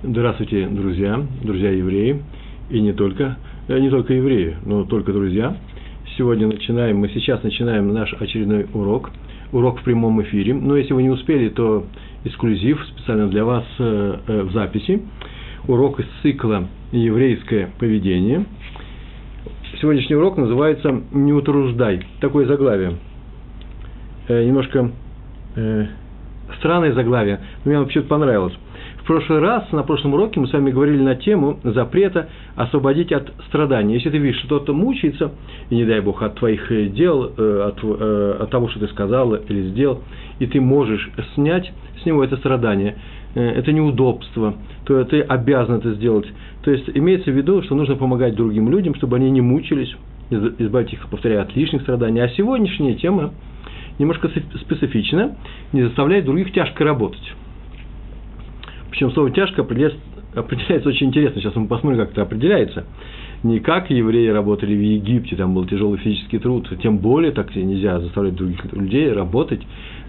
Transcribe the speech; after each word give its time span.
Здравствуйте, 0.00 0.68
друзья, 0.68 1.20
друзья 1.42 1.72
евреи, 1.72 2.22
и 2.70 2.80
не 2.80 2.92
только, 2.92 3.36
э, 3.66 3.80
не 3.80 3.90
только 3.90 4.14
евреи, 4.14 4.56
но 4.64 4.84
только 4.84 5.12
друзья. 5.12 5.56
Сегодня 6.16 6.46
начинаем, 6.46 6.98
мы 6.98 7.08
сейчас 7.08 7.42
начинаем 7.42 7.92
наш 7.92 8.14
очередной 8.14 8.68
урок, 8.74 9.10
урок 9.50 9.80
в 9.80 9.82
прямом 9.82 10.22
эфире. 10.22 10.54
Но 10.54 10.76
если 10.76 10.92
вы 10.92 11.02
не 11.02 11.10
успели, 11.10 11.48
то 11.48 11.84
эксклюзив 12.22 12.80
специально 12.94 13.26
для 13.26 13.44
вас 13.44 13.64
э, 13.80 14.18
э, 14.24 14.42
в 14.44 14.52
записи. 14.52 15.02
Урок 15.66 15.98
из 15.98 16.06
цикла 16.22 16.68
«Еврейское 16.92 17.68
поведение». 17.80 18.44
Сегодняшний 19.80 20.14
урок 20.14 20.36
называется 20.36 21.02
«Не 21.10 21.32
утруждай». 21.32 22.06
Такое 22.20 22.46
заглавие. 22.46 22.98
Немножко 24.28 24.92
странное 26.58 26.92
заглавие, 26.92 27.40
но 27.64 27.70
мне 27.70 27.80
вообще-то 27.80 28.06
понравилось 28.06 28.54
прошлый 29.08 29.38
раз, 29.38 29.72
на 29.72 29.84
прошлом 29.84 30.12
уроке 30.12 30.38
мы 30.38 30.48
с 30.48 30.52
вами 30.52 30.70
говорили 30.70 31.00
на 31.00 31.14
тему 31.14 31.58
запрета 31.64 32.28
освободить 32.56 33.10
от 33.10 33.32
страданий. 33.46 33.94
Если 33.94 34.10
ты 34.10 34.18
видишь, 34.18 34.38
что 34.40 34.58
кто-то 34.58 34.74
мучается, 34.74 35.32
и 35.70 35.76
не 35.76 35.86
дай 35.86 36.00
Бог, 36.00 36.22
от 36.22 36.34
твоих 36.34 36.70
э, 36.70 36.88
дел, 36.88 37.32
э, 37.34 37.62
от, 37.68 37.78
э, 37.82 38.36
от 38.38 38.50
того, 38.50 38.68
что 38.68 38.80
ты 38.80 38.88
сказал 38.88 39.34
или 39.34 39.70
сделал, 39.70 40.02
и 40.40 40.46
ты 40.46 40.60
можешь 40.60 41.10
снять 41.34 41.72
с 42.02 42.04
него 42.04 42.22
это 42.22 42.36
страдание, 42.36 42.96
это 43.34 43.72
неудобство, 43.72 44.54
то 44.84 45.02
ты 45.04 45.22
обязан 45.22 45.76
это 45.76 45.94
сделать. 45.94 46.26
То 46.62 46.70
есть 46.70 46.90
имеется 46.92 47.30
в 47.30 47.34
виду, 47.34 47.62
что 47.62 47.74
нужно 47.74 47.96
помогать 47.96 48.34
другим 48.34 48.70
людям, 48.70 48.94
чтобы 48.94 49.16
они 49.16 49.30
не 49.30 49.40
мучились, 49.40 49.96
избавить 50.30 50.92
их, 50.92 51.08
повторяю, 51.08 51.42
от 51.42 51.56
лишних 51.56 51.80
страданий. 51.80 52.20
А 52.20 52.28
сегодняшняя 52.28 52.94
тема 52.94 53.32
немножко 53.98 54.28
специфична, 54.60 55.36
не 55.72 55.82
заставляет 55.84 56.26
других 56.26 56.52
тяжко 56.52 56.84
работать. 56.84 57.34
Причем 58.98 59.12
слово 59.12 59.30
«тяжко» 59.30 59.62
определяется, 59.62 60.00
определяется 60.34 60.88
очень 60.88 61.06
интересно. 61.06 61.40
Сейчас 61.40 61.54
мы 61.54 61.68
посмотрим, 61.68 62.00
как 62.00 62.10
это 62.10 62.22
определяется. 62.22 62.84
Не 63.44 63.60
как 63.60 63.90
евреи 63.90 64.26
работали 64.26 64.74
в 64.74 64.80
Египте, 64.80 65.36
там 65.36 65.54
был 65.54 65.66
тяжелый 65.66 65.98
физический 65.98 66.40
труд, 66.40 66.68
тем 66.82 66.98
более 66.98 67.30
так 67.30 67.54
нельзя 67.54 68.00
заставлять 68.00 68.34
других 68.34 68.58
людей 68.72 69.12
работать, 69.12 69.60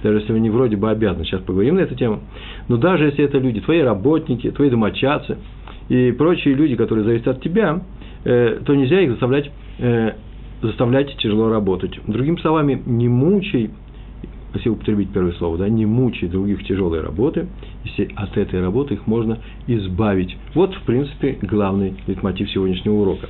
даже 0.01 0.21
если 0.21 0.33
они 0.33 0.49
вроде 0.49 0.75
бы 0.75 0.89
обязаны. 0.89 1.23
Сейчас 1.23 1.41
поговорим 1.41 1.75
на 1.75 1.81
эту 1.81 1.93
тему. 1.93 2.21
Но 2.67 2.77
даже 2.77 3.05
если 3.05 3.23
это 3.23 3.37
люди, 3.37 3.61
твои 3.61 3.81
работники, 3.81 4.49
твои 4.49 4.71
домочадцы 4.71 5.37
и 5.89 6.11
прочие 6.11 6.55
люди, 6.55 6.75
которые 6.75 7.05
зависят 7.05 7.27
от 7.27 7.43
тебя, 7.43 7.83
э, 8.23 8.59
то 8.65 8.73
нельзя 8.73 9.01
их 9.01 9.11
заставлять, 9.11 9.51
э, 9.77 10.13
заставлять 10.63 11.15
тяжело 11.17 11.49
работать. 11.49 11.91
Другими 12.07 12.37
словами, 12.37 12.81
не 12.87 13.07
мучай 13.07 13.69
если 14.53 14.69
употребить 14.69 15.11
первое 15.11 15.33
слово, 15.33 15.57
да, 15.57 15.69
не 15.69 15.85
мучай 15.85 16.27
других 16.27 16.65
тяжелой 16.65 17.01
работы, 17.01 17.47
если 17.83 18.09
от 18.15 18.37
этой 18.37 18.61
работы 18.61 18.95
их 18.95 19.07
можно 19.07 19.39
избавить. 19.67 20.35
Вот, 20.53 20.73
в 20.73 20.81
принципе, 20.83 21.37
главный 21.41 21.95
мотив 22.21 22.49
сегодняшнего 22.49 22.95
урока. 22.95 23.27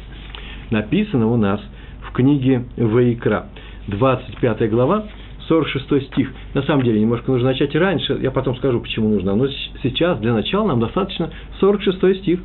Написано 0.71 1.27
у 1.27 1.37
нас 1.37 1.61
в 2.07 2.11
книге 2.13 2.65
Ваикра, 2.77 3.47
25 3.87 4.69
глава, 4.69 5.05
46 5.47 6.07
стих. 6.07 6.31
На 6.53 6.61
самом 6.63 6.83
деле, 6.83 7.01
немножко 7.01 7.31
нужно 7.31 7.49
начать 7.49 7.75
раньше, 7.75 8.17
я 8.21 8.31
потом 8.31 8.55
скажу, 8.57 8.79
почему 8.79 9.09
нужно. 9.09 9.35
Но 9.35 9.47
сейчас, 9.83 10.19
для 10.19 10.33
начала, 10.33 10.67
нам 10.67 10.79
достаточно 10.79 11.31
46 11.59 12.21
стих. 12.21 12.39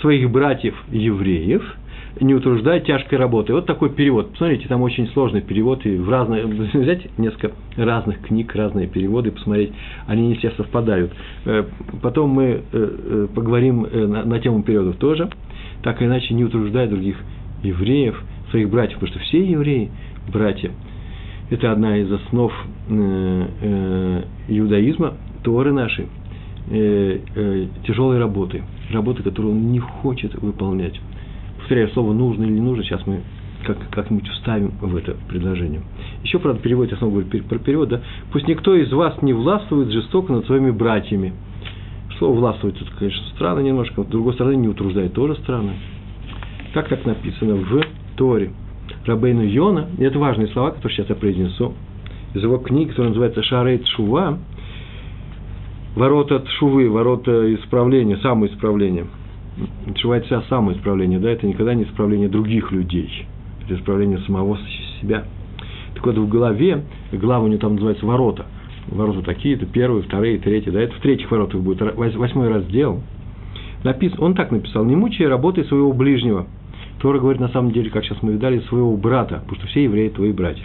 Своих 0.00 0.30
братьев 0.30 0.74
евреев– 0.90 1.62
не 2.20 2.34
утруждая 2.34 2.80
тяжкой 2.80 3.18
работой. 3.18 3.52
Вот 3.54 3.66
такой 3.66 3.90
перевод. 3.90 4.30
Посмотрите, 4.30 4.68
там 4.68 4.82
очень 4.82 5.08
сложный 5.08 5.40
перевод, 5.40 5.84
и 5.86 5.96
в 5.96 6.08
разные, 6.08 6.44
взять 6.74 7.18
несколько 7.18 7.52
разных 7.76 8.20
книг, 8.20 8.54
разные 8.54 8.86
переводы, 8.86 9.30
посмотреть, 9.32 9.72
они 10.06 10.28
не 10.28 10.34
все 10.36 10.50
совпадают. 10.52 11.12
Э, 11.44 11.64
потом 12.02 12.30
мы 12.30 12.44
э, 12.44 12.60
э, 12.72 13.28
поговорим 13.34 13.86
на, 13.92 14.24
на 14.24 14.38
тему 14.38 14.62
переводов 14.62 14.96
тоже, 14.96 15.28
так 15.82 16.00
или 16.00 16.08
иначе, 16.08 16.34
не 16.34 16.44
утруждая 16.44 16.88
других 16.88 17.16
евреев, 17.62 18.22
своих 18.50 18.70
братьев, 18.70 18.98
потому 18.98 19.12
что 19.12 19.20
все 19.20 19.44
евреи– 19.44 19.90
братья. 20.32 20.70
Это 21.50 21.72
одна 21.72 21.98
из 21.98 22.10
основ 22.10 22.52
иудаизма, 24.48 25.14
Торы 25.42 25.72
нашей, 25.72 26.06
тяжелой 27.86 28.18
работы, 28.18 28.62
работы, 28.90 29.22
которую 29.22 29.54
он 29.54 29.70
не 29.70 29.78
хочет 29.78 30.34
выполнять 30.34 30.98
повторяю, 31.64 31.88
слово 31.90 32.12
нужно 32.12 32.44
или 32.44 32.52
не 32.52 32.60
нужно, 32.60 32.84
сейчас 32.84 33.06
мы 33.06 33.22
как, 33.64 33.78
как-нибудь 33.90 34.28
вставим 34.28 34.72
в 34.82 34.94
это 34.96 35.16
предложение. 35.28 35.80
Еще, 36.22 36.38
правда, 36.38 36.60
переводит, 36.60 36.92
я 36.92 36.98
снова 36.98 37.22
говорю 37.22 37.44
про 37.44 37.58
перевод, 37.58 37.88
да, 37.88 38.02
пусть 38.32 38.46
никто 38.46 38.74
из 38.74 38.92
вас 38.92 39.22
не 39.22 39.32
властвует 39.32 39.90
жестоко 39.90 40.34
над 40.34 40.44
своими 40.44 40.70
братьями. 40.70 41.32
Слово 42.18 42.38
властвует 42.38 42.78
тут, 42.78 42.90
конечно, 42.98 43.24
странно 43.34 43.60
немножко, 43.60 44.02
с 44.02 44.06
другой 44.06 44.34
стороны, 44.34 44.56
не 44.56 44.68
утруждает 44.68 45.14
тоже 45.14 45.36
странно. 45.36 45.72
Как 46.74 46.88
так 46.88 47.06
написано 47.06 47.54
в 47.54 47.82
Торе. 48.16 48.52
Рабейну 49.06 49.42
Йона, 49.42 49.88
и 49.96 50.04
это 50.04 50.18
важные 50.18 50.48
слова, 50.48 50.70
которые 50.70 50.94
сейчас 50.94 51.08
я 51.08 51.14
произнесу, 51.14 51.72
из 52.34 52.42
его 52.42 52.58
книги, 52.58 52.90
которая 52.90 53.08
называется 53.08 53.42
Шарейт 53.42 53.86
Шува, 53.86 54.38
ворота 55.96 56.36
от 56.36 56.48
Шувы, 56.48 56.90
ворота 56.90 57.54
исправления, 57.54 58.18
самоисправления– 58.18 59.06
Тшува– 59.94 60.16
это 60.18 60.42
самоисправление, 60.48 61.18
да, 61.20 61.30
это 61.30 61.46
никогда 61.46 61.74
не 61.74 61.84
исправление 61.84 62.28
других 62.28 62.72
людей, 62.72 63.26
это 63.64 63.76
исправление 63.76 64.18
самого 64.20 64.58
себя. 65.00 65.24
Так 65.94 66.04
вот, 66.04 66.16
в 66.16 66.28
голове, 66.28 66.84
глава 67.12 67.44
у 67.44 67.48
него 67.48 67.60
там 67.60 67.74
называется 67.74 68.04
ворота, 68.04 68.46
ворота 68.88 69.22
такие, 69.22 69.54
это 69.54 69.66
первые, 69.66 70.02
вторые, 70.02 70.38
третьи, 70.38 70.70
да, 70.70 70.80
это 70.80 70.94
в 70.94 71.00
третьих 71.00 71.30
воротах 71.30 71.60
будет, 71.60 71.80
восьмой 71.96 72.48
раз 72.48 72.64
сделал. 72.64 73.00
Напис, 73.84 74.12
он 74.18 74.34
так 74.34 74.50
написал, 74.50 74.84
не 74.84 74.96
мучай 74.96 75.26
работы 75.26 75.62
своего 75.64 75.92
ближнего. 75.92 76.46
Тора 77.00 77.18
говорит, 77.18 77.40
на 77.40 77.48
самом 77.50 77.70
деле, 77.70 77.90
как 77.90 78.04
сейчас 78.04 78.22
мы 78.22 78.32
видали, 78.32 78.60
своего 78.60 78.96
брата, 78.96 79.40
потому 79.40 79.56
что 79.56 79.66
все 79.68 79.84
евреи 79.84 80.08
твои 80.08 80.32
братья. 80.32 80.64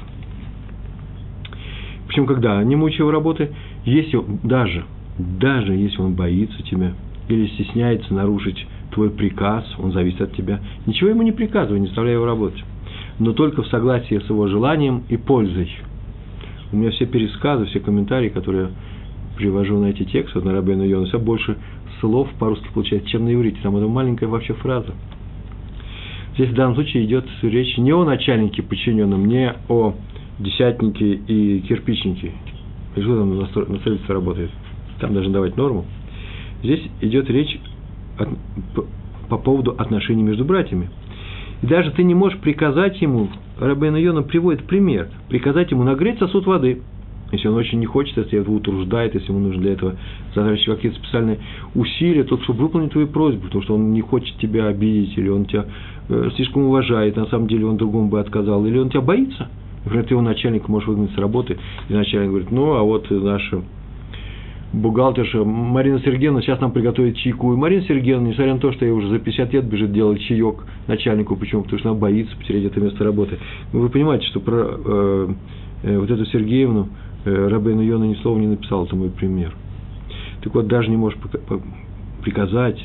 Причем, 2.07 2.25
когда 2.25 2.63
не 2.63 2.75
мучай 2.75 2.99
его 2.99 3.11
работы, 3.11 3.51
если 3.85 4.19
даже, 4.43 4.85
даже 5.17 5.73
если 5.73 6.01
он 6.01 6.13
боится 6.13 6.63
тебя 6.63 6.93
или 7.27 7.47
стесняется 7.47 8.13
нарушить 8.13 8.65
твой 8.91 9.09
приказ, 9.09 9.65
он 9.77 9.91
зависит 9.91 10.21
от 10.21 10.33
тебя. 10.33 10.59
Ничего 10.85 11.09
ему 11.09 11.21
не 11.21 11.31
приказывай, 11.31 11.79
не 11.79 11.87
заставляй 11.87 12.13
его 12.13 12.25
работать. 12.25 12.63
Но 13.19 13.33
только 13.33 13.63
в 13.63 13.67
согласии 13.67 14.19
с 14.19 14.29
его 14.29 14.47
желанием 14.47 15.03
и 15.09 15.17
пользой. 15.17 15.69
У 16.71 16.77
меня 16.77 16.91
все 16.91 17.05
пересказы, 17.05 17.65
все 17.65 17.79
комментарии, 17.79 18.29
которые 18.29 18.63
я 18.63 18.69
привожу 19.37 19.79
на 19.79 19.87
эти 19.87 20.03
тексты, 20.03 20.41
на 20.41 20.53
Рабейну 20.53 20.83
Йону, 20.83 21.05
все 21.05 21.19
больше 21.19 21.57
слов 21.99 22.29
по-русски 22.39 22.67
получается, 22.73 23.09
чем 23.09 23.25
на 23.25 23.33
иврите. 23.33 23.59
Там 23.61 23.75
это 23.75 23.87
маленькая 23.87 24.27
вообще 24.27 24.53
фраза. 24.53 24.93
Здесь 26.35 26.49
в 26.49 26.53
данном 26.53 26.75
случае 26.75 27.05
идет 27.05 27.25
речь 27.41 27.77
не 27.77 27.91
о 27.91 28.05
начальнике 28.05 28.61
подчиненном, 28.63 29.25
не 29.27 29.53
о 29.67 29.93
десятнике 30.39 31.13
и 31.13 31.59
кирпичнике. 31.61 32.31
Что 32.93 33.17
там 33.17 33.37
на 33.37 33.45
строительстве 33.47 34.13
работает? 34.15 34.51
Там 34.99 35.13
должны 35.13 35.33
давать 35.33 35.57
норму. 35.57 35.85
Здесь 36.63 36.81
идет 37.01 37.29
речь 37.29 37.59
по, 38.75 38.85
по 39.29 39.37
поводу 39.37 39.75
отношений 39.77 40.23
между 40.23 40.45
братьями. 40.45 40.89
И 41.61 41.67
даже 41.67 41.91
ты 41.91 42.03
не 42.03 42.15
можешь 42.15 42.39
приказать 42.39 43.01
ему, 43.01 43.29
Рабен 43.59 43.95
Йона 43.95 44.23
приводит 44.23 44.65
пример, 44.65 45.09
приказать 45.27 45.71
ему 45.71 45.83
нагреть 45.83 46.19
сосуд 46.19 46.45
воды, 46.45 46.81
если 47.31 47.47
он 47.47 47.55
очень 47.55 47.79
не 47.79 47.85
хочет, 47.85 48.17
если 48.17 48.37
его 48.37 48.55
утруждает, 48.55 49.13
если 49.13 49.31
ему 49.31 49.39
нужно 49.39 49.61
для 49.61 49.73
этого 49.73 49.95
затрачивать 50.33 50.77
какие-то 50.77 50.97
специальные 50.99 51.39
усилия, 51.75 52.23
то 52.23 52.39
чтобы 52.41 52.63
выполнить 52.63 52.91
твою 52.91 53.07
просьбу, 53.07 53.43
потому 53.43 53.63
что 53.63 53.75
он 53.75 53.93
не 53.93 54.01
хочет 54.01 54.35
тебя 54.37 54.67
обидеть, 54.67 55.17
или 55.17 55.29
он 55.29 55.45
тебя 55.45 55.65
э, 56.09 56.29
слишком 56.35 56.63
уважает, 56.63 57.17
на 57.17 57.27
самом 57.27 57.47
деле 57.47 57.65
он 57.65 57.77
другому 57.77 58.09
бы 58.09 58.19
отказал, 58.19 58.65
или 58.65 58.77
он 58.79 58.89
тебя 58.89 59.01
боится. 59.01 59.47
Например, 59.83 60.05
ты 60.05 60.13
его 60.13 60.21
начальник 60.21 60.67
можешь 60.67 60.87
выгнать 60.87 61.11
с 61.11 61.17
работы, 61.17 61.57
и 61.87 61.93
начальник 61.93 62.29
говорит, 62.29 62.51
ну, 62.51 62.73
а 62.73 62.83
вот 62.83 63.09
наша 63.11 63.61
бухгалтерша 64.73 65.43
Марина 65.43 65.99
Сергеевна 65.99 66.41
сейчас 66.41 66.59
нам 66.59 66.71
приготовит 66.71 67.17
чайку. 67.17 67.53
И 67.53 67.57
Марина 67.57 67.83
Сергеевна, 67.83 68.27
несмотря 68.27 68.53
на 68.53 68.59
то, 68.59 68.71
что 68.71 68.85
ей 68.85 68.91
уже 68.91 69.09
за 69.09 69.19
50 69.19 69.53
лет 69.53 69.65
бежит 69.65 69.91
делать 69.91 70.21
чаек 70.21 70.63
начальнику, 70.87 71.35
почему? 71.35 71.63
Потому 71.63 71.79
что 71.79 71.89
она 71.89 71.99
боится 71.99 72.35
потерять 72.37 72.65
это 72.65 72.79
место 72.79 73.03
работы. 73.03 73.37
Ну, 73.73 73.81
вы 73.81 73.89
понимаете, 73.89 74.27
что 74.27 74.39
про 74.39 74.55
э, 74.55 75.27
э, 75.83 75.97
вот 75.97 76.09
эту 76.09 76.25
Сергеевну 76.25 76.89
э, 77.25 77.47
Рабейну 77.47 77.81
Йона 77.81 78.05
ни 78.05 78.15
слова 78.15 78.37
не 78.37 78.47
написал, 78.47 78.85
это 78.85 78.95
мой 78.95 79.09
пример. 79.09 79.55
Так 80.41 80.53
вот, 80.53 80.67
даже 80.67 80.89
не 80.89 80.97
можешь 80.97 81.19
приказать, 82.23 82.79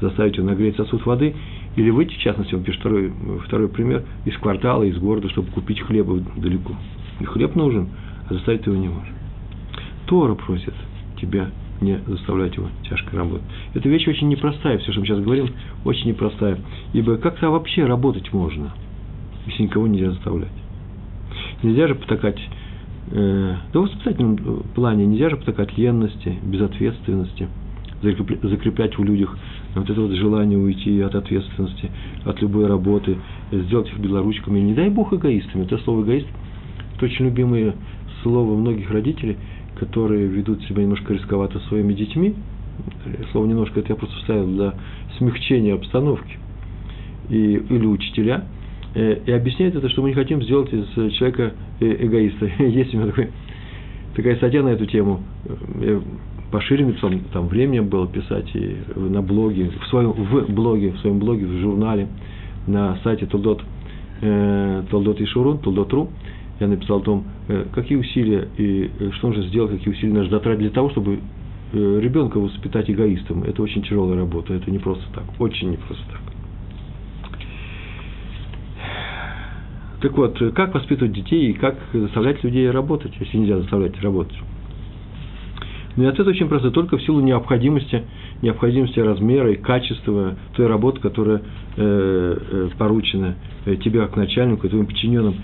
заставить 0.00 0.36
ее 0.36 0.44
нагреть 0.44 0.76
сосуд 0.76 1.04
воды, 1.06 1.34
или 1.74 1.88
выйти, 1.88 2.14
в 2.14 2.18
частности, 2.18 2.54
он 2.54 2.62
пишет 2.62 2.80
второй, 2.80 3.12
второй 3.46 3.68
пример, 3.68 4.02
из 4.26 4.36
квартала, 4.36 4.82
из 4.82 4.98
города, 4.98 5.30
чтобы 5.30 5.50
купить 5.50 5.80
хлеба 5.80 6.20
далеко. 6.36 6.74
И 7.20 7.24
хлеб 7.24 7.56
нужен, 7.56 7.88
а 8.28 8.34
заставить 8.34 8.66
его 8.66 8.76
не 8.76 8.88
может. 8.88 9.14
Тора 10.06 10.34
просит– 10.34 10.74
тебя 11.22 11.50
не 11.80 11.98
заставлять 12.06 12.56
его 12.56 12.68
тяжко 12.88 13.16
работать. 13.16 13.46
Эта 13.74 13.88
вещь 13.88 14.06
очень 14.06 14.28
непростая, 14.28 14.78
все, 14.78 14.92
что 14.92 15.00
мы 15.00 15.06
сейчас 15.06 15.20
говорим, 15.20 15.48
очень 15.84 16.08
непростая. 16.08 16.58
Ибо 16.92 17.16
как-то 17.16 17.50
вообще 17.50 17.84
работать 17.86 18.32
можно, 18.32 18.72
если 19.46 19.64
никого 19.64 19.86
нельзя 19.86 20.10
заставлять. 20.10 20.52
Нельзя 21.62 21.88
же 21.88 21.94
потакать, 21.94 22.40
э, 23.10 23.56
да 23.72 23.80
в 23.80 23.82
воспитательном 23.82 24.36
плане 24.74 25.06
нельзя 25.06 25.30
же 25.30 25.36
потакать 25.36 25.76
ленности, 25.78 26.36
безответственности, 26.42 27.48
закреплять 28.02 28.98
в 28.98 29.04
людях 29.04 29.36
вот 29.74 29.88
это 29.88 30.00
вот 30.00 30.10
желание 30.12 30.58
уйти 30.58 31.00
от 31.00 31.14
ответственности, 31.14 31.90
от 32.24 32.42
любой 32.42 32.66
работы, 32.66 33.16
сделать 33.50 33.88
их 33.88 33.98
белоручками. 33.98 34.58
Не 34.58 34.74
дай 34.74 34.90
бог 34.90 35.12
эгоистами. 35.12 35.64
Это 35.64 35.78
слово 35.78 36.02
эгоист– 36.02 36.26
это 36.96 37.06
очень 37.06 37.24
любимое 37.26 37.74
слово 38.22 38.54
многих 38.56 38.90
родителей, 38.90 39.36
которые 39.82 40.28
ведут 40.28 40.62
себя 40.62 40.82
немножко 40.82 41.12
рисковато 41.12 41.58
своими 41.66 41.92
детьми. 41.92 42.36
Слово 43.32 43.46
немножко 43.46 43.80
это 43.80 43.88
я 43.88 43.96
просто 43.96 44.14
вставил 44.18 44.46
для 44.46 44.74
смягчения 45.18 45.74
обстановки. 45.74 46.38
И, 47.28 47.54
или 47.68 47.86
учителя. 47.86 48.44
Э, 48.94 49.18
и 49.26 49.32
объясняет 49.32 49.74
это, 49.74 49.88
что 49.88 50.02
мы 50.02 50.10
не 50.10 50.14
хотим 50.14 50.40
сделать 50.44 50.72
из 50.72 50.86
человека 51.14 51.54
э, 51.80 52.06
эгоиста. 52.06 52.46
Есть 52.62 52.94
у 52.94 52.98
меня 52.98 53.06
такой, 53.08 53.30
такая 54.14 54.36
статья 54.36 54.62
на 54.62 54.68
эту 54.68 54.86
тему. 54.86 55.20
Я 55.80 56.00
пошире 56.52 56.92
там, 57.00 57.18
там 57.32 57.48
времени 57.48 57.80
было 57.80 58.06
писать 58.06 58.54
и 58.54 58.76
на 58.94 59.20
блоге, 59.20 59.72
в 59.82 59.88
своем 59.88 60.12
в 60.12 60.48
блоге, 60.52 60.92
в 60.92 60.98
своем 60.98 61.18
блоге, 61.18 61.46
в 61.46 61.58
журнале, 61.60 62.06
на 62.68 62.98
сайте 63.02 63.26
Толдот, 63.26 63.62
э, 64.20 64.84
Толдот 64.90 65.20
и 65.20 65.26
Шурун, 65.26 65.58
Толдот.ру, 65.58 66.08
я 66.62 66.68
написал 66.68 66.98
о 66.98 67.02
том, 67.02 67.24
э, 67.48 67.66
какие 67.74 67.98
усилия 67.98 68.48
и 68.56 68.90
э, 68.98 69.10
что 69.12 69.28
нужно 69.28 69.42
сделать, 69.44 69.72
какие 69.72 69.92
усилия 69.92 70.12
нужно 70.12 70.30
затратить 70.30 70.60
для 70.60 70.70
того, 70.70 70.90
чтобы 70.90 71.18
э, 71.72 72.00
ребенка 72.00 72.38
воспитать 72.38 72.88
эгоистом. 72.88 73.42
Это 73.42 73.62
очень 73.62 73.82
тяжелая 73.82 74.16
работа, 74.16 74.54
это 74.54 74.70
не 74.70 74.78
просто 74.78 75.04
так, 75.12 75.24
очень 75.40 75.70
не 75.70 75.76
просто 75.76 76.04
так. 76.10 76.20
Так 80.02 80.16
вот, 80.16 80.36
как 80.54 80.74
воспитывать 80.74 81.12
детей 81.12 81.50
и 81.50 81.52
как 81.52 81.78
заставлять 81.92 82.42
людей 82.42 82.68
работать, 82.70 83.12
если 83.20 83.38
нельзя 83.38 83.58
заставлять 83.58 84.00
работать? 84.00 84.36
Но 85.94 86.04
и 86.04 86.06
ответ 86.06 86.26
очень 86.26 86.48
простой, 86.48 86.70
только 86.72 86.96
в 86.96 87.02
силу 87.02 87.20
необходимости, 87.20 88.02
необходимости 88.40 88.98
размера 88.98 89.52
и 89.52 89.56
качества 89.56 90.36
той 90.56 90.66
работы, 90.66 91.00
которая 91.00 91.42
э, 91.76 92.68
поручена 92.78 93.36
тебе 93.84 94.00
как 94.00 94.16
начальнику, 94.16 94.68
твоим 94.68 94.86
подчиненным, 94.86 95.36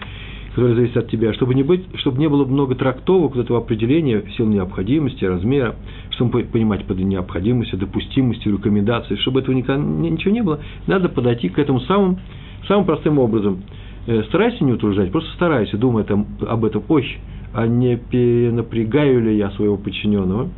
которая 0.59 0.75
зависит 0.75 0.97
от 0.97 1.09
тебя, 1.09 1.33
чтобы 1.35 1.55
не, 1.55 1.63
быть, 1.63 1.85
чтобы 2.01 2.19
не 2.19 2.29
было 2.29 2.45
много 2.45 2.75
трактовок 2.75 3.37
вот 3.37 3.45
этого 3.45 3.61
определения 3.61 4.19
в 4.19 4.33
силу 4.33 4.49
необходимости, 4.49 5.25
размера, 5.25 5.77
чтобы 6.11 6.43
понимать 6.43 6.85
под 6.85 6.99
необходимостью, 6.99 7.79
допустимостью, 7.79 8.55
рекомендацией, 8.55 9.21
чтобы 9.21 9.39
этого 9.39 9.55
никогда, 9.55 9.81
ничего 9.81 10.35
не 10.35 10.43
было, 10.43 10.59
надо 10.89 11.11
подойти 11.11 11.49
к 11.49 11.61
этому 11.61 11.79
самым, 11.83 12.19
самым 12.67 12.87
простым 12.87 13.21
образом. 13.21 13.63
Э, 14.09 14.25
старайся 14.25 14.65
не 14.65 14.73
утруждать, 14.73 15.13
просто 15.13 15.31
старайся, 15.35 15.77
думай 15.77 16.03
там, 16.03 16.27
об 16.41 16.65
этом, 16.65 16.83
ой, 16.89 17.07
а 17.55 17.69
не 17.69 17.97
перенапрягаю 17.97 19.23
ли 19.23 19.37
я 19.37 19.53
своего 19.53 19.77
подчиненного. 19.77 20.49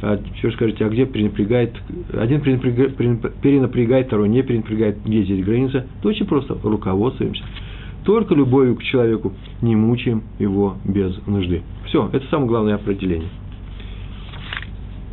А 0.00 0.16
теперь 0.16 0.52
скажите, 0.54 0.84
а 0.84 0.88
где 0.88 1.06
перенапрягает, 1.06 1.76
один 2.12 2.40
перенапрягает, 2.40 2.96
перенапрягает, 2.96 4.08
второй 4.08 4.28
не 4.28 4.42
перенапрягает, 4.42 4.96
где 5.04 5.22
здесь 5.22 5.44
граница? 5.44 5.86
То 6.02 6.08
очень 6.08 6.26
просто, 6.26 6.58
руководствуемся. 6.60 7.44
Только 8.04 8.34
любовью 8.34 8.76
к 8.76 8.82
человеку 8.82 9.32
не 9.60 9.76
мучаем 9.76 10.22
его 10.38 10.76
без 10.84 11.16
нужды. 11.26 11.62
Все, 11.86 12.08
это 12.12 12.26
самое 12.28 12.48
главное 12.48 12.74
определение. 12.74 13.28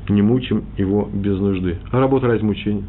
Не 0.07 0.24
мучим 0.24 0.63
его 0.77 1.07
без 1.13 1.39
нужды. 1.39 1.77
А 1.91 2.00
работа 2.00 2.27
ради 2.27 2.44
мучения? 2.44 2.83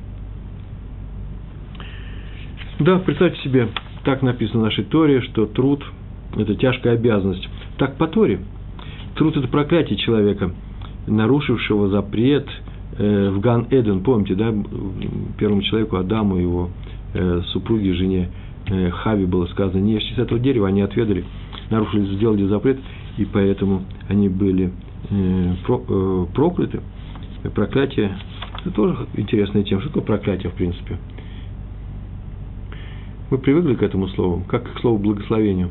Да, 2.79 2.99
представьте 2.99 3.39
себе, 3.43 3.69
так 4.05 4.23
написано 4.23 4.61
в 4.61 4.65
нашей 4.65 4.85
Торе, 4.85 5.21
что 5.21 5.45
труд– 5.45 5.85
это 6.37 6.55
тяжкая 6.55 6.95
обязанность. 6.95 7.47
Так 7.77 7.97
по 7.97 8.07
Торе. 8.07 8.41
Труд– 9.17 9.37
это 9.37 9.49
проклятие 9.49 9.99
человека, 9.99 10.53
нарушившего 11.07 11.89
запрет 11.89 12.49
э, 12.97 13.31
в 13.31 13.41
Ган 13.41 13.67
Эден. 13.71 14.01
Помните, 14.01 14.35
да, 14.35 14.55
первому 15.39 15.61
человеку, 15.61 15.97
Адаму, 15.97 16.37
его 16.37 16.71
э, 17.13 17.43
супруге, 17.49 17.93
жене 17.93 18.31
Хави 18.93 19.27
было 19.27 19.47
сказано, 19.47 19.81
не 19.81 19.95
ешьте 19.95 20.15
с 20.15 20.19
этого 20.19 20.39
дерева, 20.39 20.69
они 20.69 20.81
отведали, 20.81 21.25
нарушили, 21.71 22.15
сделали 22.17 22.47
запрет, 22.47 22.79
и 23.19 23.25
поэтому 23.25 23.83
они 24.09 24.29
были 24.29 24.73
э, 25.11 25.55
э, 25.69 26.27
прокляты. 26.35 26.81
Проклятие– 27.55 28.17
это 28.61 28.71
тоже 28.71 28.97
интересная 29.15 29.63
тема. 29.65 29.81
Что 29.81 29.91
такое 29.91 30.05
проклятие, 30.05 30.51
в 30.51 30.55
принципе? 30.55 30.99
Мы 33.31 33.39
привыкли 33.39 33.75
к 33.75 33.83
этому 33.83 34.09
слову, 34.09 34.45
как 34.47 34.73
к 34.73 34.81
слову 34.81 34.99
благословению. 34.99 35.71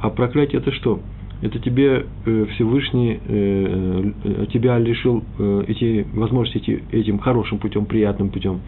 А 0.00 0.10
проклятие– 0.10 0.60
это 0.62 0.72
что?– 0.72 1.00
это 1.40 1.58
тебе 1.60 2.06
э, 2.26 2.46
Всевышний 2.54 3.20
э, 3.24 4.12
э, 4.24 4.46
тебя 4.52 4.78
лишил 4.78 5.22
эти 5.68 6.06
возможности 6.12 6.58
идти 6.58 6.82
этим 6.90 7.18
хорошим 7.18 7.58
путем, 7.58 7.86
приятным 7.86 8.30
путем, 8.30 8.60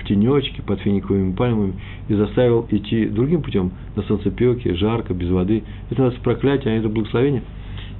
в 0.00 0.04
тенечке, 0.06 0.62
под 0.62 0.80
финиковыми 0.80 1.32
пальмами, 1.32 1.74
и 2.08 2.14
заставил 2.14 2.66
идти 2.70 3.06
другим 3.06 3.42
путем, 3.42 3.72
на 3.94 4.02
солнцепеке, 4.02 4.74
жарко, 4.74 5.12
без 5.12 5.30
воды. 5.30 5.62
Это 5.90 6.02
у 6.02 6.04
нас 6.06 6.14
проклятие, 6.14 6.74
а 6.74 6.78
это 6.78 6.88
благословение. 6.88 7.42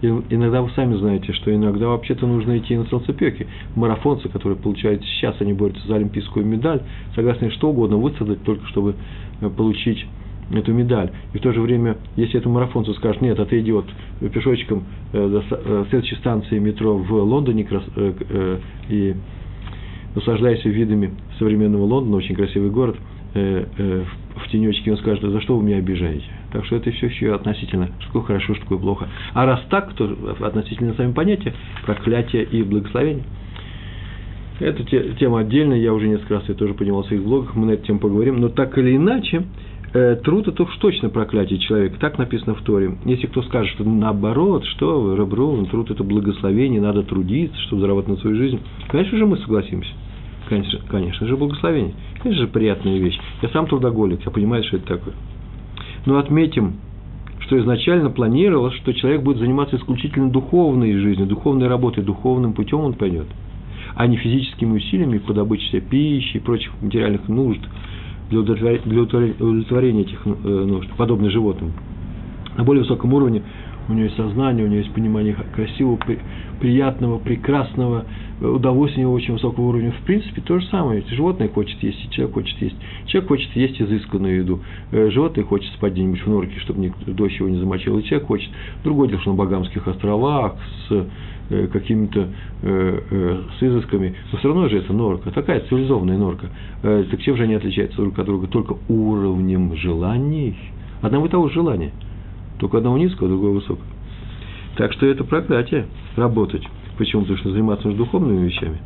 И 0.03 0.06
иногда 0.06 0.61
вы 0.61 0.71
сами 0.71 0.97
знаете, 0.97 1.32
что 1.32 1.55
иногда 1.55 1.88
вообще-то 1.88 2.26
нужно 2.26 2.59
идти 2.59 2.76
на 2.76 2.85
солнцепеке. 2.87 3.47
Марафонцы, 3.75 4.29
которые 4.29 4.59
получают 4.59 5.03
сейчас, 5.05 5.37
они 5.41 5.53
борются 5.53 5.87
за 5.87 5.97
олимпийскую 5.97 6.44
медаль, 6.44 6.82
согласны 7.15 7.50
что 7.50 7.71
угодно 7.71 7.97
высадить, 7.97 8.43
только 8.43 8.67
чтобы 8.69 8.97
получить 9.56 10.05
эту 10.52 10.73
медаль. 10.73 11.11
И 11.32 11.38
в 11.38 11.41
то 11.41 11.52
же 11.52 11.61
время, 11.61 11.96
если 12.17 12.38
этому 12.38 12.56
марафонцу 12.56 12.94
скажут, 12.94 13.23
нет, 13.23 13.38
а 13.38 13.44
ты 13.44 13.61
идет 13.61 13.87
пешочком 14.32 14.85
э, 15.12 15.29
до 15.29 15.44
э, 15.50 15.85
следующей 15.91 16.17
станции 16.17 16.58
метро 16.58 16.96
в 16.96 17.12
Лондоне 17.12 17.67
э, 17.70 18.58
и 18.88 19.14
наслаждайся 20.14 20.69
видами 20.69 21.12
современного 21.38 21.85
Лондона, 21.85 22.17
очень 22.17 22.35
красивый 22.35 22.70
город, 22.70 22.96
в 23.35 24.49
тенечке, 24.52 24.93
он 24.93 24.99
скажет, 24.99 25.25
за 25.25 25.41
что 25.41 25.56
вы 25.56 25.64
меня 25.64 25.79
обижаете? 25.79 26.25
Так 26.52 26.64
что 26.67 26.76
это 26.76 26.93
все 26.93 27.06
еще 27.06 27.35
относительно, 27.35 27.90
что 27.99 28.20
хорошо, 28.20 28.55
что 28.55 28.79
плохо. 28.79 29.08
А 29.32 29.44
раз 29.44 29.61
так, 29.70 29.93
то 29.94 30.37
относительно 30.40 30.94
сами 30.94 31.12
понятия, 31.12 31.52
проклятие 31.85 32.44
и 32.44 32.62
благословение. 32.62 33.25
Это 34.61 34.85
тема 34.85 35.40
отдельная, 35.40 35.79
я 35.79 35.93
уже 35.93 36.06
несколько 36.06 36.35
раз 36.35 36.44
я 36.47 36.55
тоже 36.55 36.75
понимал 36.75 37.02
в 37.02 37.06
своих 37.08 37.25
блогах, 37.25 37.56
мы 37.56 37.67
на 37.67 37.73
эту 37.73 37.87
тему 37.87 37.99
поговорим, 37.99 38.40
но 38.40 38.49
так 38.49 38.79
или 38.79 38.94
иначе, 38.94 39.43
труд 39.94 40.49
это 40.49 40.64
уж 40.64 40.76
точно 40.79 41.08
проклятие 41.08 41.61
человека, 41.61 41.99
так 42.00 42.19
написано 42.19 42.56
в 42.56 42.62
Торе. 42.62 42.99
Если 43.05 43.29
кто 43.29 43.43
скажет, 43.43 43.73
что 43.75 43.85
наоборот, 43.85 44.64
что 44.64 45.14
Рабру, 45.14 45.64
труд 45.67 45.91
это 45.93 46.02
благословение, 46.02 46.81
надо 46.81 47.05
трудиться, 47.05 47.56
чтобы 47.62 47.82
заработать 47.82 48.11
на 48.11 48.17
свою 48.17 48.37
жизнь, 48.37 48.61
конечно 48.88 49.17
же 49.17 49.25
мы 49.25 49.37
согласимся. 49.38 49.91
Конечно, 50.49 50.81
конечно 50.88 51.26
же 51.26 51.37
благословение, 51.37 51.94
конечно 52.20 52.43
же 52.43 52.49
приятная 52.49 52.99
вещь. 52.99 53.19
Я 53.40 53.49
сам 53.50 53.69
трудоголик, 53.69 54.21
я 54.25 54.33
понимаю, 54.33 54.64
что 54.64 54.78
это 54.78 54.87
такое. 54.99 55.14
Но 56.07 56.19
отметим, 56.19 56.75
что 57.38 57.57
изначально 57.61 58.11
планировалось, 58.11 58.75
что 58.75 58.92
человек 58.92 59.23
будет 59.23 59.38
заниматься 59.38 59.76
исключительно 59.76 60.28
духовной 60.28 60.99
жизнью, 60.99 61.28
духовной 61.28 61.69
работой, 61.69 62.02
духовным 62.02 62.52
путем 62.52 62.80
он 62.80 62.95
пойдет, 62.95 63.26
а 63.95 64.09
не 64.09 64.16
физическими 64.16 64.76
усилиями 64.76 65.19
по 65.19 65.33
добыче 65.33 65.80
пищи 65.80 66.38
и 66.38 66.40
прочих 66.40 66.73
материальных 66.83 67.28
нужд– 67.28 67.61
для 68.43 69.03
удовлетворения 69.03 70.03
этих 70.03 70.21
э, 70.26 70.31
нужд, 70.31 70.88
подобно 70.97 71.31
животным. 71.31 71.73
На 72.57 72.64
более 72.64 72.83
высоком 72.83 73.12
уровне 73.12 73.43
у 73.88 73.93
него 73.93 74.05
есть 74.05 74.17
сознание, 74.17 74.64
у 74.64 74.69
него 74.69 74.79
есть 74.79 74.93
понимание 74.93 75.37
красивого, 75.55 75.99
приятного, 76.61 77.19
прекрасного, 77.19 78.07
э, 78.41 78.47
удовольствия 78.47 79.07
очень 79.07 79.35
высокого 79.35 79.67
уровня. 79.67 79.93
В 79.93 80.05
принципе, 80.05 80.41
то 80.41 80.59
же 80.59 80.67
самое. 80.67 81.05
Животное 81.11 81.49
хочет 81.49 81.83
есть, 81.83 82.05
и 82.05 82.11
человек 82.11 82.35
хочет 82.35 82.62
есть. 82.62 82.76
Человек 83.07 83.29
хочет 83.29 83.57
есть 83.57 83.81
изысканную 83.81 84.37
еду. 84.37 84.61
Э, 84.91 85.11
животное 85.11 85.45
хочет 85.45 85.73
спать 85.75 85.93
где-нибудь 85.93 86.21
в 86.21 86.26
норке, 86.26 86.59
чтобы 86.61 86.93
дождь 87.07 87.38
его 87.38 87.49
не 87.49 87.59
замочил. 87.59 87.99
И 87.99 88.05
человек 88.05 88.26
хочет. 88.26 88.50
Другой 88.83 89.09
дело, 89.09 89.21
что 89.21 89.33
на 89.33 89.37
Багамских 89.37 89.87
островах, 89.87 90.57
с 90.88 91.07
какими-то 91.49 92.29
э, 92.63 93.01
э, 93.11 93.43
с 93.59 93.63
изысками, 93.63 94.15
но 94.33 94.39
все 94.39 94.49
равно 94.49 94.69
же 94.69 94.79
это 94.79 94.93
норка, 94.93 95.31
такая 95.31 95.61
цивилизованная 95.61 96.19
норка. 96.19 96.49
Так 96.83 97.21
чем 97.23 97.37
же 97.37 97.45
они 97.45 97.55
отличаются 97.55 97.99
друг 97.99 98.19
от 98.19 98.27
друга? 98.27 98.47
Только 98.47 98.77
уровнем 98.89 99.75
желаний, 99.77 100.57
одного 101.03 101.27
и 101.27 101.29
того 101.29 101.49
же 101.49 101.55
желания, 101.55 101.93
только 102.59 102.79
одного 102.79 102.99
низкого, 102.99 103.29
другого 103.29 103.55
высокого. 103.55 103.87
Так 104.77 104.93
что 104.93 105.07
это 105.07 105.25
проклятие 105.25 105.87
работать. 106.17 106.63
Почему? 106.99 107.23
Потому 107.23 107.39
что 107.39 107.51
заниматься 107.51 107.87
нужно 107.89 108.05
духовными 108.05 108.47
вещами. 108.47 108.79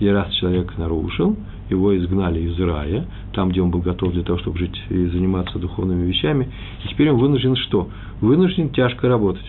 И 0.00 0.08
раз 0.08 0.32
человек 0.34 0.76
нарушил, 0.78 1.36
его 1.70 1.96
изгнали 1.96 2.40
из 2.40 2.58
рая, 2.58 3.06
там, 3.32 3.50
где 3.50 3.62
он 3.62 3.70
был 3.70 3.80
готов 3.80 4.12
для 4.12 4.22
того, 4.22 4.38
чтобы 4.38 4.58
жить 4.58 4.80
и 4.90 5.06
заниматься 5.06 5.58
духовными 5.58 6.06
вещами, 6.06 6.48
и 6.84 6.88
теперь 6.88 7.10
он 7.10 7.18
вынужден 7.18 7.56
что? 7.56 7.88
Вынужден 8.20 8.70
тяжко 8.70 9.08
работать. 9.08 9.46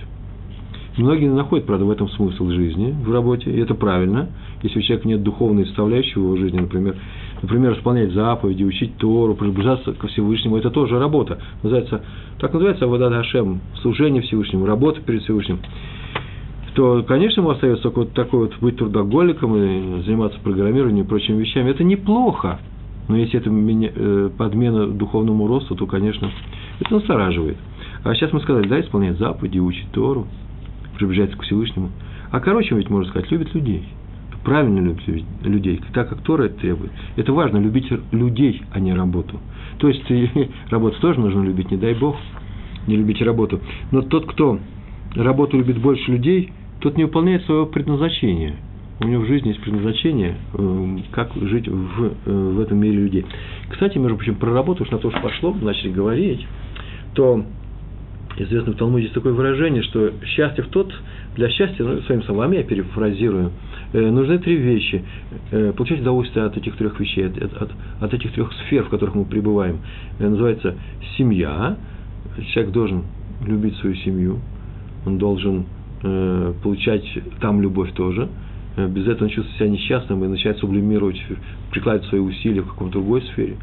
Многие 0.98 1.28
находят, 1.28 1.66
правда, 1.66 1.86
в 1.86 1.92
этом 1.92 2.08
смысл 2.10 2.50
жизни, 2.50 2.96
в 3.04 3.12
работе, 3.12 3.50
и 3.50 3.60
это 3.60 3.74
правильно. 3.74 4.30
Если 4.62 4.78
у 4.78 4.82
человека 4.84 5.08
нет 5.08 5.24
духовной 5.24 5.66
составляющей 5.66 6.14
в 6.14 6.24
его 6.24 6.38
жизни, 6.38 6.60
например, 6.60 6.96
например, 7.42 7.74
исполнять 7.74 8.12
заповеди, 8.12 8.64
учить 8.64 8.96
Тору, 8.98 9.34
приближаться 9.34 9.94
ко 9.94 10.08
Всевышнему, 10.08 10.58
это 10.58 10.70
тоже 10.70 11.00
работа. 11.00 11.40
Называется, 11.64 12.04
так 12.40 12.54
называется 12.54 12.86
Авадат 12.86 13.12
Хашем, 13.12 13.62
служение 13.82 14.22
Всевышнему, 14.22 14.68
работа 14.68 15.02
перед 15.02 15.24
Всевышним. 15.24 15.60
то, 16.76 17.04
конечно, 17.08 17.42
ему 17.42 17.50
остается 17.50 17.84
только 17.84 18.00
вот 18.00 18.14
такой 18.14 18.40
вот 18.42 18.54
быть 18.62 18.78
трудоголиком 18.78 19.56
и 19.56 20.04
заниматься 20.04 20.40
программированием 20.44 21.06
и 21.06 21.08
прочими 21.08 21.40
вещами. 21.40 21.72
Это 21.72 21.84
неплохо. 21.84 22.60
Но 23.10 23.18
если 23.18 23.40
это 23.40 23.50
э, 23.50 24.30
подмена 24.38 24.88
духовному 24.88 25.48
росту, 25.48 25.76
то, 25.76 25.88
конечно, 25.88 26.32
это 26.80 26.94
настораживает. 26.94 27.58
А 28.04 28.14
сейчас 28.14 28.32
мы 28.32 28.42
сказали, 28.42 28.68
да, 28.68 28.80
исполнять 28.80 29.18
заповеди, 29.18 29.60
учить 29.60 29.92
Тору, 29.92 30.28
приближается 30.98 31.38
к 31.38 31.44
Всевышнему. 31.44 31.92
А 32.32 32.40
короче, 32.40 32.76
ведь 32.76 32.90
можно 32.90 33.10
сказать, 33.10 33.30
любит 33.32 33.54
людей. 33.54 33.84
Правильно 34.44 34.80
любит 34.80 35.08
людей, 35.44 35.82
так 35.94 36.10
как 36.10 36.22
Тора 36.22 36.44
это 36.44 36.60
требует. 36.60 36.92
Это 37.16 37.32
важно, 37.32 37.58
любить 37.60 37.88
людей, 38.12 38.62
а 38.72 38.80
не 38.80 38.94
работу. 38.94 39.40
То 39.78 39.88
есть 39.88 40.04
работу 40.70 41.00
тоже 41.00 41.20
нужно 41.20 41.44
любить, 41.44 41.72
не 41.72 41.78
дай 41.78 41.94
Бог, 41.94 42.18
не 42.88 42.98
любить 42.98 43.22
работу. 43.22 43.62
Но 43.92 44.02
тот, 44.02 44.26
кто 44.26 44.60
работу 45.16 45.58
любит 45.58 45.80
больше 45.80 46.12
людей, 46.12 46.52
тот 46.82 46.98
не 46.98 47.06
выполняет 47.06 47.46
своего 47.46 47.66
предназначения. 47.66 48.56
У 49.00 49.08
него 49.08 49.24
в 49.24 49.28
жизни 49.28 49.50
есть 49.50 49.62
предназначение, 49.62 50.36
эм, 50.54 51.04
как 51.12 51.32
жить 51.36 51.68
в, 51.68 52.12
э, 52.26 52.52
в 52.56 52.60
этом 52.60 52.78
мире 52.78 52.98
людей. 52.98 53.26
Кстати, 53.70 53.98
между 53.98 54.18
прочим, 54.18 54.36
про 54.36 54.54
работу, 54.54 54.84
уж 54.84 54.92
на 54.92 54.98
то, 54.98 55.10
что 55.10 55.20
пошло, 55.20 55.54
начали 55.54 55.92
говорить, 55.92 56.46
то 57.14 57.44
известно 58.38 58.74
в 58.74 58.78
Талмуде 58.78 59.04
есть 59.04 59.14
такое 59.14 59.34
выражение, 59.34 59.84
что 59.84 60.12
счастье 60.26 60.64
в 60.64 60.68
тот, 60.68 60.94
для 61.36 61.50
счастья, 61.50 61.84
ну, 61.84 62.02
своими 62.02 62.24
словами 62.24 62.58
я 62.58 62.64
перефразирую, 62.64 63.52
э, 63.94 64.10
нужны 64.10 64.40
три 64.40 64.56
вещи. 64.56 65.04
Э, 65.52 65.74
получать 65.76 66.02
удовольствие 66.02 66.46
от 66.46 66.58
этих 66.58 66.76
трех 66.78 67.00
вещей, 67.00 67.28
от, 67.28 67.62
от, 67.62 67.72
от 68.02 68.14
этих 68.14 68.32
трех 68.34 68.52
сфер, 68.66 68.84
в 68.84 68.90
которых 68.90 69.16
мы 69.16 69.26
пребываем. 69.26 69.80
называется 70.20 70.76
семья. 71.18 71.78
Человек 72.54 72.74
должен 72.74 73.04
любить 73.46 73.76
свою 73.78 73.96
семью, 73.98 74.40
он 75.06 75.18
должен 75.18 75.66
э, 76.02 76.54
получать 76.64 77.06
там 77.40 77.62
любовь 77.62 77.92
тоже. 77.94 78.30
Э, 78.76 78.88
без 78.88 79.08
этого 79.08 79.26
он 79.26 79.30
чувствует 79.30 79.58
себя 79.58 79.70
несчастным 79.70 80.24
и 80.24 80.28
начинает 80.28 80.58
сублимировать, 80.60 81.22
прикладывать 81.72 82.08
свои 82.10 82.22
усилия 82.22 82.62
в 82.62 82.68
какой-то 82.68 82.94
другой 82.94 83.22
сфере. 83.34 83.58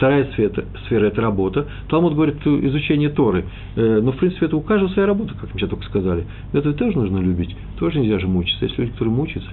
Вторая 0.00 0.24
сфера, 0.32 0.64
сфера– 0.86 1.06
это 1.08 1.20
работа. 1.20 1.66
Талмуд 1.90 2.14
говорит 2.14 2.36
изучение 2.46 3.10
Торы. 3.10 3.44
Э, 3.76 4.00
но, 4.02 4.12
в 4.12 4.16
принципе, 4.16 4.46
это 4.46 4.56
у 4.56 4.62
каждого 4.62 4.88
своя 4.92 5.06
работа, 5.06 5.34
как 5.34 5.52
мы 5.52 5.60
сейчас 5.60 5.68
только 5.68 5.84
сказали. 5.84 6.24
Это 6.54 6.72
тоже 6.72 6.96
нужно 6.96 7.18
любить. 7.18 7.54
Тоже 7.78 8.00
нельзя 8.00 8.18
же 8.18 8.26
мучиться. 8.26 8.64
Есть 8.64 8.78
люди, 8.78 8.92
которые 8.92 9.14
мучаются. 9.14 9.50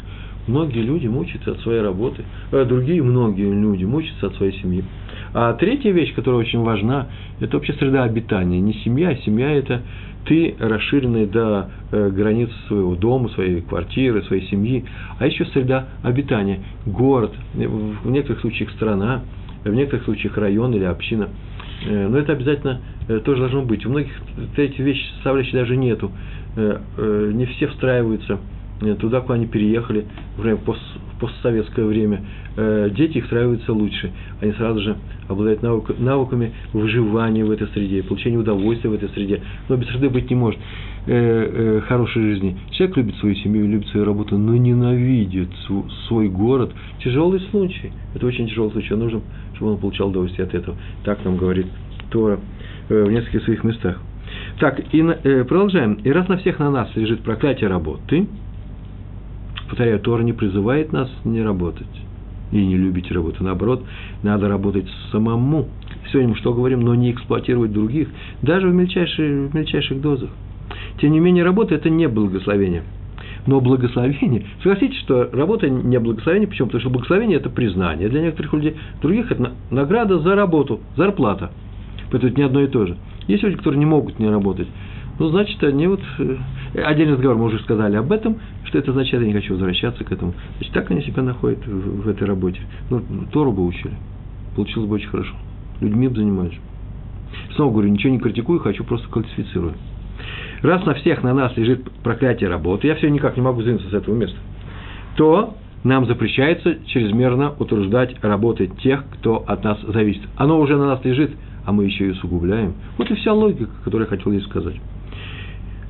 Многие 0.48 0.84
люди 0.84 1.06
мучаются 1.08 1.52
от 1.52 1.60
своей 1.60 1.82
работы. 1.82 2.24
А 2.54 2.64
другие 2.64 3.04
многие 3.04 3.52
люди 3.52 3.84
мучаются 3.84 4.28
от 4.28 4.36
своей 4.36 4.54
семьи. 4.62 4.86
А 5.34 5.52
третья 5.52 5.92
вещь, 5.92 6.14
которая 6.14 6.40
очень 6.40 6.62
важна, 6.62 7.08
это 7.42 7.58
вообще 7.58 7.74
среда 7.74 8.04
обитания. 8.04 8.62
Не 8.62 8.74
семья, 8.86 9.10
а 9.10 9.18
семья– 9.18 9.52
это 9.54 9.82
ты 10.24 10.56
расширенный 10.60 11.26
до 11.26 11.72
э, 11.92 12.10
границ 12.10 12.52
своего 12.70 12.96
дома, 12.96 13.28
своей 13.30 13.60
квартиры, 13.60 14.24
своей 14.24 14.48
семьи, 14.48 14.86
а 15.20 15.28
еще 15.28 15.44
среда 15.48 15.88
обитания, 16.04 16.62
город, 16.86 17.34
в 17.54 18.10
некоторых 18.10 18.40
случаях 18.42 18.72
страна, 18.72 19.24
в 19.70 19.76
некоторых 19.76 20.06
случаях 20.06 20.38
район 20.38 20.74
или 20.74 20.84
община. 20.84 21.30
Э, 21.86 22.08
но 22.08 22.18
это 22.18 22.34
обязательно 22.34 22.82
э, 23.08 23.20
тоже 23.20 23.42
должно 23.42 23.64
быть. 23.64 23.86
У 23.86 23.90
многих 23.90 24.12
эти 24.58 24.82
вещи 24.82 25.04
составляющие 25.16 25.60
даже 25.60 25.76
нету. 25.76 26.12
Не 26.58 27.46
все 27.46 27.68
встраиваются 27.68 28.40
туда, 29.00 29.22
куда 29.22 29.36
они 29.36 29.46
переехали, 29.46 30.06
в 30.38 30.58
постсоветское 31.20 31.86
время. 31.86 32.26
Дети 32.58 33.20
их 33.20 33.26
встраиваются 33.26 33.72
лучше. 33.72 34.12
Они 34.42 34.52
сразу 34.54 34.82
же 34.82 34.98
обладает 35.28 35.62
навык, 35.62 35.98
навыками 36.00 36.54
выживания 36.74 37.46
в 37.46 37.52
этой 37.52 37.68
среде, 37.68 38.04
получения 38.04 38.38
удовольствия 38.38 38.90
в 38.90 38.94
этой 38.94 39.10
среде. 39.10 39.42
Но 39.70 39.78
без 39.78 39.88
среды 39.90 40.10
быть 40.10 40.30
не 40.30 40.36
может 40.36 40.60
э, 41.06 41.12
э, 41.12 41.82
хорошей 41.82 42.22
жизни. 42.24 42.58
Человек 42.72 42.98
любит 42.98 43.16
свою 43.18 43.36
семью, 43.36 43.68
любит 43.68 43.88
свою 43.90 44.06
работу, 44.06 44.38
но 44.38 44.56
ненавидит 44.56 45.50
свой 46.08 46.30
город. 46.30 46.74
Тяжелый 47.04 47.40
случай. 47.52 47.92
Это 48.16 48.26
очень 48.26 48.48
тяжелый 48.48 48.72
случай. 48.72 48.96
Нужно, 48.96 49.22
чтобы 49.56 49.74
он 49.74 49.78
получал 49.78 50.10
удовольствие 50.10 50.48
от 50.48 50.54
этого. 50.54 50.78
Так 51.04 51.24
нам 51.26 51.38
говорит 51.38 51.68
Тора 52.10 52.40
э, 52.90 53.04
в 53.04 53.12
нескольких 53.12 53.44
своих 53.44 53.64
местах. 53.64 54.00
Так, 54.60 54.80
и 54.94 55.02
э, 55.02 55.44
продолжаем. 55.44 55.96
И 56.04 56.12
раз 56.12 56.28
на 56.28 56.38
всех 56.38 56.60
на 56.60 56.72
нас 56.72 56.90
лежит 56.96 57.22
проклятие 57.22 57.70
работы, 57.70 58.28
повторяю, 59.70 60.00
Тора 60.00 60.24
не 60.24 60.34
призывает 60.34 60.92
нас 60.92 61.10
не 61.24 61.42
работать 61.42 62.07
и 62.52 62.66
не 62.66 62.78
любите 62.78 63.14
работу. 63.14 63.44
Наоборот, 63.44 63.84
надо 64.24 64.48
работать 64.48 64.88
самому. 65.12 65.68
Сегодня 66.12 66.30
мы 66.30 66.36
что 66.38 66.54
говорим, 66.54 66.82
но 66.82 66.96
не 66.96 67.12
эксплуатировать 67.12 67.72
других, 67.72 68.08
даже 68.42 68.68
в 68.70 68.74
мельчайших, 68.74 69.52
в 69.52 69.56
мельчайших 69.56 70.02
дозах. 70.02 70.30
Тем 71.00 71.12
не 71.12 71.20
менее, 71.20 71.44
работа– 71.44 71.76
это 71.76 71.90
не 71.90 72.08
благословение. 72.08 72.84
Но 73.46 73.62
благословение, 73.62 74.46
согласитесь, 74.62 75.00
что 75.00 75.30
работа 75.32 75.70
не 75.70 76.00
благословение, 76.00 76.48
почему? 76.48 76.68
Потому 76.68 76.82
что 76.82 76.90
благословение– 76.90 77.38
это 77.40 77.50
признание 77.50 78.10
для 78.10 78.22
некоторых 78.22 78.54
людей, 78.54 78.76
других– 79.02 79.32
это 79.32 79.54
награда 79.72 80.20
за 80.20 80.36
работу, 80.36 80.82
зарплата. 80.96 81.52
Поэтому 82.12 82.32
это 82.32 82.40
не 82.40 82.46
одно 82.46 82.62
и 82.62 82.68
то 82.68 82.86
же. 82.86 82.98
Есть 83.28 83.44
люди, 83.44 83.58
которые 83.58 83.80
не 83.80 83.86
могут 83.86 84.20
не 84.20 84.30
работать. 84.30 84.68
Ну, 85.20 85.30
значит, 85.30 85.64
они 85.64 85.88
вот... 85.88 86.02
Э, 86.20 86.38
отдельный 86.84 87.14
разговор, 87.14 87.38
мы 87.38 87.46
уже 87.46 87.60
сказали 87.60 87.96
об 87.96 88.12
этом, 88.12 88.38
что 88.66 88.78
это 88.78 88.94
значит, 88.94 89.20
я 89.20 89.26
не 89.26 89.34
хочу 89.34 89.54
возвращаться 89.54 90.04
к 90.04 90.12
этому. 90.12 90.34
Значит, 90.58 90.74
так 90.74 90.92
они 90.92 91.02
себя 91.02 91.24
находят 91.24 91.66
в, 91.66 92.04
в 92.04 92.08
этой 92.08 92.28
работе. 92.28 92.62
Ну, 92.90 93.02
Тору 93.32 93.52
бы 93.52 93.66
учили. 93.66 93.94
Получилось 94.56 94.88
бы 94.88 94.96
очень 94.96 95.10
хорошо. 95.10 95.34
Людьми 95.82 96.08
бы 96.08 96.16
занимались. 96.16 96.58
Снова 97.56 97.72
говорю, 97.72 97.90
ничего 97.90 98.14
не 98.14 98.20
критикую, 98.20 98.60
хочу 98.60 98.84
просто 98.84 99.08
классифицирую. 99.10 99.74
Раз 100.62 100.86
на 100.86 100.94
всех 100.96 101.24
на 101.24 101.34
нас 101.34 101.56
лежит 101.56 101.90
проклятие 102.04 102.50
работы, 102.50 102.88
я 102.88 102.96
все 102.96 103.10
никак 103.10 103.38
не 103.38 103.44
могу 103.44 103.62
сдвинуться 103.62 103.90
с 103.90 103.94
этого 103.94 104.16
места, 104.16 104.38
то 105.16 105.56
нам 105.84 106.06
запрещается 106.08 106.78
чрезмерно 106.88 107.54
утруждать 107.60 108.16
работы 108.24 108.68
тех, 108.82 109.04
кто 109.12 109.44
от 109.48 109.64
нас 109.64 109.80
зависит. 109.82 110.24
Оно 110.36 110.60
уже 110.60 110.76
на 110.76 110.88
нас 110.88 111.06
лежит, 111.06 111.32
а 111.66 111.72
мы 111.72 111.86
еще 111.86 112.08
и 112.08 112.12
усугубляем. 112.12 112.74
Вот 112.98 113.10
и 113.12 113.16
вся 113.16 113.34
логика, 113.34 113.70
которую 113.84 114.10
я 114.10 114.18
хотел 114.18 114.32
здесь 114.32 114.46
сказать 114.46 114.76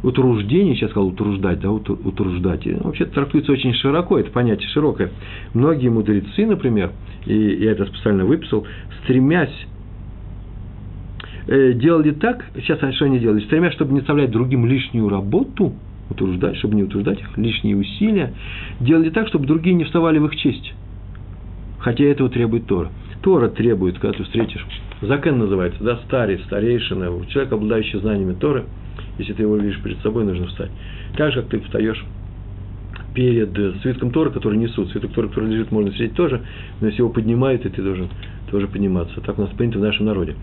утруждение, 0.03 0.75
сейчас 0.75 0.91
сказал 0.91 1.09
утруждать, 1.09 1.59
да, 1.59 1.71
утруждать, 1.71 2.67
вообще 2.83 3.05
трактуется 3.05 3.51
очень 3.51 3.73
широко, 3.73 4.19
это 4.19 4.31
понятие 4.31 4.69
широкое. 4.69 5.11
Многие 5.53 5.89
мудрецы, 5.89 6.45
например, 6.45 6.91
и 7.25 7.35
я 7.35 7.71
это 7.71 7.85
специально 7.85 8.25
выписал, 8.25 8.65
стремясь 9.03 9.67
э, 11.47 11.73
делали 11.73 12.11
так, 12.11 12.45
сейчас 12.55 12.77
что 12.95 13.05
они 13.05 13.19
делали, 13.19 13.43
стремясь, 13.45 13.73
чтобы 13.73 13.93
не 13.93 13.99
оставлять 13.99 14.31
другим 14.31 14.65
лишнюю 14.65 15.09
работу, 15.09 15.73
утруждать, 16.09 16.57
чтобы 16.57 16.75
не 16.75 16.83
утруждать 16.83 17.19
их, 17.19 17.37
лишние 17.37 17.75
усилия, 17.75 18.33
делали 18.79 19.09
так, 19.09 19.27
чтобы 19.27 19.45
другие 19.45 19.75
не 19.75 19.83
вставали 19.83 20.19
в 20.19 20.25
их 20.25 20.35
честь. 20.37 20.73
Хотя 21.79 22.05
этого 22.05 22.29
требует 22.29 22.65
Тора. 22.65 22.91
Тора 23.23 23.49
требует, 23.49 23.97
когда 23.97 24.17
ты 24.17 24.23
встретишь, 24.23 24.65
Закен 25.01 25.37
называется, 25.37 25.83
да, 25.83 25.99
старец, 26.05 26.41
старейшина, 26.45 27.25
человек, 27.27 27.51
обладающий 27.51 27.99
знаниями 27.99 28.33
Торы– 28.33 28.65
если 29.17 29.33
ты 29.33 29.43
его 29.43 29.57
видишь 29.57 29.81
перед 29.81 29.99
собой, 29.99 30.25
нужно 30.25 30.47
встать. 30.47 30.71
Так 31.15 31.33
же, 31.33 31.41
как 31.41 31.49
ты 31.49 31.59
встаешь 31.61 32.03
перед 33.13 33.57
э, 33.57 33.73
свитком 33.81 34.11
Тора, 34.11 34.29
который 34.29 34.57
несут. 34.57 34.91
Свиток 34.91 35.11
Тора, 35.13 35.27
который 35.27 35.49
лежит, 35.49 35.71
можно 35.71 35.91
сидеть 35.91 36.13
тоже, 36.13 36.41
но 36.79 36.87
если 36.87 36.99
его 36.99 37.09
поднимают, 37.09 37.65
и 37.65 37.69
ты 37.69 37.81
должен 37.81 38.09
тоже 38.51 38.67
подниматься. 38.67 39.19
Так 39.21 39.39
у 39.39 39.41
нас 39.41 39.49
принято 39.51 39.79
в 39.79 39.81
нашем 39.81 40.05
народе. 40.05 40.35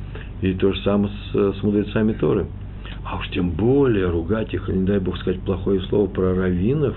И 0.42 0.52
то 0.54 0.72
же 0.72 0.80
самое 0.82 1.12
с, 1.32 1.52
с 1.58 1.62
мудрецами 1.62 2.14
Торы. 2.14 2.46
А 3.04 3.18
уж 3.18 3.28
тем 3.30 3.50
более 3.50 4.08
ругать 4.08 4.52
их, 4.54 4.68
не 4.68 4.84
дай 4.84 4.98
Бог 4.98 5.18
сказать 5.18 5.40
плохое 5.42 5.80
слово 5.82 6.08
про 6.08 6.34
раввинов, 6.34 6.96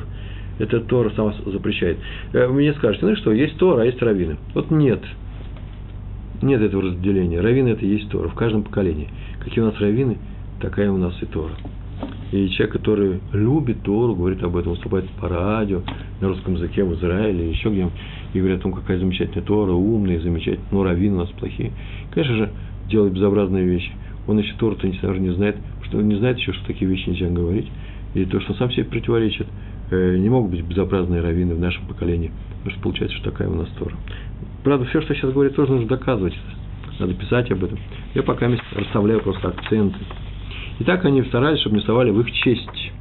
это 0.58 0.80
Тора 0.80 1.12
сама 1.16 1.36
запрещает. 1.46 1.98
Вы 2.34 2.48
мне 2.54 2.74
скажете, 2.74 3.06
ну 3.06 3.16
что, 3.16 3.32
есть 3.32 3.58
Тора, 3.58 3.82
а 3.82 3.86
есть 3.86 4.02
раввины. 4.02 4.38
Вот 4.56 4.72
нет. 4.72 5.04
Нет 6.42 6.62
этого 6.62 6.82
разделения. 6.84 7.40
Раввины– 7.40 7.70
это 7.70 7.86
есть 7.86 8.10
Тора 8.10 8.30
в 8.30 8.36
каждом 8.36 8.64
поколении. 8.64 9.10
Какие 9.44 9.64
у 9.64 9.68
нас 9.68 9.80
раввины– 9.80 10.18
такая 10.60 10.92
у 10.92 10.98
нас 10.98 11.14
и 11.22 11.26
Тора. 11.26 11.54
И 12.32 12.50
человек, 12.50 12.74
который 12.74 13.20
любит 13.34 13.82
Тору, 13.84 14.16
говорит 14.16 14.44
об 14.44 14.56
этом, 14.58 14.74
выступает 14.74 15.10
по 15.12 15.30
радио, 15.30 15.82
на 16.20 16.28
русском 16.28 16.56
языке 16.56 16.84
в 16.84 16.94
Израиле, 16.96 17.50
еще 17.50 17.70
где 17.70 17.90
и 18.34 18.40
говорит 18.40 18.60
о 18.60 18.64
том, 18.64 18.74
какая 18.74 19.00
замечательная 19.00 19.46
Тора, 19.46 19.72
умная, 19.72 20.20
замечательная, 20.20 20.68
но 20.72 20.84
раввины 20.84 21.16
у 21.16 21.20
нас 21.20 21.30
плохие. 21.30 21.72
Конечно 22.12 22.36
же, 22.36 22.50
делает 22.90 23.14
безобразные 23.14 23.66
вещи. 23.66 23.92
Он 24.28 24.38
еще 24.38 24.54
Тору-то 24.60 24.88
не 24.88 25.34
знает, 25.34 25.56
что 25.84 26.02
не 26.02 26.16
знает 26.16 26.38
еще, 26.38 26.52
что 26.54 26.66
такие 26.68 26.90
вещи 26.90 27.10
нельзя 27.10 27.30
говорить. 27.30 27.68
И 28.14 28.26
то, 28.26 28.40
что 28.42 28.54
сам 28.56 28.72
себе 28.72 28.84
противоречит, 28.84 29.48
э, 29.92 30.18
не 30.18 30.30
могут 30.30 30.52
быть 30.52 30.62
безобразные 30.64 31.22
раввины 31.22 31.56
в 31.56 31.60
нашем 31.60 31.86
поколении. 31.88 32.32
Потому 32.58 32.72
что 32.72 32.82
получается, 32.82 33.18
что 33.18 33.32
такая 33.32 33.48
у 33.48 33.56
нас 33.56 33.70
Тора. 33.80 33.96
Правда, 34.64 34.86
все, 34.86 35.02
что 35.02 35.14
сейчас 35.14 35.32
говорит, 35.32 35.56
тоже 35.56 35.72
нужно 35.72 35.88
доказывать. 35.88 36.34
Надо 37.00 37.14
писать 37.14 37.50
об 37.52 37.64
этом. 37.64 37.78
Я 38.16 38.24
пока 38.24 38.50
расставляю 38.76 39.22
просто 39.22 39.50
акценты. 39.50 39.98
И 40.80 40.84
так 40.84 41.04
они 41.06 41.24
старались, 41.24 41.60
чтобы 41.62 41.76
не 41.76 41.82
вставали 41.82 42.12
в 42.12 42.20
их 42.22 42.32
честь. 42.32 42.92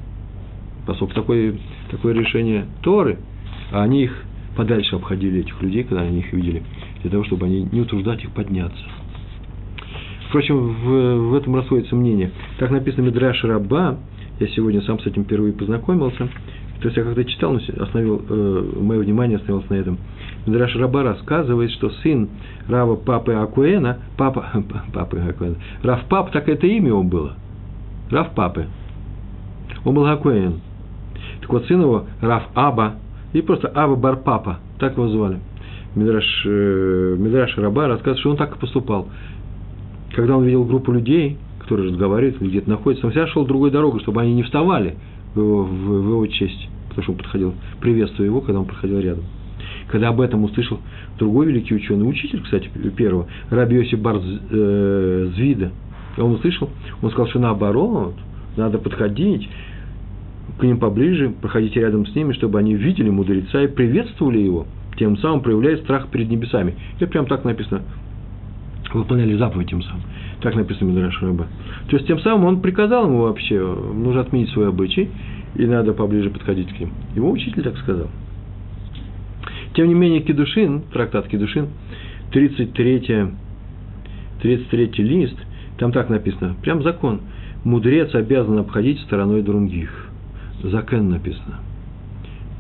Поскольку 0.87 1.15
такое, 1.15 1.55
такое 1.91 2.15
решение 2.15 2.67
Торы, 2.83 3.19
а 3.73 3.83
они 3.83 4.05
их 4.05 4.25
подальше 4.57 4.97
обходили, 4.97 5.41
этих 5.41 5.61
людей, 5.61 5.85
когда 5.85 6.03
они 6.03 6.21
их 6.21 6.33
видели, 6.33 6.63
для 7.03 7.11
того, 7.11 7.25
чтобы 7.25 7.47
они 7.47 7.69
не 7.71 7.81
утруждать 7.81 8.23
их 8.25 8.31
подняться. 8.31 8.83
Впрочем, 10.29 10.57
в, 10.57 11.31
в 11.31 11.35
этом 11.35 11.55
расходится 11.55 11.95
мнение. 11.95 12.31
Так 12.59 12.71
написано 12.71 13.05
Мидраш 13.05 13.45
Раба, 13.45 13.99
я 14.41 14.47
сегодня 14.49 14.81
сам 14.83 14.99
с 15.01 15.07
этим 15.07 15.25
впервые 15.25 15.53
познакомился, 15.53 16.29
То 16.81 16.85
есть 16.89 16.97
я 16.97 17.05
когда 17.05 17.25
читал, 17.25 17.57
остановил, 17.57 18.23
э, 18.29 18.73
мое 18.81 19.01
внимание 19.01 19.37
остановилось 19.37 19.69
на 19.71 19.75
этом. 19.75 19.99
Мидраш 20.47 20.75
Раба 20.77 21.03
рассказывает, 21.03 21.71
что 21.73 21.91
сын 22.03 22.29
Рава 22.69 22.97
Папы 22.97 23.35
Акуэна, 23.35 23.99
папа, 24.17 24.65
папы 24.93 25.19
Акуэна, 25.19 25.57
Рав 25.83 26.05
Пап, 26.07 26.33
так 26.33 26.49
это 26.49 26.67
имя 26.67 26.89
его 26.89 27.03
было. 27.03 27.37
Рав 28.11 28.35
Папы. 28.35 28.67
Он 29.85 29.95
был 29.95 30.07
Акуэн. 30.07 30.61
Так 31.41 31.51
вот, 31.51 31.67
сын 31.67 31.81
его 31.81 32.07
Рав 32.21 32.45
Аба, 32.55 32.95
и 33.33 33.43
просто 33.43 33.69
Аба 33.69 33.97
Бар 33.97 34.17
Папа, 34.17 34.59
так 34.79 34.97
его 34.97 35.09
звали. 35.09 35.39
Мидраш, 35.95 36.43
э, 36.45 37.17
Мидраш 37.19 37.57
Раба 37.57 37.89
рассказывает, 37.89 38.21
что 38.21 38.31
он 38.31 38.37
так 38.37 38.57
и 38.57 38.59
поступал. 38.59 39.09
Когда 40.15 40.37
он 40.37 40.45
видел 40.45 40.65
группу 40.65 40.93
людей, 40.93 41.39
которые 41.61 41.91
разговаривают, 41.91 42.41
где-то 42.41 42.69
находятся, 42.69 43.07
он 43.07 43.13
всегда 43.13 43.27
шел 43.29 43.45
другой 43.45 43.71
дорогой, 43.71 44.01
чтобы 44.01 44.21
они 44.23 44.35
не 44.35 44.43
вставали 44.43 44.95
в 45.35 45.39
его, 45.41 45.65
в, 45.65 45.69
в 45.69 46.09
его 46.09 46.27
честь, 46.27 46.69
потому 46.89 47.03
что 47.03 47.13
он 47.13 47.19
подходил, 47.19 47.55
приветствуя 47.81 48.27
его, 48.27 48.41
когда 48.41 48.61
он 48.61 48.67
проходил 48.67 49.01
рядом. 49.01 49.25
Когда 49.89 50.09
об 50.09 50.21
этом 50.21 50.45
услышал 50.45 50.81
другой 51.19 51.47
великий 51.47 51.75
ученый, 51.75 52.09
учитель, 52.09 52.43
кстати, 52.43 52.71
первого, 52.97 53.27
Раби 53.51 53.77
Йосиф 53.77 54.01
Бар 54.01 54.17
э, 54.17 55.31
Звида, 56.17 56.25
он 56.25 56.33
услышал, 56.33 56.71
он 57.03 57.11
сказал, 57.11 57.29
что 57.29 57.39
наоборот, 57.39 58.15
надо 58.57 58.79
подходить 58.79 59.49
к 60.59 60.63
ним 60.63 60.79
поближе, 60.79 61.31
проходить 61.31 61.77
рядом 61.77 62.07
с 62.07 62.15
ними, 62.15 62.33
чтобы 62.33 62.59
они 62.59 62.75
видели 62.75 63.11
мудреца 63.11 63.63
и 63.63 63.67
приветствовали 63.67 64.39
его, 64.39 64.67
тем 64.99 65.17
самым 65.19 65.43
проявляя 65.43 65.77
страх 65.79 66.09
перед 66.09 66.31
небесами. 66.31 66.75
Это 66.97 67.07
прям 67.07 67.27
так 67.27 67.45
написано. 67.45 67.83
Выполняли 68.95 69.37
заповедь 69.37 69.69
тем 69.69 69.83
самым. 69.83 70.03
Так 70.41 70.55
написано 70.55 70.89
Мидраш 70.89 71.21
Рыба. 71.21 71.47
То 71.89 71.97
есть, 71.97 72.07
тем 72.07 72.19
самым 72.21 72.47
он 72.47 72.61
приказал 72.61 73.07
ему 73.07 73.23
вообще, 73.23 73.61
нужно 73.61 74.21
отменить 74.21 74.49
свой 74.51 74.69
обычай, 74.69 75.11
и 75.57 75.67
надо 75.67 75.93
поближе 75.93 76.31
подходить 76.31 76.73
к 76.73 76.81
ним. 76.81 76.91
Его 77.15 77.31
учитель 77.31 77.63
так 77.63 77.77
сказал. 77.79 78.09
Тем 79.75 79.89
не 79.89 79.95
менее, 79.95 80.21
Кедушин, 80.21 80.83
трактат 80.93 81.27
Кедушин, 81.29 81.69
33, 82.33 83.33
33 84.41 85.05
лист, 85.05 85.37
там 85.79 85.93
так 85.93 86.09
написано, 86.09 86.55
прям 86.63 86.83
закон. 86.83 87.21
Мудрец 87.65 88.15
обязан 88.15 88.59
обходить 88.59 89.01
стороной 89.01 89.43
других. 89.43 90.09
Закен 90.63 91.11
написано. 91.11 91.61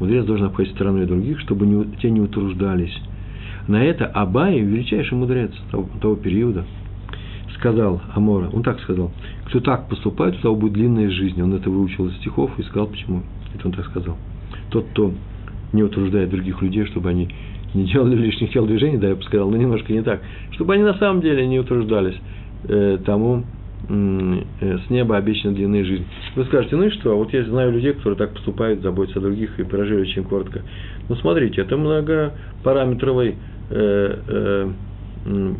Мудрец 0.00 0.24
должен 0.24 0.46
обходить 0.46 0.74
стороной 0.74 1.06
других, 1.06 1.40
чтобы 1.40 1.66
не, 1.66 1.84
те 1.96 2.10
не 2.10 2.20
утруждались. 2.20 2.94
На 3.68 3.82
это 3.82 4.06
Абай, 4.06 4.60
величайший 4.60 5.16
мудрец 5.16 5.50
того, 5.70 5.88
того 6.00 6.16
периода, 6.16 6.64
сказал 7.54 8.02
Амора, 8.14 8.50
он 8.52 8.62
так 8.62 8.80
сказал, 8.80 9.10
кто 9.46 9.60
так 9.60 9.88
поступает, 9.88 10.36
у 10.36 10.42
того 10.42 10.56
будет 10.56 10.74
длинная 10.74 11.10
жизнь. 11.10 11.40
Он 11.40 11.54
это 11.54 11.70
выучил 11.70 12.08
из 12.08 12.16
стихов 12.16 12.50
и 12.58 12.62
сказал, 12.64 12.88
почему. 12.88 13.22
Это 13.54 13.66
он 13.66 13.72
так 13.72 13.86
сказал. 13.86 14.16
Тот, 14.70 14.86
кто 14.92 15.12
не 15.72 15.82
утруждает 15.82 16.30
других 16.30 16.60
людей, 16.62 16.84
чтобы 16.86 17.08
они 17.10 17.28
не 17.74 17.84
делали 17.84 18.16
лишних 18.16 18.52
телодвижений, 18.52 18.98
да, 18.98 19.08
я 19.08 19.16
бы 19.16 19.22
сказал, 19.22 19.50
но 19.50 19.56
немножко 19.56 19.92
не 19.92 20.02
так, 20.02 20.20
чтобы 20.52 20.74
они 20.74 20.82
на 20.82 20.94
самом 20.94 21.20
деле 21.22 21.46
не 21.46 21.58
утруждались 21.58 22.16
э, 22.64 22.98
тому, 23.04 23.44
э, 23.88 24.78
с 24.86 24.90
неба 24.90 25.16
обещана 25.16 25.54
длинная 25.54 25.84
жизнь. 25.84 26.04
Вы 26.34 26.44
скажете, 26.44 26.76
ну 26.76 26.84
и 26.84 26.90
что, 26.90 27.16
вот 27.16 27.32
я 27.32 27.44
знаю 27.44 27.72
людей, 27.72 27.92
которые 27.92 28.18
так 28.18 28.32
поступают, 28.32 28.82
заботятся 28.82 29.20
о 29.20 29.22
других 29.22 29.58
и 29.58 29.64
прожили 29.64 30.02
очень 30.02 30.24
коротко. 30.24 30.62
Ну, 31.08 31.16
смотрите, 31.16 31.60
это 31.60 31.76
многопараметровый 31.76 33.36
э, 33.70 34.18
э, 34.28 35.54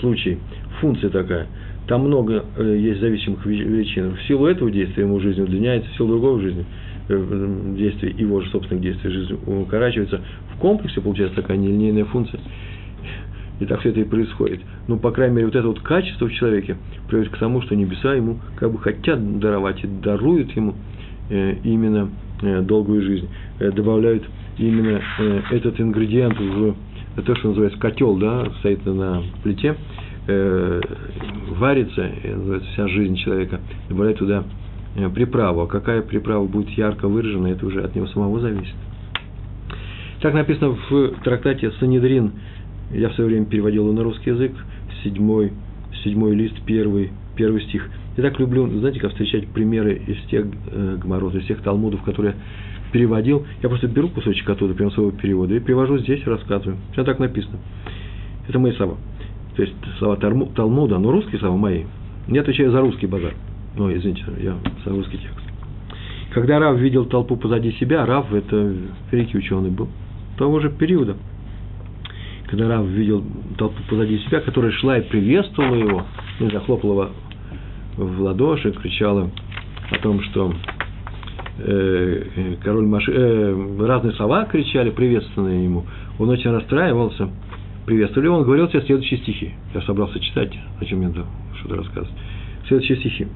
случай, 0.00 0.38
функция 0.80 1.10
такая. 1.10 1.46
Там 1.86 2.02
много 2.02 2.44
э, 2.56 2.76
есть 2.78 3.00
зависимых 3.00 3.44
величин. 3.46 4.14
В 4.14 4.22
силу 4.22 4.46
этого 4.46 4.70
действия 4.70 5.02
ему 5.02 5.18
жизнь 5.20 5.40
удлиняется, 5.40 5.90
в 5.90 5.96
силу 5.96 6.10
другого 6.10 6.40
жизни 6.40 6.64
э, 7.08 7.74
действия, 7.76 8.10
его 8.10 8.40
же 8.40 8.50
собственных 8.50 8.82
действий 8.82 9.10
жизнь 9.10 9.38
укорачивается. 9.46 10.20
В 10.54 10.60
комплексе 10.60 11.00
получается 11.00 11.42
такая 11.42 11.56
нелинейная 11.56 12.04
функция. 12.04 12.40
И 13.60 13.66
так 13.66 13.80
все 13.80 13.90
это 13.90 14.00
и 14.00 14.04
происходит. 14.04 14.60
Ну, 14.88 14.98
по 14.98 15.10
крайней 15.10 15.36
мере, 15.36 15.46
вот 15.46 15.54
это 15.54 15.68
вот 15.68 15.80
качество 15.80 16.26
в 16.26 16.32
человеке 16.32 16.76
приводит 17.08 17.32
к 17.32 17.38
тому, 17.38 17.60
что 17.60 17.76
небеса 17.76 18.14
ему 18.14 18.38
как 18.56 18.72
бы 18.72 18.78
хотят 18.78 19.38
даровать 19.38 19.84
и 19.84 19.86
даруют 19.86 20.50
ему 20.52 20.74
э, 21.28 21.56
именно 21.62 22.08
э, 22.42 22.62
долгую 22.62 23.02
жизнь. 23.02 23.28
Э, 23.58 23.70
добавляют 23.70 24.24
именно 24.56 25.00
этот 25.50 25.78
ингредиент 25.80 26.38
в 26.38 26.74
то, 27.22 27.34
что 27.36 27.48
называется 27.48 27.78
котел, 27.78 28.16
да, 28.16 28.46
стоит 28.58 28.84
на 28.84 29.22
плите, 29.42 29.74
варится, 30.26 32.10
называется 32.24 32.68
вся 32.72 32.88
жизнь 32.88 33.16
человека, 33.16 33.60
добавляет 33.88 34.18
туда 34.18 34.44
приправу. 35.14 35.62
А 35.62 35.66
какая 35.66 36.02
приправа 36.02 36.46
будет 36.46 36.68
ярко 36.70 37.08
выражена, 37.08 37.48
это 37.48 37.66
уже 37.66 37.82
от 37.82 37.94
него 37.94 38.06
самого 38.08 38.38
зависит. 38.40 38.74
Так 40.20 40.34
написано 40.34 40.76
в 40.90 41.14
трактате 41.24 41.70
Санедрин, 41.80 42.32
я 42.92 43.08
в 43.08 43.14
свое 43.14 43.30
время 43.30 43.46
переводил 43.46 43.84
его 43.84 43.92
на 43.92 44.02
русский 44.02 44.30
язык, 44.30 44.52
седьмой, 45.02 45.52
седьмой 46.04 46.34
лист, 46.34 46.56
первый, 46.66 47.10
первый 47.36 47.62
стих. 47.62 47.88
Я 48.16 48.22
так 48.24 48.38
люблю, 48.38 48.66
знаете, 48.78 49.00
как 49.00 49.10
встречать 49.10 49.48
примеры 49.48 50.00
из 50.06 50.18
тех 50.28 50.46
э, 50.70 50.96
гморов, 51.00 51.34
из 51.34 51.46
тех 51.46 51.62
талмудов, 51.62 52.02
которые 52.02 52.34
переводил. 52.92 53.46
Я 53.62 53.68
просто 53.68 53.88
беру 53.88 54.08
кусочек 54.08 54.48
оттуда, 54.48 54.74
прямо 54.74 54.90
своего 54.90 55.12
перевода, 55.12 55.54
и 55.54 55.60
привожу 55.60 55.98
здесь, 55.98 56.24
рассказываю. 56.26 56.76
Все 56.92 57.04
так 57.04 57.18
написано. 57.18 57.58
Это 58.48 58.58
мои 58.58 58.72
слова. 58.72 58.96
То 59.56 59.62
есть 59.62 59.74
слова 59.98 60.16
Талмуда, 60.16 60.98
но 60.98 61.10
русские 61.10 61.38
слова 61.38 61.56
мои. 61.56 61.84
Не 62.28 62.38
отвечаю 62.38 62.70
за 62.70 62.80
русский 62.80 63.06
базар. 63.06 63.34
Ну, 63.76 63.94
извините, 63.94 64.24
я 64.40 64.56
за 64.84 64.90
русский 64.90 65.18
текст. 65.18 65.44
Когда 66.32 66.58
Рав 66.58 66.78
видел 66.78 67.06
толпу 67.06 67.36
позади 67.36 67.72
себя, 67.72 68.06
Рав– 68.06 68.32
это 68.32 68.74
великий 69.10 69.38
ученый 69.38 69.70
был 69.70 69.88
того 70.38 70.60
же 70.60 70.70
периода. 70.70 71.16
Когда 72.50 72.68
Рав 72.68 72.86
видел 72.86 73.24
толпу 73.56 73.80
позади 73.88 74.18
себя, 74.18 74.40
которая 74.40 74.72
шла 74.72 74.98
и 74.98 75.08
приветствовала 75.08 75.74
его, 75.74 76.02
не 76.40 76.50
захлопала 76.50 77.10
в 77.96 78.20
ладоши, 78.20 78.72
кричала 78.72 79.30
о 79.90 79.98
том, 79.98 80.20
что 80.22 80.52
э, 81.58 82.56
король 82.62 82.86
Маши, 82.86 83.12
э, 83.12 83.86
разные 83.86 84.14
слова 84.14 84.46
кричали, 84.46 84.90
приветственные 84.90 85.64
ему. 85.64 85.86
Он 86.18 86.28
очень 86.28 86.50
расстраивался– 86.50 87.30
приветствовали, 87.90 88.28
он 88.28 88.44
говорил 88.44 88.68
тебе 88.68 88.82
следующие 88.82 89.18
стихи. 89.18 89.52
Я 89.74 89.82
собрался 89.82 90.20
читать, 90.20 90.56
о 90.78 90.84
чем 90.84 91.00
мне 91.00 91.12
что-то 91.58 91.74
рассказывать. 91.74 92.16
Следующие 92.68 92.98
стихи. 92.98 93.26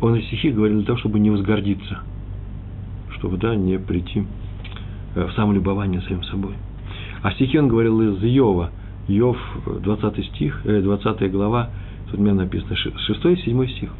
Он 0.00 0.14
эти 0.14 0.26
стихи 0.26 0.50
говорил 0.50 0.78
для 0.78 0.86
того, 0.86 0.98
чтобы 0.98 1.18
не 1.18 1.30
возгордиться, 1.30 1.98
чтобы, 3.18 3.38
да, 3.38 3.56
не 3.56 3.76
прийти 3.78 4.24
э, 5.16 5.26
в 5.26 5.32
самолюбование 5.32 6.00
самим 6.02 6.22
собой. 6.22 6.54
А 7.22 7.32
стихи 7.32 7.58
он 7.58 7.68
говорил 7.68 8.00
из 8.00 8.22
Иова. 8.22 8.70
Иов, 9.08 9.36
20 9.66 10.26
стих, 10.26 10.62
20 10.64 11.22
э, 11.22 11.28
глава, 11.28 11.70
тут 12.10 12.20
у 12.20 12.22
меня 12.22 12.34
написано 12.34 12.76
6 12.76 12.98
и 13.24 13.36
7 13.36 13.68
стих. 13.68 13.90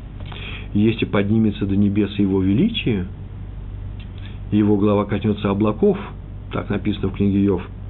«Если 0.72 1.04
поднимется 1.04 1.66
до 1.66 1.74
небес 1.74 2.16
его 2.18 2.40
величие, 2.40 3.06
его 4.52 4.76
глава 4.76 5.04
коснется 5.04 5.50
облаков», 5.50 5.98
так 6.52 6.70
написано 6.70 7.08
в 7.08 7.14
книге 7.14 7.44
Иов– 7.46 7.62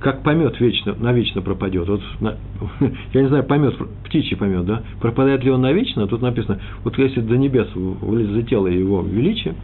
как 0.00 0.22
помет 0.22 0.60
вечно, 0.60 0.94
навечно 0.98 1.42
пропадет. 1.42 1.88
Вот, 1.88 2.02
на, 2.20 2.36
я 3.12 3.22
не 3.22 3.28
знаю, 3.28 3.44
помет, 3.44 3.74
птичий 4.04 4.36
помет, 4.36 4.66
да? 4.66 4.82
Пропадает 5.00 5.42
ли 5.42 5.50
он 5.50 5.62
навечно? 5.62 6.06
Тут 6.06 6.22
написано, 6.22 6.60
вот 6.84 6.98
если 6.98 7.20
до 7.20 7.36
небес 7.36 7.68
взлетело 7.74 8.66
его 8.66 9.02
величие, 9.02 9.54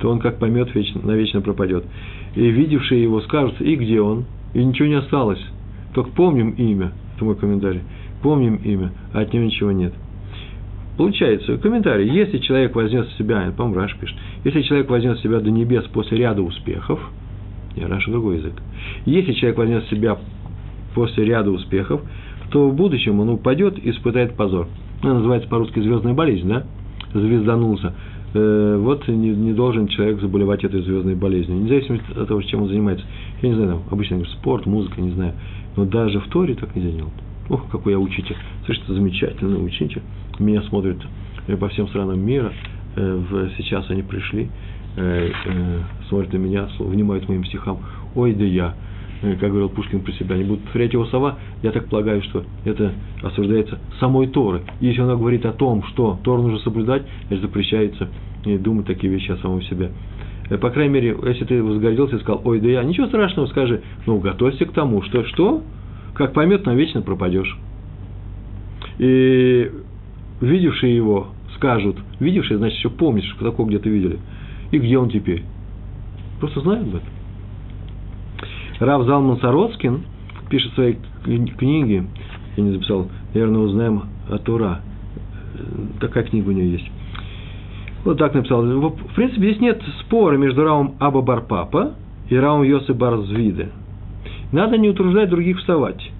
то 0.00 0.10
он 0.10 0.18
как 0.18 0.38
помет 0.38 0.74
вечно, 0.74 1.00
навечно 1.02 1.40
пропадет. 1.40 1.84
И 2.34 2.48
видевшие 2.48 3.02
его 3.02 3.20
скажут, 3.20 3.60
и 3.60 3.76
где 3.76 4.00
он? 4.00 4.24
И 4.54 4.64
ничего 4.64 4.88
не 4.88 4.94
осталось. 4.94 5.40
Только 5.94 6.10
помним 6.10 6.50
имя, 6.50 6.92
это 7.16 7.24
мой 7.24 7.36
комментарий, 7.36 7.82
помним 8.22 8.56
имя, 8.56 8.92
а 9.12 9.20
от 9.20 9.32
него 9.32 9.44
ничего 9.44 9.72
нет. 9.72 9.92
Получается, 10.96 11.56
комментарий, 11.58 12.08
если 12.10 12.38
человек 12.38 12.74
вознес 12.74 13.06
себя, 13.16 13.52
по-моему, 13.56 13.80
Раш 13.80 13.96
пишет, 13.96 14.16
если 14.44 14.62
человек 14.62 14.90
вознес 14.90 15.20
себя 15.20 15.40
до 15.40 15.50
небес 15.50 15.84
после 15.84 16.18
ряда 16.18 16.42
успехов– 16.42 17.00
не, 17.76 17.86
Раша 17.86 18.10
другой 18.10 18.38
язык. 18.38 18.54
Если 19.06 19.32
человек 19.32 19.58
возьмет 19.58 19.84
себя 19.88 20.18
после 20.94 21.24
ряда 21.24 21.50
успехов, 21.50 22.02
то 22.50 22.68
в 22.68 22.74
будущем 22.74 23.20
он 23.20 23.28
упадет 23.30 23.78
и 23.78 23.90
испытает 23.90 24.34
позор. 24.34 24.66
Ну, 25.02 25.14
называется 25.14 25.48
по-русски 25.48 25.80
звездная 25.80 26.14
болезнь, 26.14 26.48
да? 26.48 26.64
Звезданулся. 27.14 27.94
Э, 28.32 28.76
вот 28.78 29.06
не, 29.08 29.30
не 29.30 29.52
должен 29.52 29.88
человек 29.88 30.20
заболевать 30.20 30.64
этой 30.64 30.82
звездной 30.82 31.14
болезнью. 31.14 31.60
Независимо 31.60 31.98
от 32.16 32.28
того, 32.28 32.42
чем 32.42 32.62
он 32.62 32.68
занимается. 32.68 33.04
Я 33.42 33.48
не 33.48 33.54
знаю, 33.54 33.82
обычно 33.90 34.16
говорю, 34.16 34.32
спорт, 34.32 34.66
музыка, 34.66 35.00
не 35.00 35.10
знаю. 35.10 35.34
Но 35.76 35.84
даже 35.84 36.20
в 36.20 36.28
Торе 36.28 36.54
так 36.54 36.74
нельзя 36.74 36.90
делать. 36.90 37.12
Ох, 37.48 37.68
какой 37.70 37.92
я 37.92 37.98
учитель. 37.98 38.36
Слушайте, 38.64 38.92
замечательный 38.92 39.64
учитель. 39.64 40.02
Меня 40.38 40.62
смотрят 40.62 40.98
э, 41.46 41.56
по 41.56 41.68
всем 41.68 41.88
странам 41.88 42.20
мира. 42.20 42.52
Э, 42.96 43.48
сейчас 43.56 43.88
они 43.90 44.02
пришли 44.02 44.48
смотрят 46.08 46.32
на 46.32 46.38
меня, 46.38 46.68
внимают 46.78 47.28
моим 47.28 47.44
стихам, 47.44 47.78
ой, 48.14 48.34
да 48.34 48.44
я, 48.44 48.74
как 49.20 49.50
говорил 49.50 49.68
Пушкин 49.68 50.00
про 50.00 50.12
себя, 50.12 50.36
не 50.36 50.44
будут 50.44 50.64
повторять 50.64 50.92
его 50.92 51.04
слова, 51.06 51.38
я 51.62 51.72
так 51.72 51.88
полагаю, 51.88 52.22
что 52.22 52.44
это 52.64 52.92
осуждается 53.22 53.78
самой 53.98 54.28
Торы. 54.28 54.62
Если 54.80 55.00
она 55.00 55.14
говорит 55.14 55.44
о 55.44 55.52
том, 55.52 55.82
что 55.84 56.18
Тору 56.24 56.42
нужно 56.42 56.58
соблюдать, 56.60 57.02
это 57.28 57.42
запрещается 57.42 58.08
и 58.44 58.56
думать 58.56 58.86
такие 58.86 59.12
вещи 59.12 59.30
о 59.30 59.36
самом 59.36 59.62
себе. 59.62 59.90
Э, 60.48 60.56
по 60.56 60.70
крайней 60.70 60.94
мере, 60.94 61.16
если 61.26 61.44
ты 61.44 61.62
возгордился 61.62 62.16
и 62.16 62.20
сказал, 62.20 62.40
ой, 62.44 62.60
да 62.60 62.68
я, 62.68 62.82
ничего 62.82 63.06
страшного, 63.08 63.46
скажи, 63.46 63.82
ну, 64.06 64.18
готовься 64.18 64.64
к 64.64 64.72
тому, 64.72 65.02
что, 65.02 65.24
что, 65.24 65.62
как 66.14 66.32
поймет, 66.32 66.64
навечно 66.64 67.02
пропадешь. 67.02 67.58
И 68.98 69.70
видевшие 70.40 70.96
его 70.96 71.28
скажут, 71.56 71.96
видевшие, 72.20 72.56
значит, 72.56 72.78
еще 72.78 72.90
помнишь, 72.90 73.30
что 73.34 73.44
такого 73.44 73.68
где-то 73.68 73.88
видели. 73.90 74.18
И 74.70 74.78
где 74.78 74.98
он 74.98 75.10
теперь? 75.10 75.44
Просто 76.38 76.60
знают 76.60 76.88
об 76.88 76.94
этом. 76.96 77.19
Рав 78.80 79.04
Залман 79.04 79.38
Сароцкин 79.40 80.00
пишет 80.48 80.72
в 80.72 80.74
своей 80.74 80.98
книге, 81.58 82.06
я 82.56 82.62
не 82.62 82.72
записал, 82.72 83.08
наверное, 83.34 83.60
узнаем 83.60 84.02
о 84.28 84.38
Тура. 84.38 84.80
Такая 86.00 86.24
книга 86.24 86.48
у 86.48 86.52
него 86.52 86.66
есть. 86.66 86.90
Вот 88.04 88.16
так 88.16 88.34
написал. 88.34 88.62
В 88.62 89.14
принципе, 89.14 89.50
здесь 89.50 89.60
нет 89.60 89.82
спора 90.00 90.38
между 90.38 90.64
Равом 90.64 90.94
Аба 90.98 91.20
Барпапа 91.20 91.92
и 92.30 92.36
Равом 92.36 92.62
Йосы 92.62 92.94
Барзвиде. 92.94 93.68
Надо 94.52 94.78
не 94.78 94.88
утруждать 94.88 95.28
других 95.28 95.58
вставать. 95.58 96.10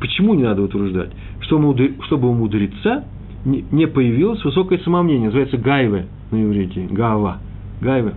Почему 0.00 0.34
не 0.34 0.44
надо 0.44 0.62
утруждать? 0.62 1.10
Чтобы 1.40 2.28
у 2.28 2.32
мудреца 2.32 3.04
не 3.44 3.86
появилось 3.86 4.42
высокое 4.42 4.78
самомнение. 4.78 5.26
Называется 5.26 5.58
гайве 5.58 6.06
на 6.30 6.42
иврите. 6.42 6.88
Гава. 6.90 7.38
Гайве. 7.82 8.14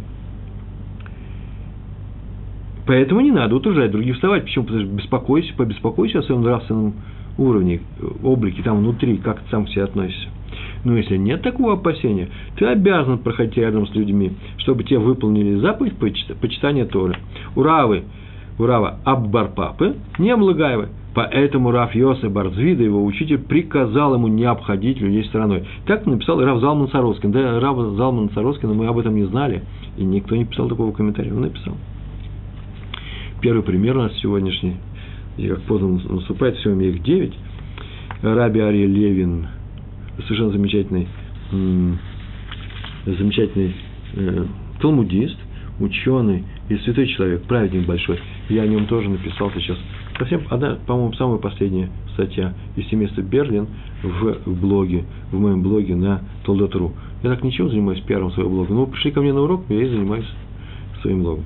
Поэтому 2.89 3.21
не 3.21 3.29
надо 3.29 3.55
утруждать 3.55 3.91
других 3.91 4.15
вставать. 4.15 4.45
Почему? 4.45 4.65
Потому 4.65 4.83
что 4.83 4.93
беспокойся, 4.95 5.53
побеспокойся 5.55 6.19
о 6.19 6.23
своем 6.23 6.41
нравственном 6.41 6.95
уровне, 7.37 7.81
облике, 8.23 8.63
там 8.63 8.79
внутри, 8.79 9.17
как 9.17 9.41
ты 9.41 9.49
сам 9.51 9.67
к 9.67 9.69
себе 9.69 9.83
относишься. 9.83 10.27
Но 10.83 10.97
если 10.97 11.15
нет 11.15 11.43
такого 11.43 11.73
опасения, 11.73 12.29
ты 12.57 12.65
обязан 12.65 13.19
проходить 13.19 13.57
рядом 13.57 13.85
с 13.85 13.93
людьми, 13.93 14.31
чтобы 14.57 14.83
те 14.85 14.97
выполнили 14.97 15.59
заповедь 15.59 15.97
почитания 16.41 16.87
Торы. 16.87 17.15
Уравы, 17.55 18.05
Урава 18.57 18.97
Аббарпапы, 19.05 19.93
не 20.17 20.35
Млагаевы. 20.35 20.89
Поэтому 21.13 21.69
Раф 21.69 21.93
Йосеф 21.93 22.31
Барзвида, 22.31 22.81
его 22.81 23.05
учитель, 23.05 23.37
приказал 23.37 24.15
ему 24.15 24.29
не 24.29 24.45
обходить 24.45 24.99
людей 24.99 25.25
стороной. 25.25 25.63
Так 25.85 26.07
написал 26.07 26.43
Раф 26.43 26.59
Залман 26.59 26.89
Сароскин. 26.89 27.31
Да, 27.33 27.59
Раф 27.59 27.77
Залман 27.97 28.31
Сароскин, 28.33 28.73
мы 28.73 28.87
об 28.87 28.97
этом 28.97 29.13
не 29.13 29.25
знали, 29.25 29.61
и 29.95 30.03
никто 30.03 30.35
не 30.35 30.45
писал 30.45 30.67
такого 30.67 30.91
комментария. 30.91 31.31
Он 31.31 31.41
написал. 31.41 31.75
Первый 33.41 33.63
пример 33.63 33.95
у 33.95 34.01
нас 34.01 34.13
сегодняшний, 34.17 34.75
и 35.37 35.47
как 35.47 35.61
поздно 35.61 36.01
наступает, 36.09 36.57
всего 36.57 36.79
их 36.81 37.01
девять. 37.03 37.33
Раби 38.21 38.59
Ария 38.59 38.85
Левин, 38.85 39.47
совершенно 40.25 40.51
замечательный, 40.51 41.07
замечательный 43.05 43.75
э, 44.15 44.45
талмудист, 44.81 45.37
ученый 45.79 46.43
и 46.67 46.75
святой 46.79 47.07
человек, 47.07 47.43
праведник 47.43 47.87
большой. 47.87 48.19
Я 48.49 48.63
о 48.63 48.67
нем 48.67 48.87
тоже 48.87 49.09
написал 49.09 49.49
сейчас. 49.55 49.77
Совсем 50.17 50.41
одна, 50.49 50.77
по-моему, 50.85 51.13
самая 51.13 51.37
последняя 51.37 51.89
статья 52.15 52.53
из 52.75 52.89
семейства 52.89 53.21
Берлин 53.21 53.67
в 54.03 54.59
блоге, 54.59 55.05
в 55.31 55.39
моем 55.39 55.63
блоге 55.63 55.95
на 55.95 56.23
Толдотру. 56.43 56.91
Я 57.23 57.29
так 57.29 57.41
ничего 57.41 57.69
занимаюсь 57.69 58.01
пиаром 58.01 58.31
своего 58.31 58.49
блога. 58.49 58.73
Но 58.73 58.85
пришли 58.85 59.11
ко 59.11 59.21
мне 59.21 59.31
на 59.31 59.39
урок, 59.39 59.63
я 59.69 59.81
и 59.81 59.87
занимаюсь 59.87 60.27
своим 61.01 61.23
блогом. 61.23 61.45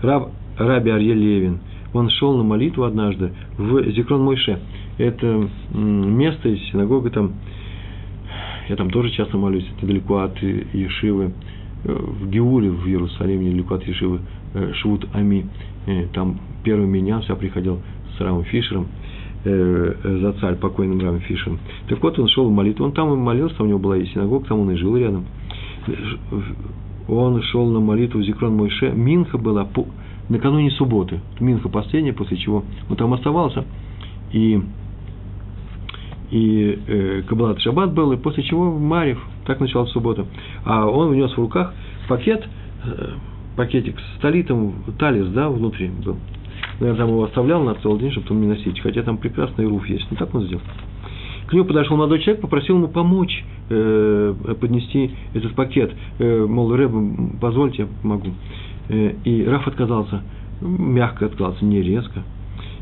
Раб 0.00 0.30
Раби 0.56 0.90
Арье 0.90 1.14
Левин, 1.14 1.58
он 1.92 2.10
шел 2.10 2.36
на 2.36 2.42
молитву 2.42 2.84
однажды 2.84 3.32
в 3.56 3.90
Зикрон 3.90 4.22
Мойше. 4.22 4.58
Это 4.98 5.48
место 5.72 6.48
из 6.48 6.60
синагога 6.70 7.10
там, 7.10 7.32
я 8.68 8.76
там 8.76 8.90
тоже 8.90 9.10
часто 9.10 9.36
молюсь, 9.36 9.66
это 9.76 9.86
далеко 9.86 10.18
от 10.18 10.40
Ешивы, 10.42 11.32
э, 11.84 11.92
в 11.92 12.30
Геуле 12.30 12.70
в 12.70 12.86
Иерусалиме, 12.86 13.46
недалеко 13.46 13.74
от 13.74 13.86
Ешивы 13.86 14.20
э, 14.54 14.72
Швуд 14.74 15.06
Ами. 15.12 15.46
Э, 15.86 16.06
там 16.12 16.38
первый 16.62 16.86
меня 16.86 17.20
вся 17.20 17.34
приходил 17.34 17.80
с 18.16 18.20
Рамом 18.20 18.44
Фишером, 18.44 18.86
за 19.44 20.32
царь, 20.40 20.54
покойным 20.54 21.00
Рамом 21.00 21.20
Фишером. 21.20 21.58
Так 21.88 22.02
вот, 22.02 22.18
он 22.18 22.28
шел 22.28 22.48
в 22.48 22.52
молитву, 22.52 22.86
он 22.86 22.92
там 22.92 23.12
и 23.12 23.16
молился, 23.16 23.62
у 23.62 23.66
него 23.66 23.78
была 23.78 23.98
и 23.98 24.06
синагога, 24.06 24.46
там 24.46 24.60
он 24.60 24.70
и 24.70 24.76
жил 24.76 24.96
рядом. 24.96 25.26
Он 27.08 27.42
шел 27.42 27.68
на 27.68 27.80
молитву 27.80 28.20
в 28.20 28.24
Зикрон 28.24 28.56
Мойше. 28.56 28.90
Минха 28.94 29.36
была 29.36 29.66
накануне 30.28 30.70
субботы, 30.72 31.20
Минха 31.40 31.68
последняя, 31.68 32.12
после 32.12 32.36
чего 32.36 32.64
он 32.88 32.96
там 32.96 33.12
оставался, 33.12 33.64
и, 34.32 34.60
и 36.30 36.78
э, 36.86 37.22
Кабалат 37.28 37.60
Шаббат 37.60 37.92
был, 37.92 38.12
и 38.12 38.16
после 38.16 38.42
чего 38.42 38.70
Марев, 38.70 39.22
так 39.46 39.60
началась 39.60 39.90
суббота. 39.90 40.26
А 40.64 40.86
он 40.86 41.10
внес 41.10 41.32
в 41.32 41.38
руках 41.38 41.74
пакет, 42.08 42.46
э, 42.84 43.10
пакетик 43.56 43.98
с 43.98 44.20
талитом, 44.20 44.74
талис, 44.98 45.28
да, 45.28 45.48
внутри 45.48 45.88
был. 45.88 46.16
Наверное, 46.80 46.98
там 46.98 47.08
его 47.08 47.24
оставлял 47.24 47.62
на 47.62 47.74
целый 47.76 48.00
день, 48.00 48.10
чтобы 48.10 48.26
там 48.26 48.40
не 48.40 48.48
носить, 48.48 48.80
хотя 48.80 49.02
там 49.02 49.18
прекрасный 49.18 49.66
руф 49.66 49.86
есть. 49.86 50.10
Не 50.10 50.16
так 50.16 50.34
он 50.34 50.42
сделал. 50.44 50.62
К 51.46 51.52
нему 51.52 51.66
подошел 51.66 51.96
молодой 51.96 52.20
человек, 52.20 52.40
попросил 52.40 52.76
ему 52.76 52.88
помочь 52.88 53.44
э, 53.68 54.34
поднести 54.60 55.12
этот 55.34 55.54
пакет. 55.54 55.92
Э, 56.18 56.46
мол, 56.48 56.74
Рэб, 56.74 56.90
позвольте, 57.40 57.82
я 57.82 57.88
помогу. 58.02 58.30
Э, 58.88 59.12
и 59.24 59.44
Раф 59.44 59.66
отказался, 59.66 60.22
мягко 60.60 61.26
отказался, 61.26 61.64
не 61.64 61.82
резко. 61.82 62.22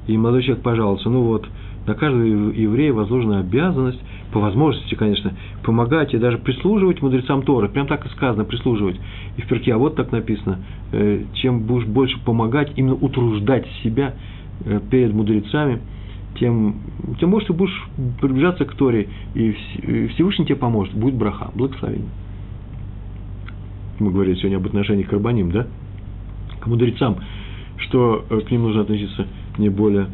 И 0.07 0.17
молодой 0.17 0.43
человек 0.43 0.65
пожаловался, 0.65 1.09
ну 1.11 1.23
вот, 1.23 1.47
на 1.87 1.95
каждого 1.95 2.23
еврея 2.23 2.93
возложена 2.93 3.41
обязанность, 3.41 4.01
по 4.33 4.41
возможности, 4.41 4.95
конечно, 4.95 5.33
помогать 5.62 6.15
и 6.15 6.19
даже 6.19 6.38
прислуживать 6.38 7.03
мудрецам 7.03 7.43
Торы. 7.43 7.69
Прям 7.69 7.87
так 7.87 8.07
и 8.07 8.09
сказано, 8.11 8.45
прислуживать. 8.45 8.99
И 9.37 9.43
в 9.43 9.47
перке, 9.47 9.75
а 9.75 9.79
вот 9.79 9.97
так 9.97 10.11
написано, 10.11 10.59
э, 10.93 11.25
чем 11.35 11.61
будешь 11.61 11.87
больше 11.87 12.19
помогать, 12.25 12.73
именно 12.77 12.95
утруждать 12.95 13.67
себя 13.83 14.15
э, 14.65 14.81
перед 14.91 15.12
мудрецами, 15.12 15.81
тем, 16.38 16.77
тем 17.21 17.31
больше 17.31 17.49
ты 17.49 17.53
будешь 17.53 17.85
приближаться 18.21 18.65
к 18.65 18.75
Торе, 18.75 19.09
и 19.35 19.53
Всевышний 20.15 20.47
тебе 20.47 20.57
поможет, 20.57 20.95
будет 20.95 21.15
браха, 21.15 21.51
благословение. 21.55 22.09
Мы 23.99 24.11
говорили 24.11 24.37
сегодня 24.37 24.57
об 24.57 24.67
отношениях 24.67 25.09
к 25.09 25.12
Рабаним, 25.12 25.53
да? 25.53 25.67
К 26.62 26.66
мудрецам, 26.66 27.18
что 27.79 28.25
э, 28.31 28.40
к 28.40 28.51
ним 28.51 28.62
нужно 28.62 28.83
относиться 28.83 29.27
не 29.59 29.68
более, 29.68 30.07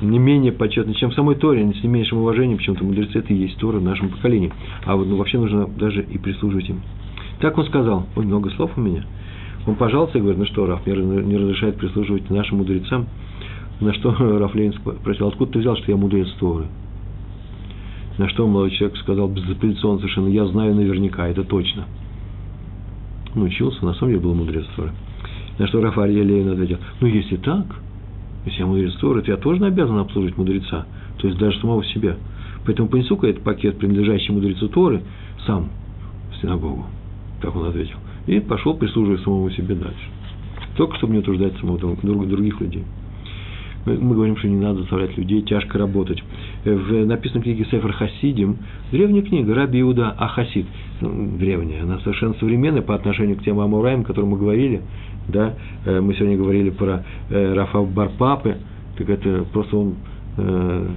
не 0.00 0.18
менее 0.18 0.52
почетно, 0.52 0.94
чем 0.94 1.10
в 1.10 1.14
самой 1.14 1.36
Торе, 1.36 1.72
с 1.72 1.82
не 1.82 1.88
меньшим 1.88 2.18
уважением, 2.18 2.58
почему-то 2.58 2.84
мудрецы 2.84 3.18
это 3.18 3.32
и 3.32 3.36
есть 3.36 3.56
Тора 3.58 3.78
в 3.78 3.82
нашем 3.82 4.10
поколении. 4.10 4.52
А 4.84 4.96
вот 4.96 5.06
ну, 5.06 5.16
вообще 5.16 5.38
нужно 5.38 5.66
даже 5.66 6.02
и 6.02 6.18
прислуживать 6.18 6.68
им. 6.68 6.82
Так 7.40 7.56
он 7.56 7.64
сказал, 7.66 8.06
ой, 8.14 8.26
много 8.26 8.50
слов 8.50 8.70
у 8.76 8.80
меня. 8.80 9.04
Он 9.66 9.74
пожаловался 9.76 10.18
и 10.18 10.20
говорит, 10.20 10.38
ну 10.38 10.46
что, 10.46 10.66
Раф, 10.66 10.84
мне 10.86 10.94
не 10.94 11.36
разрешает 11.36 11.76
прислуживать 11.76 12.28
нашим 12.30 12.58
мудрецам. 12.58 13.06
На 13.80 13.94
что 13.94 14.12
Раф 14.38 14.54
Ленин 14.54 14.74
спросил, 14.74 15.28
откуда 15.28 15.52
ты 15.52 15.58
взял, 15.60 15.76
что 15.76 15.90
я 15.90 15.96
мудрец 15.96 16.28
Торы? 16.38 16.66
На 18.18 18.28
что 18.28 18.46
молодой 18.46 18.72
человек 18.72 18.98
сказал 18.98 19.28
безапелляционно 19.28 19.98
совершенно, 20.00 20.28
я 20.28 20.44
знаю 20.46 20.74
наверняка, 20.74 21.26
это 21.28 21.44
точно. 21.44 21.86
Он 23.34 23.44
учился, 23.44 23.82
на 23.86 23.94
самом 23.94 24.12
деле 24.12 24.22
был 24.22 24.34
мудрец 24.34 24.66
Торы. 24.76 24.92
На 25.58 25.66
что 25.66 25.80
Рафаэль 25.80 26.18
Елеин 26.18 26.48
ответил, 26.50 26.78
ну, 27.00 27.06
если 27.06 27.36
так, 27.36 27.66
если 28.46 28.60
я 28.60 28.66
мудрец 28.66 28.94
Торы, 28.94 29.22
то 29.22 29.30
я 29.30 29.36
тоже 29.36 29.64
обязан 29.64 29.98
обслуживать 29.98 30.36
мудреца, 30.36 30.86
то 31.18 31.28
есть 31.28 31.38
даже 31.38 31.58
самого 31.60 31.84
себя. 31.84 32.16
Поэтому 32.64 32.88
понесу-ка 32.88 33.26
этот 33.26 33.42
пакет, 33.42 33.78
принадлежащий 33.78 34.32
мудрецу 34.32 34.68
Торы, 34.68 35.02
сам 35.46 35.68
в 36.30 36.40
синагогу. 36.40 36.86
Так 37.40 37.54
он 37.54 37.66
ответил. 37.66 37.96
И 38.26 38.40
пошел 38.40 38.74
прислуживать 38.74 39.20
самому 39.22 39.50
себе 39.50 39.74
дальше. 39.74 40.08
Только 40.76 40.96
чтобы 40.96 41.12
не 41.12 41.18
утруждать 41.18 41.56
самого 41.58 41.78
других 41.78 42.60
людей 42.60 42.84
мы 43.84 44.14
говорим, 44.14 44.36
что 44.36 44.48
не 44.48 44.56
надо 44.56 44.80
заставлять 44.80 45.16
людей 45.16 45.42
тяжко 45.42 45.78
работать. 45.78 46.22
В 46.64 47.04
написанной 47.04 47.42
книге 47.42 47.64
Сефер 47.64 47.92
Хасидим, 47.92 48.58
древняя 48.90 49.22
книга 49.22 49.54
Раби 49.54 49.80
Иуда 49.80 50.10
Ахасид, 50.10 50.66
древняя, 51.38 51.82
она 51.82 51.98
совершенно 52.00 52.34
современная 52.34 52.82
по 52.82 52.94
отношению 52.94 53.36
к 53.36 53.42
тем 53.42 53.60
Амураям, 53.60 54.02
о 54.02 54.04
которых 54.04 54.30
мы 54.30 54.38
говорили, 54.38 54.82
да, 55.28 55.54
э, 55.84 56.00
мы 56.00 56.14
сегодня 56.14 56.36
говорили 56.36 56.70
про 56.70 57.04
э, 57.30 57.54
Рафа 57.54 57.82
Барпапы, 57.82 58.56
так 58.96 59.08
это 59.08 59.44
просто 59.52 59.76
он 59.76 59.94
э, 60.36 60.88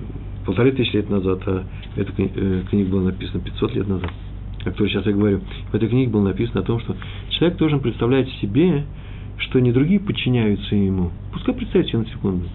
полторы 0.45 0.71
тысячи 0.71 0.95
лет 0.95 1.09
назад, 1.09 1.41
а 1.47 1.63
эта 1.95 2.11
книга 2.11 2.89
была 2.89 3.03
написана 3.03 3.41
500 3.43 3.75
лет 3.75 3.87
назад, 3.87 4.11
о 4.61 4.63
которой 4.63 4.89
сейчас 4.89 5.05
я 5.05 5.13
говорю. 5.13 5.41
В 5.71 5.75
этой 5.75 5.87
книге 5.87 6.11
было 6.11 6.23
написано 6.23 6.61
о 6.61 6.63
том, 6.63 6.79
что 6.79 6.95
человек 7.29 7.57
должен 7.57 7.79
представлять 7.79 8.29
себе, 8.41 8.85
что 9.37 9.59
не 9.59 9.71
другие 9.71 9.99
подчиняются 9.99 10.75
ему. 10.75 11.11
Пускай 11.33 11.53
представить 11.53 11.87
себе 11.87 11.99
на 11.99 12.05
секунду 12.07 12.45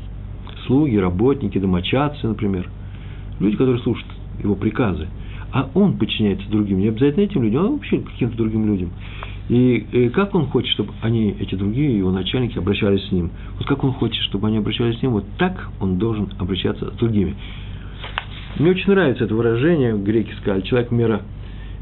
слуги, 0.71 0.97
работники, 0.97 1.59
домочадцы, 1.59 2.27
например. 2.27 2.71
Люди, 3.41 3.57
которые 3.57 3.83
слушают 3.83 4.09
его 4.43 4.55
приказы. 4.55 5.09
А 5.53 5.69
он 5.75 5.97
подчиняется 5.99 6.49
другим, 6.49 6.79
не 6.79 6.89
обязательно 6.89 7.25
этим 7.25 7.43
людям, 7.43 7.65
а 7.65 7.69
вообще 7.69 7.99
каким-то 7.99 8.37
другим 8.37 8.67
людям. 8.67 8.91
И, 9.49 9.85
и 9.93 10.09
как 10.11 10.35
он 10.37 10.47
хочет, 10.47 10.71
чтобы 10.71 10.93
они, 11.03 11.35
эти 11.41 11.57
другие, 11.57 11.99
его 11.99 12.13
начальники, 12.13 12.57
обращались 12.57 13.05
с 13.09 13.13
ним? 13.13 13.31
Вот 13.59 13.67
как 13.67 13.83
он 13.83 13.93
хочет, 13.93 14.23
чтобы 14.23 14.47
они 14.47 14.59
обращались 14.59 14.99
с 15.01 15.03
ним, 15.03 15.13
вот 15.13 15.25
так 15.39 15.71
он 15.81 15.99
должен 15.99 16.29
обращаться 16.39 16.93
с 16.93 16.97
другими. 16.99 17.35
Мне 18.59 18.71
очень 18.71 18.93
нравится 18.93 19.25
это 19.25 19.35
выражение, 19.35 19.97
греки 19.97 20.33
сказали, 20.41 20.61
человек 20.63 20.93
мера, 20.93 21.23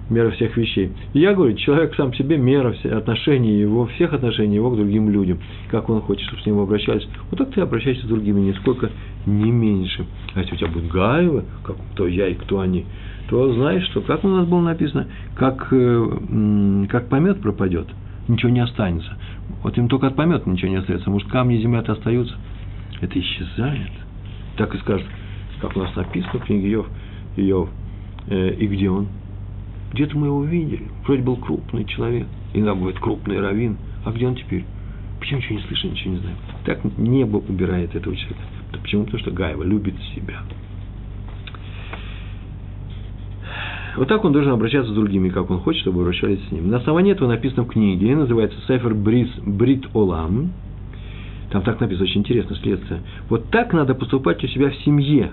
мера 0.09 0.31
всех 0.31 0.57
вещей. 0.57 0.93
И 1.13 1.21
я 1.21 1.35
говорю, 1.35 1.57
человек 1.57 1.95
сам 1.95 2.15
себе 2.15 2.39
мера 2.39 2.75
отношений 2.85 3.59
его, 3.59 3.87
всех 3.87 4.15
отношений 4.15 4.55
его 4.55 4.71
к 4.71 4.77
другим 4.77 5.11
людям. 5.11 5.39
Как 5.71 5.91
он 5.91 6.01
хочет, 6.01 6.27
чтобы 6.27 6.43
с 6.43 6.47
ним 6.47 6.61
обращались. 6.61 7.07
Вот 7.31 7.39
так 7.39 7.51
ты 7.51 7.61
обращаешься 7.61 8.07
с 8.07 8.09
другими, 8.09 8.41
нисколько 8.41 8.91
не 9.27 9.51
меньше. 9.51 10.07
А 10.35 10.41
если 10.41 10.55
у 10.55 10.57
тебя 10.57 10.69
будет 10.69 10.89
Гаева, 10.89 11.45
как, 11.65 11.77
кто 11.93 12.07
я 12.07 12.29
и 12.29 12.35
кто 12.35 12.61
они, 12.61 12.87
то 13.29 13.53
знаешь, 13.53 13.85
что, 13.91 14.01
как 14.01 14.25
у 14.25 14.29
нас 14.29 14.47
было 14.47 14.61
написано, 14.61 15.07
как, 15.35 15.69
э, 15.71 16.87
как 16.89 17.09
помет 17.09 17.41
пропадет, 17.41 17.87
ничего 18.27 18.51
не 18.51 18.61
останется. 18.61 19.13
Вот 19.63 19.77
им 19.77 19.89
только 19.89 20.07
от 20.07 20.17
помета 20.17 20.49
ничего 20.49 20.71
не 20.71 20.77
остается. 20.77 21.11
Может, 21.11 21.29
камни 21.29 21.59
земля-то 21.59 21.93
остаются. 21.93 22.35
Это 23.01 23.19
исчезает. 23.21 23.91
Так 24.57 24.75
и 24.75 24.79
скажут, 24.79 25.07
как 25.61 25.77
у 25.77 25.81
нас 25.81 25.95
написано 25.95 26.41
в 26.41 26.45
книге 26.45 26.71
Йов, 26.71 26.87
Йов 27.37 27.69
э, 28.29 28.55
и 28.55 28.67
где 28.67 28.91
он? 28.91 29.09
Где-то 29.93 30.17
мы 30.17 30.29
его 30.29 30.43
видели. 30.45 30.89
Вроде 31.05 31.23
был 31.23 31.37
крупный 31.37 31.85
человек. 31.85 32.27
Иногда 32.55 32.75
бывает 32.75 32.99
крупный 32.99 33.41
раввин. 33.41 33.77
А 34.05 34.13
где 34.13 34.27
он 34.27 34.37
теперь? 34.37 34.65
Почему 35.21 35.41
ничего 35.41 35.57
не 35.57 35.63
слышно, 35.67 35.89
ничего 35.89 36.15
не 36.15 36.21
знаю? 36.21 36.37
Так 36.65 36.81
небо 36.97 37.37
убирает 37.37 37.95
этого 37.95 38.15
человека. 38.17 38.43
Да 38.73 38.79
почему? 38.79 39.05
Потому 39.05 39.21
что 39.21 39.31
Гаева 39.33 39.63
любит 39.63 39.95
себя. 40.15 40.41
Вот 43.99 44.07
так 44.07 44.25
он 44.25 44.33
должен 44.33 44.53
обращаться 44.53 44.93
с 44.93 44.95
другими, 44.95 45.29
как 45.29 45.51
он 45.51 45.59
хочет, 45.59 45.81
чтобы 45.81 46.03
обращались 46.03 46.39
с 46.49 46.53
ним. 46.53 46.71
На 46.71 46.77
основании 46.77 47.11
этого 47.11 47.27
написано 47.27 47.65
в 47.65 47.67
книге, 47.67 48.15
называется 48.15 48.57
Сефер 48.69 48.95
Брис 48.95 49.29
Брит 49.45 49.89
Олам. 49.93 50.53
Там 51.51 51.63
так 51.63 51.81
написано, 51.81 52.05
очень 52.05 52.21
интересно 52.21 52.55
следствие. 52.55 53.01
Вот 53.29 53.51
так 53.51 53.73
надо 53.73 53.97
поступать 53.97 54.43
у 54.45 54.47
себя 54.47 54.71
в 54.71 54.77
семье. 54.85 55.33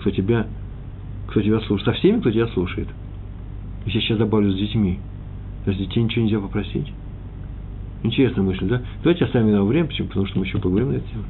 Кто 0.00 0.10
тебя, 0.10 0.48
кто 1.28 1.40
тебя 1.40 1.60
слушает. 1.60 1.84
Со 1.84 1.92
всеми, 1.92 2.18
кто 2.18 2.32
тебя 2.32 2.48
слушает. 2.48 2.88
Если 3.86 4.00
я 4.00 4.04
сейчас 4.04 4.18
добавлю 4.18 4.50
с 4.50 4.56
детьми. 4.56 4.98
С 5.64 5.76
детей 5.76 6.02
ничего 6.02 6.24
нельзя 6.24 6.40
попросить. 6.40 6.92
Интересная 8.02 8.42
мысль, 8.42 8.66
да? 8.66 8.82
Давайте 9.04 9.24
оставим 9.24 9.52
на 9.52 9.62
время, 9.62 9.86
почему? 9.86 10.08
Потому 10.08 10.26
что 10.26 10.40
мы 10.40 10.46
еще 10.46 10.58
поговорим 10.58 10.90
на 10.90 10.96
эту 10.96 11.08
тему. 11.10 11.24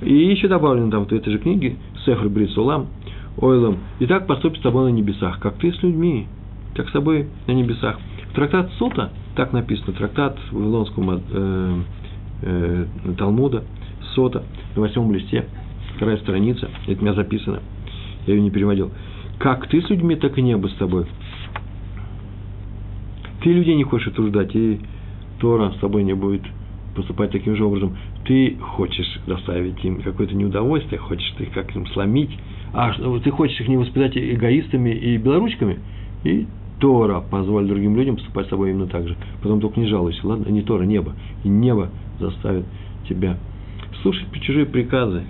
И 0.00 0.14
еще 0.30 0.48
добавлено 0.48 0.90
там 0.90 1.04
в 1.04 1.12
этой 1.12 1.30
же 1.30 1.38
книге 1.38 1.76
Сефер 2.06 2.30
Брит 2.30 2.56
Олам– 2.56 2.86
Ойлом, 3.38 3.78
и 3.98 4.06
так 4.06 4.26
поступит 4.26 4.58
с 4.58 4.62
тобой 4.62 4.90
на 4.90 4.94
небесах, 4.94 5.38
как 5.40 5.56
ты 5.56 5.72
с 5.72 5.82
людьми, 5.82 6.26
как 6.74 6.88
с 6.88 6.92
тобой 6.92 7.28
на 7.46 7.52
небесах. 7.52 7.98
Трактат 8.34 8.70
Сута, 8.78 9.10
так 9.36 9.52
написано, 9.52 9.92
трактат 9.92 10.38
Вавилонского 10.50 11.20
э, 11.30 11.80
э, 12.42 12.86
Талмуда, 13.16 13.64
Сота, 14.14 14.44
на 14.74 14.82
восьмом 14.82 15.12
листе, 15.12 15.46
вторая 15.96 16.18
страница, 16.18 16.68
это 16.86 17.00
у 17.00 17.02
меня 17.02 17.14
записано, 17.14 17.60
я 18.26 18.34
ее 18.34 18.42
не 18.42 18.50
переводил. 18.50 18.90
Как 19.38 19.66
ты 19.68 19.82
с 19.82 19.90
людьми, 19.90 20.14
так 20.16 20.38
и 20.38 20.42
небо 20.42 20.68
с 20.68 20.74
тобой. 20.74 21.06
Ты 23.42 23.52
людей 23.52 23.74
не 23.74 23.84
хочешь 23.84 24.08
утруждать, 24.08 24.54
и 24.54 24.78
Тора 25.40 25.72
с 25.72 25.78
тобой 25.78 26.04
не 26.04 26.14
будет 26.14 26.42
поступать 26.94 27.32
таким 27.32 27.56
же 27.56 27.64
образом. 27.64 27.96
Ты 28.24 28.56
хочешь 28.60 29.20
доставить 29.26 29.84
им 29.84 30.00
какое-то 30.00 30.34
неудовольствие, 30.34 30.98
хочешь 30.98 31.34
ты 31.38 31.46
как 31.46 31.74
им 31.74 31.86
сломить, 31.88 32.30
а 32.72 32.92
ты 32.92 33.30
хочешь 33.30 33.60
их 33.60 33.68
не 33.68 33.76
воспитать 33.76 34.16
эгоистами 34.16 34.90
и 34.90 35.16
белоручками, 35.16 35.78
и 36.24 36.46
Тора 36.78 37.20
позволит 37.20 37.68
другим 37.68 37.96
людям 37.96 38.16
поступать 38.16 38.46
с 38.46 38.50
тобой 38.50 38.70
именно 38.70 38.88
так 38.88 39.06
же. 39.06 39.16
Потом 39.40 39.60
только 39.60 39.78
не 39.78 39.86
жалуйся, 39.86 40.26
ладно? 40.26 40.50
Не 40.50 40.62
Тора, 40.62 40.82
небо. 40.82 41.14
И 41.44 41.48
небо 41.48 41.90
заставит 42.18 42.64
тебя 43.08 43.38
слушать 44.02 44.26
чужие 44.40 44.66
приказы. 44.66 45.22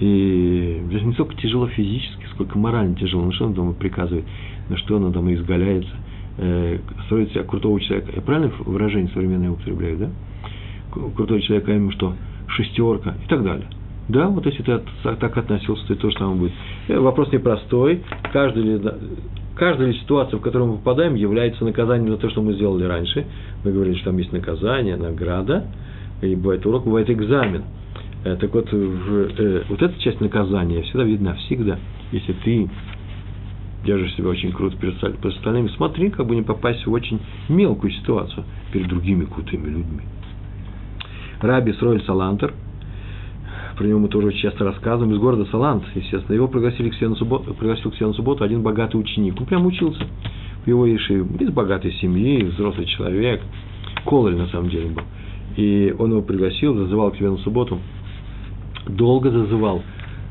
И 0.00 0.82
здесь 0.86 1.02
не 1.02 1.12
столько 1.14 1.34
тяжело 1.36 1.66
физически, 1.68 2.26
сколько 2.34 2.58
морально 2.58 2.94
тяжело. 2.94 3.24
Ну, 3.24 3.32
что 3.32 3.46
он 3.46 3.54
дома 3.54 3.72
приказывает, 3.72 4.26
на 4.68 4.76
что 4.76 4.96
он 4.96 5.10
там 5.12 5.32
изгаляется, 5.32 5.96
э, 6.36 6.78
строит 7.06 7.30
себя 7.30 7.42
крутого 7.42 7.80
человека. 7.80 8.12
Я 8.14 8.20
правильно 8.20 8.52
выражение 8.66 9.10
современное 9.12 9.50
употребляю, 9.50 9.96
да? 9.96 10.10
Крутой 10.90 11.40
человек, 11.40 11.68
а 11.68 11.74
именно 11.74 11.92
что? 11.92 12.14
Шестерка 12.48 13.14
и 13.24 13.28
так 13.28 13.42
далее. 13.42 13.66
Да, 14.08 14.28
вот 14.28 14.46
если 14.46 14.62
ты 14.62 14.80
так 15.02 15.36
относился, 15.36 15.86
то 15.86 15.94
то 15.94 16.10
же 16.10 16.16
самое 16.16 16.38
будет. 16.38 16.52
Э, 16.88 16.98
вопрос 16.98 17.30
непростой. 17.30 18.02
Каждая 18.32 18.64
ли, 18.64 18.80
каждая 19.54 19.88
ли 19.88 19.98
ситуация, 19.98 20.38
в 20.38 20.40
которую 20.40 20.72
мы 20.72 20.76
попадаем, 20.78 21.14
является 21.14 21.62
наказанием 21.64 22.12
за 22.12 22.16
то, 22.16 22.30
что 22.30 22.40
мы 22.40 22.54
сделали 22.54 22.84
раньше. 22.84 23.26
Мы 23.64 23.72
говорили, 23.72 23.96
что 23.96 24.06
там 24.06 24.18
есть 24.18 24.32
наказание, 24.32 24.96
награда, 24.96 25.66
и 26.22 26.34
бывает 26.34 26.64
урок, 26.64 26.84
бывает 26.84 27.10
экзамен. 27.10 27.64
Э, 28.24 28.36
так 28.36 28.52
вот, 28.54 28.68
э, 28.72 29.62
вот 29.68 29.82
эта 29.82 30.00
часть 30.00 30.22
наказания 30.22 30.80
всегда 30.82 31.04
видна, 31.04 31.34
всегда. 31.34 31.78
Если 32.10 32.32
ты 32.32 32.70
держишь 33.84 34.14
себя 34.14 34.28
очень 34.28 34.52
круто 34.52 34.76
перед 34.78 35.02
остальными, 35.24 35.68
смотри, 35.76 36.08
как 36.10 36.26
бы 36.26 36.34
не 36.34 36.42
попасть 36.42 36.86
в 36.86 36.92
очень 36.92 37.20
мелкую 37.50 37.92
ситуацию 37.92 38.44
перед 38.72 38.88
другими 38.88 39.26
крутыми 39.26 39.66
людьми. 39.66 40.02
Раби 41.40 41.72
Сройль 41.74 42.02
Салантер– 42.04 42.52
про 43.78 43.86
него 43.86 44.00
мы 44.00 44.08
тоже 44.08 44.26
очень 44.26 44.40
часто 44.40 44.64
рассказываем, 44.64 45.14
из 45.14 45.20
города 45.20 45.46
Салант, 45.52 45.84
естественно. 45.94 46.34
Его 46.34 46.48
пригласили 46.48 46.88
к 46.90 46.94
себе 46.94 47.10
на 47.10 47.14
субботу, 47.14 47.54
пригласил 47.54 47.92
к 47.92 47.94
себе 47.94 48.08
на 48.08 48.12
субботу 48.12 48.42
один 48.42 48.60
богатый 48.60 48.96
ученик. 48.96 49.40
Он 49.40 49.46
прям 49.46 49.66
учился 49.66 50.04
в 50.64 50.68
его 50.68 50.84
Иши, 50.92 51.20
из 51.20 51.50
богатой 51.50 51.92
семьи, 51.92 52.42
взрослый 52.42 52.86
человек, 52.86 53.40
Кололь 54.04 54.34
на 54.34 54.48
самом 54.48 54.68
деле 54.68 54.88
был. 54.88 55.04
И 55.56 55.94
он 55.96 56.10
его 56.10 56.22
пригласил, 56.22 56.74
зазывал 56.74 57.12
к 57.12 57.16
себе 57.18 57.30
на 57.30 57.36
субботу, 57.38 57.78
долго 58.88 59.30
зазывал. 59.30 59.82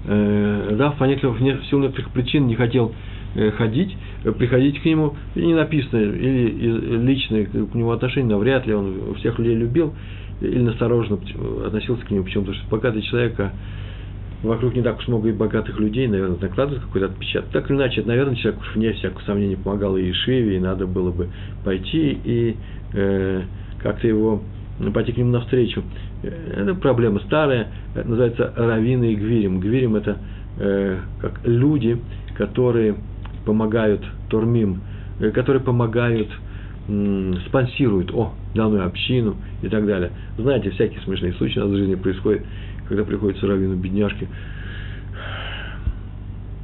Э, 0.05 0.75
да, 0.77 0.91
по 0.91 1.05
некоторых, 1.05 1.39
в 1.39 1.65
силу 1.69 1.83
некоторых 1.83 2.11
причин 2.11 2.47
не 2.47 2.55
хотел 2.55 2.93
э, 3.35 3.51
ходить, 3.51 3.95
э, 4.25 4.31
приходить 4.33 4.81
к 4.81 4.85
нему, 4.85 5.15
и 5.35 5.45
не 5.45 5.53
написано, 5.53 5.99
или 6.01 6.97
личное 6.97 7.45
к 7.45 7.73
нему 7.73 7.91
отношение, 7.91 8.29
навряд 8.29 8.67
ли 8.67 8.73
он 8.73 9.15
всех 9.19 9.39
людей 9.39 9.55
любил, 9.55 9.93
или 10.41 10.59
настороженно 10.59 11.19
относился 11.65 12.05
к 12.05 12.11
нему, 12.11 12.23
почему? 12.23 12.45
Потому 12.45 12.61
что 12.61 12.69
богатый 12.69 13.01
человек, 13.01 13.39
а 13.39 13.51
вокруг 14.43 14.75
не 14.75 14.81
так 14.81 14.99
уж 14.99 15.07
много 15.07 15.29
и 15.29 15.31
богатых 15.31 15.79
людей, 15.79 16.07
наверное, 16.07 16.37
накладывает 16.39 16.83
какой-то 16.83 17.07
отпечаток. 17.07 17.49
Так 17.51 17.69
или 17.69 17.77
иначе, 17.77 18.01
это, 18.01 18.09
наверное, 18.09 18.35
человек 18.35 18.61
уж 18.61 18.75
вне 18.75 18.93
всякого 18.93 19.21
сомнения 19.21 19.57
помогал 19.57 19.97
и 19.97 20.11
Ишиве, 20.11 20.57
и 20.57 20.59
надо 20.59 20.85
было 20.85 21.11
бы 21.11 21.29
пойти 21.63 22.19
и 22.23 22.55
э, 22.93 23.41
как-то 23.79 24.07
его 24.07 24.41
пойти 24.93 25.11
к 25.11 25.17
нему 25.17 25.31
навстречу. 25.31 25.83
Э, 26.21 26.61
это 26.61 26.75
проблема 26.75 27.19
старая, 27.21 27.69
называется 27.95 28.53
раввины 28.55 29.13
и 29.13 29.15
гвирим. 29.15 29.59
Гвирим– 29.59 29.95
это 29.97 30.17
э, 30.59 30.99
как 31.19 31.41
люди, 31.43 31.99
которые 32.37 32.95
помогают 33.43 34.05
турмим, 34.29 34.81
э, 35.19 35.31
которые 35.31 35.63
помогают– 35.63 36.29
спонсируют, 37.47 38.11
о, 38.13 38.33
данную 38.55 38.85
общину 38.85 39.35
и 39.61 39.67
так 39.67 39.85
далее. 39.85 40.11
Знаете, 40.37 40.69
всякие 40.71 41.01
смешные 41.01 41.33
случаи 41.33 41.59
у 41.59 41.63
нас 41.63 41.71
в 41.71 41.77
жизни 41.77 41.95
происходят, 41.95 42.43
когда 42.87 43.03
приходится 43.03 43.45
раввину 43.45 43.75
бедняжки 43.75 44.27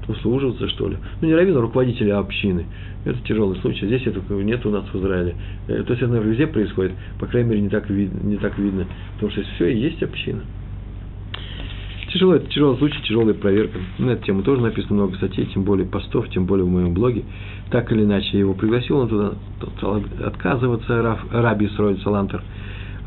услуживаться, 0.07 0.67
что 0.69 0.89
ли. 0.89 0.97
Ну, 1.21 1.27
не 1.27 1.35
раввину, 1.35 1.59
а 1.59 1.61
руководителя 1.61 2.19
общины. 2.19 2.65
Это 3.05 3.17
тяжелый 3.25 3.57
случай. 3.59 3.85
Здесь 3.85 4.05
этого 4.05 4.41
нет 4.41 4.65
у 4.65 4.69
нас 4.69 4.85
в 4.91 4.95
Израиле. 4.97 5.35
Э, 5.67 5.83
то 5.83 5.93
есть, 5.93 6.01
это, 6.01 6.07
наверное, 6.07 6.31
везде 6.31 6.47
происходит. 6.47 6.93
По 7.19 7.25
крайней 7.25 7.49
мере, 7.49 7.61
не 7.61 7.69
так, 7.69 7.89
видно, 7.89 8.19
не 8.25 8.37
так 8.37 8.57
видно. 8.57 8.85
Потому 9.15 9.31
что 9.31 9.43
все 9.55 9.67
и 9.67 9.79
есть 9.79 10.01
община. 10.01 10.41
Тяжело, 12.11 12.35
это 12.35 12.45
тяжелый 12.47 12.77
случай, 12.77 13.01
тяжелая 13.03 13.33
проверка. 13.33 13.79
На 13.97 14.11
эту 14.11 14.23
тему 14.23 14.43
тоже 14.43 14.61
написано 14.61 14.95
много 14.95 15.15
статей, 15.17 15.45
тем 15.47 15.63
более 15.63 15.87
постов, 15.87 16.29
тем 16.29 16.45
более 16.45 16.65
в 16.65 16.69
моем 16.69 16.93
блоге. 16.93 17.23
Так 17.73 17.91
или 17.91 18.03
иначе, 18.03 18.37
его 18.37 18.53
пригласил, 18.53 18.99
он 18.99 19.07
туда 19.07 19.31
стал 19.77 19.99
отказываться, 20.23 21.01
Раб, 21.01 21.21
Раби 21.31 21.67
Сроид 21.69 21.99
Салантер. 22.03 22.43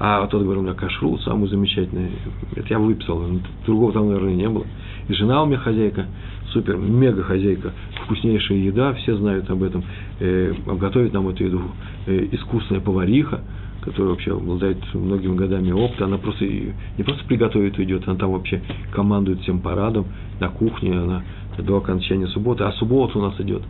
А 0.01 0.27
тот 0.27 0.43
говорил, 0.43 0.63
у 0.63 0.65
меня 0.65 0.75
кашрут 0.75 1.23
самый 1.23 1.49
замечательный. 1.49 2.11
Это 2.57 2.67
я 2.71 2.81
выписал, 2.81 3.23
другого 3.65 3.93
там, 3.93 4.09
наверное, 4.09 4.35
не 4.35 4.49
было. 4.49 4.67
И 5.07 5.15
жена 5.15 5.45
у 5.45 5.47
меня 5.47 5.59
хозяйка, 5.59 6.07
супер, 6.53 6.79
мега 6.79 7.23
хозяйка, 7.23 7.75
вкуснейшая 8.03 8.59
еда, 8.59 8.93
все 8.95 9.17
знают 9.17 9.49
об 9.51 9.63
этом. 9.63 9.85
Э, 10.19 10.53
готовит 10.67 11.13
нам 11.13 11.29
эту 11.29 11.45
еду 11.45 11.63
э, 12.09 12.27
искусная 12.33 12.81
повариха, 12.81 13.43
которая 13.83 14.11
вообще 14.11 14.33
обладает 14.33 14.79
многими 14.95 15.37
годами 15.37 15.71
опыта, 15.71 16.07
она 16.07 16.19
просто 16.19 16.45
не 16.45 17.05
просто 17.05 17.25
приготовит 17.25 17.79
идет, 17.79 18.09
она 18.09 18.17
там 18.17 18.33
вообще 18.33 18.61
командует 18.93 19.43
всем 19.43 19.61
парадом 19.61 20.07
на 20.41 20.49
кухне, 20.49 20.99
она 20.99 21.23
до 21.59 21.77
окончания 21.79 22.27
субботы, 22.29 22.65
а 22.65 22.73
суббота 22.73 23.19
у 23.19 23.23
нас 23.23 23.35
идет 23.41 23.63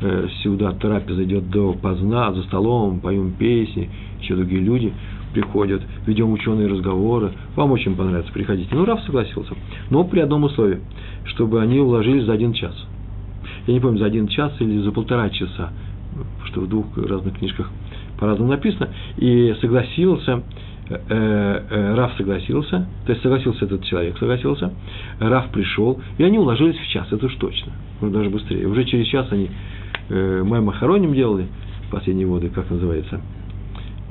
э, 0.00 0.28
сюда, 0.42 0.72
трапеза 0.72 1.24
идет 1.24 1.50
до 1.50 1.72
поздна, 1.72 2.32
за 2.32 2.42
столом, 2.44 3.00
поем 3.00 3.32
песни, 3.32 3.90
еще 4.20 4.36
другие 4.36 4.60
люди 4.62 4.92
приходят, 5.32 5.82
ведем 6.06 6.32
ученые 6.32 6.66
разговоры, 6.66 7.32
вам 7.54 7.72
очень 7.72 7.94
понравится, 7.94 8.32
приходите. 8.32 8.68
Ну, 8.74 8.84
Раф 8.84 9.00
согласился, 9.02 9.54
но 9.90 10.04
при 10.04 10.20
одном 10.20 10.44
условии, 10.44 10.80
чтобы 11.24 11.60
они 11.62 11.78
уложились 11.78 12.24
за 12.24 12.32
один 12.32 12.52
час. 12.52 12.74
Я 13.66 13.74
не 13.74 13.80
помню, 13.80 13.98
за 13.98 14.06
один 14.06 14.26
час 14.26 14.52
или 14.60 14.80
за 14.80 14.90
полтора 14.90 15.30
часа, 15.30 15.70
что 16.46 16.62
в 16.62 16.68
двух 16.68 16.96
разных 16.96 17.38
книжках 17.38 17.70
по-разному 18.18 18.50
написано, 18.50 18.90
и 19.16 19.54
согласился, 19.60 20.42
Раф 20.90 22.16
согласился, 22.16 22.88
то 23.06 23.12
есть 23.12 23.22
согласился 23.22 23.64
этот 23.64 23.84
человек, 23.84 24.18
согласился, 24.18 24.72
Раф 25.20 25.50
пришел, 25.50 26.00
и 26.18 26.24
они 26.24 26.38
уложились 26.38 26.76
в 26.76 26.88
час, 26.88 27.06
это 27.12 27.26
уж 27.26 27.34
точно, 27.36 27.72
даже 28.00 28.28
быстрее. 28.28 28.66
Уже 28.66 28.84
через 28.84 29.06
час 29.06 29.28
они 29.30 29.50
э, 30.08 30.42
мы 30.44 30.60
Махароним 30.60 31.14
делали, 31.14 31.46
последние 31.92 32.26
воды, 32.26 32.48
как 32.48 32.68
называется, 32.70 33.20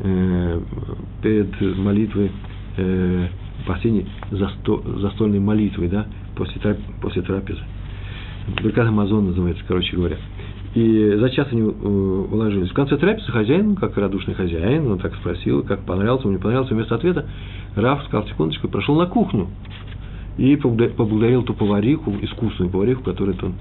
э, 0.04 0.62
перед 1.22 1.78
молитвой, 1.78 2.32
э, 2.78 3.28
последней 3.68 4.06
засто, 4.32 4.82
застольной 5.00 5.40
молитвой, 5.40 5.90
да, 5.90 6.08
после, 6.36 6.78
после 7.02 7.22
трапезы. 7.24 7.62
Беркат 8.64 8.88
Амазон 8.88 9.28
называется, 9.28 9.64
короче 9.68 9.96
говоря. 9.96 10.18
И 10.76 11.16
за 11.18 11.30
час 11.32 11.48
они 11.52 11.62
э, 11.62 11.66
уложились. 11.66 12.70
В 12.70 12.74
конце 12.74 12.98
трапезы 12.98 13.32
хозяин, 13.32 13.76
как 13.76 13.98
радушный 13.98 14.36
хозяин, 14.36 14.92
он 14.92 15.00
так 15.00 15.16
спросил, 15.16 15.64
как 15.64 15.82
понравился, 15.82 16.28
ему 16.28 16.38
не 16.38 16.42
понравился. 16.42 16.76
Вместо 16.76 16.96
ответа 16.96 17.26
Раф 17.76 18.04
сказал 18.06 18.28
секундочку 18.28 18.68
прошел 18.68 18.96
на 18.96 19.08
кухню. 19.08 19.48
И 20.38 20.56
поблагодарил 20.56 21.44
ту 21.44 21.54
повариху, 21.54 22.16
искусную 22.22 22.72
повариху, 22.72 23.04
которая 23.04 23.36
он 23.42 23.56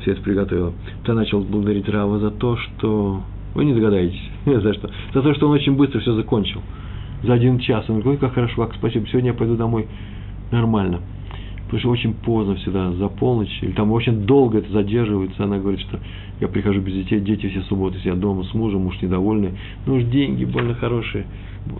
все 0.00 0.12
это 0.12 0.22
приготовила. 0.22 0.72
Та 1.04 1.14
начал 1.14 1.40
благодарить 1.40 1.88
Рава 1.88 2.18
за 2.18 2.30
то, 2.30 2.56
что... 2.56 3.20
Вы 3.54 3.64
не 3.64 3.74
догадаетесь, 3.74 4.20
за 4.46 4.74
что. 4.74 4.90
За 5.14 5.22
то, 5.22 5.34
что 5.34 5.48
он 5.48 5.52
очень 5.52 5.76
быстро 5.76 6.00
все 6.00 6.14
закончил. 6.14 6.62
За 7.22 7.34
один 7.34 7.58
час. 7.58 7.84
Он 7.88 8.00
говорит, 8.00 8.20
как 8.20 8.34
хорошо, 8.34 8.66
как 8.66 8.74
спасибо, 8.74 9.06
сегодня 9.08 9.30
я 9.30 9.34
пойду 9.34 9.56
домой 9.56 9.86
нормально 10.50 11.00
потому 11.66 11.80
что 11.80 11.90
очень 11.90 12.14
поздно 12.14 12.54
всегда, 12.56 12.92
за 12.92 13.08
полночь, 13.08 13.58
или 13.62 13.72
там 13.72 13.92
очень 13.92 14.24
долго 14.24 14.58
это 14.58 14.72
задерживается, 14.72 15.44
она 15.44 15.58
говорит, 15.58 15.80
что 15.80 16.00
я 16.40 16.48
прихожу 16.48 16.80
без 16.80 16.94
детей, 16.94 17.20
дети 17.20 17.48
все 17.48 17.62
субботы 17.62 17.98
сидят 17.98 18.18
дома 18.20 18.44
с 18.44 18.54
мужем, 18.54 18.82
муж 18.82 19.00
недовольный, 19.02 19.52
ну 19.86 19.94
уж 19.96 20.04
деньги 20.04 20.44
больно 20.44 20.74
хорошие, 20.74 21.26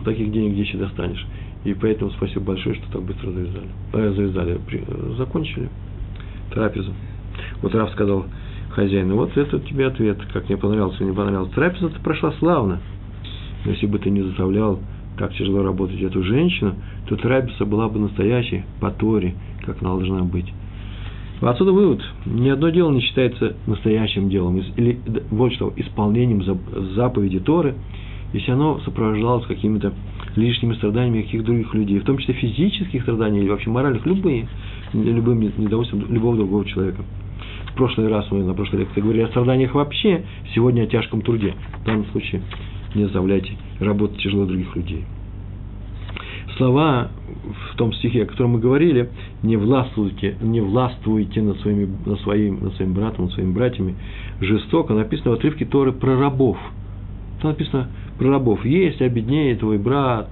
таких 0.05 0.33
денег 0.33 0.53
где 0.53 0.63
еще 0.63 0.79
достанешь. 0.79 1.25
И 1.65 1.75
поэтому 1.75 2.11
спасибо 2.13 2.47
большое, 2.47 2.77
что 2.77 2.93
так 2.93 3.03
быстро 3.03 3.31
завязали. 3.31 3.69
А, 3.93 4.13
завязали, 4.13 4.61
закончили 5.17 5.69
трапезу. 6.51 6.93
Вот 7.63 7.75
Раф 7.75 7.91
сказал 7.91 8.27
хозяину, 8.71 9.17
вот 9.17 9.37
это 9.37 9.59
тебе 9.61 9.87
ответ, 9.87 10.19
как 10.33 10.49
мне 10.49 10.57
понравился, 10.57 11.03
не 11.05 11.13
понравился. 11.13 11.55
Трапеза-то 11.55 12.01
прошла 12.01 12.33
славно. 12.39 12.81
Но 13.65 13.71
если 13.73 13.87
бы 13.87 13.99
ты 13.99 14.11
не 14.11 14.23
заставлял 14.23 14.79
так 15.19 15.33
тяжело 15.35 15.63
работать 15.63 16.01
эту 16.03 16.23
женщину, 16.23 16.75
то 17.09 17.17
трапеза 17.17 17.65
была 17.65 17.89
бы 17.89 17.99
настоящей 17.99 18.65
по 18.81 18.91
Торе, 18.91 19.35
как 19.67 19.83
она 19.83 19.91
должна 19.91 20.23
быть. 20.23 20.47
Отсюда 21.41 21.73
вывод. 21.73 22.03
Ни 22.25 22.49
одно 22.49 22.71
дело 22.71 22.91
не 22.91 23.01
считается 23.01 23.57
настоящим 23.67 24.31
делом, 24.31 24.63
или, 24.77 24.99
вот 25.31 25.53
что, 25.53 25.73
исполнением 25.77 26.43
заповеди 26.95 27.41
Торы, 27.41 27.75
если 28.33 28.53
оно 28.53 28.81
сопровождалось 28.85 29.47
какими-то 29.47 29.93
лишними 30.35 30.75
страданиями 30.75 31.23
каких-то 31.23 31.47
других 31.47 31.75
людей, 31.75 31.99
в 31.99 32.05
том 32.05 32.19
числе 32.19 32.35
физических 32.35 33.03
страданий 33.03 33.41
или 33.41 33.49
вообще 33.49 33.71
моральных, 33.71 34.07
любые, 34.07 34.49
любым 34.95 35.41
недовольствием 35.41 36.07
любого 36.11 36.37
другого 36.37 36.65
человека. 36.65 37.03
В 37.67 37.75
прошлый 37.75 38.09
раз 38.09 38.27
мы 38.31 38.43
на 38.43 38.55
прошлой 38.55 38.81
лекции 38.81 39.03
говорили 39.03 39.25
о 39.25 39.29
страданиях 39.29 39.75
вообще, 39.75 40.25
сегодня 40.55 40.85
о 40.85 40.87
тяжком 40.87 41.21
труде. 41.21 41.55
В 41.83 41.85
данном 41.85 42.07
случае 42.07 42.41
не 42.95 43.05
заставляйте 43.05 43.53
работать 43.79 44.19
тяжело 44.23 44.47
других 44.47 44.75
людей 44.75 45.05
слова 46.57 47.11
в 47.73 47.77
том 47.77 47.93
стихе, 47.93 48.23
о 48.23 48.27
котором 48.27 48.53
мы 48.53 48.59
говорили, 48.59 49.11
не 49.43 49.57
властвуйте, 49.57 50.37
не 50.41 50.61
властвуйте 50.61 51.43
над, 51.43 51.61
своими, 51.61 51.89
над, 52.05 52.21
своим, 52.21 52.63
над 52.63 52.75
своим 52.75 52.95
братом, 52.95 53.27
над 53.27 53.35
своими 53.35 53.53
братьями 53.53 53.95
жестоко, 54.41 54.95
написано 54.95 55.33
в 55.33 55.35
отрывке 55.35 55.65
Торы 55.65 55.93
про 55.93 56.19
рабов. 56.19 56.59
Там 57.41 57.53
написано 57.53 57.89
про 58.19 58.31
рабов. 58.31 58.65
Если 58.65 59.05
обеднеет 59.05 59.61
твой 59.61 59.79
брат 59.79 60.31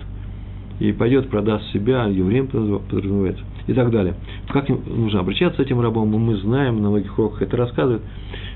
и 0.81 0.92
пойдет 0.92 1.29
продаст 1.29 1.70
себя, 1.72 2.07
евреем 2.07 2.48
подразумевается, 2.48 3.42
и 3.66 3.72
так 3.72 3.90
далее. 3.90 4.14
Как 4.48 4.68
нужно 4.68 5.20
обращаться 5.20 5.62
с 5.62 5.66
этим 5.66 5.81
рабом, 5.81 6.09
мы 6.09 6.37
знаем, 6.37 6.83
на 6.83 6.90
многих 6.90 7.18
уроках 7.18 7.42
это 7.42 7.57
рассказывают, 7.57 8.03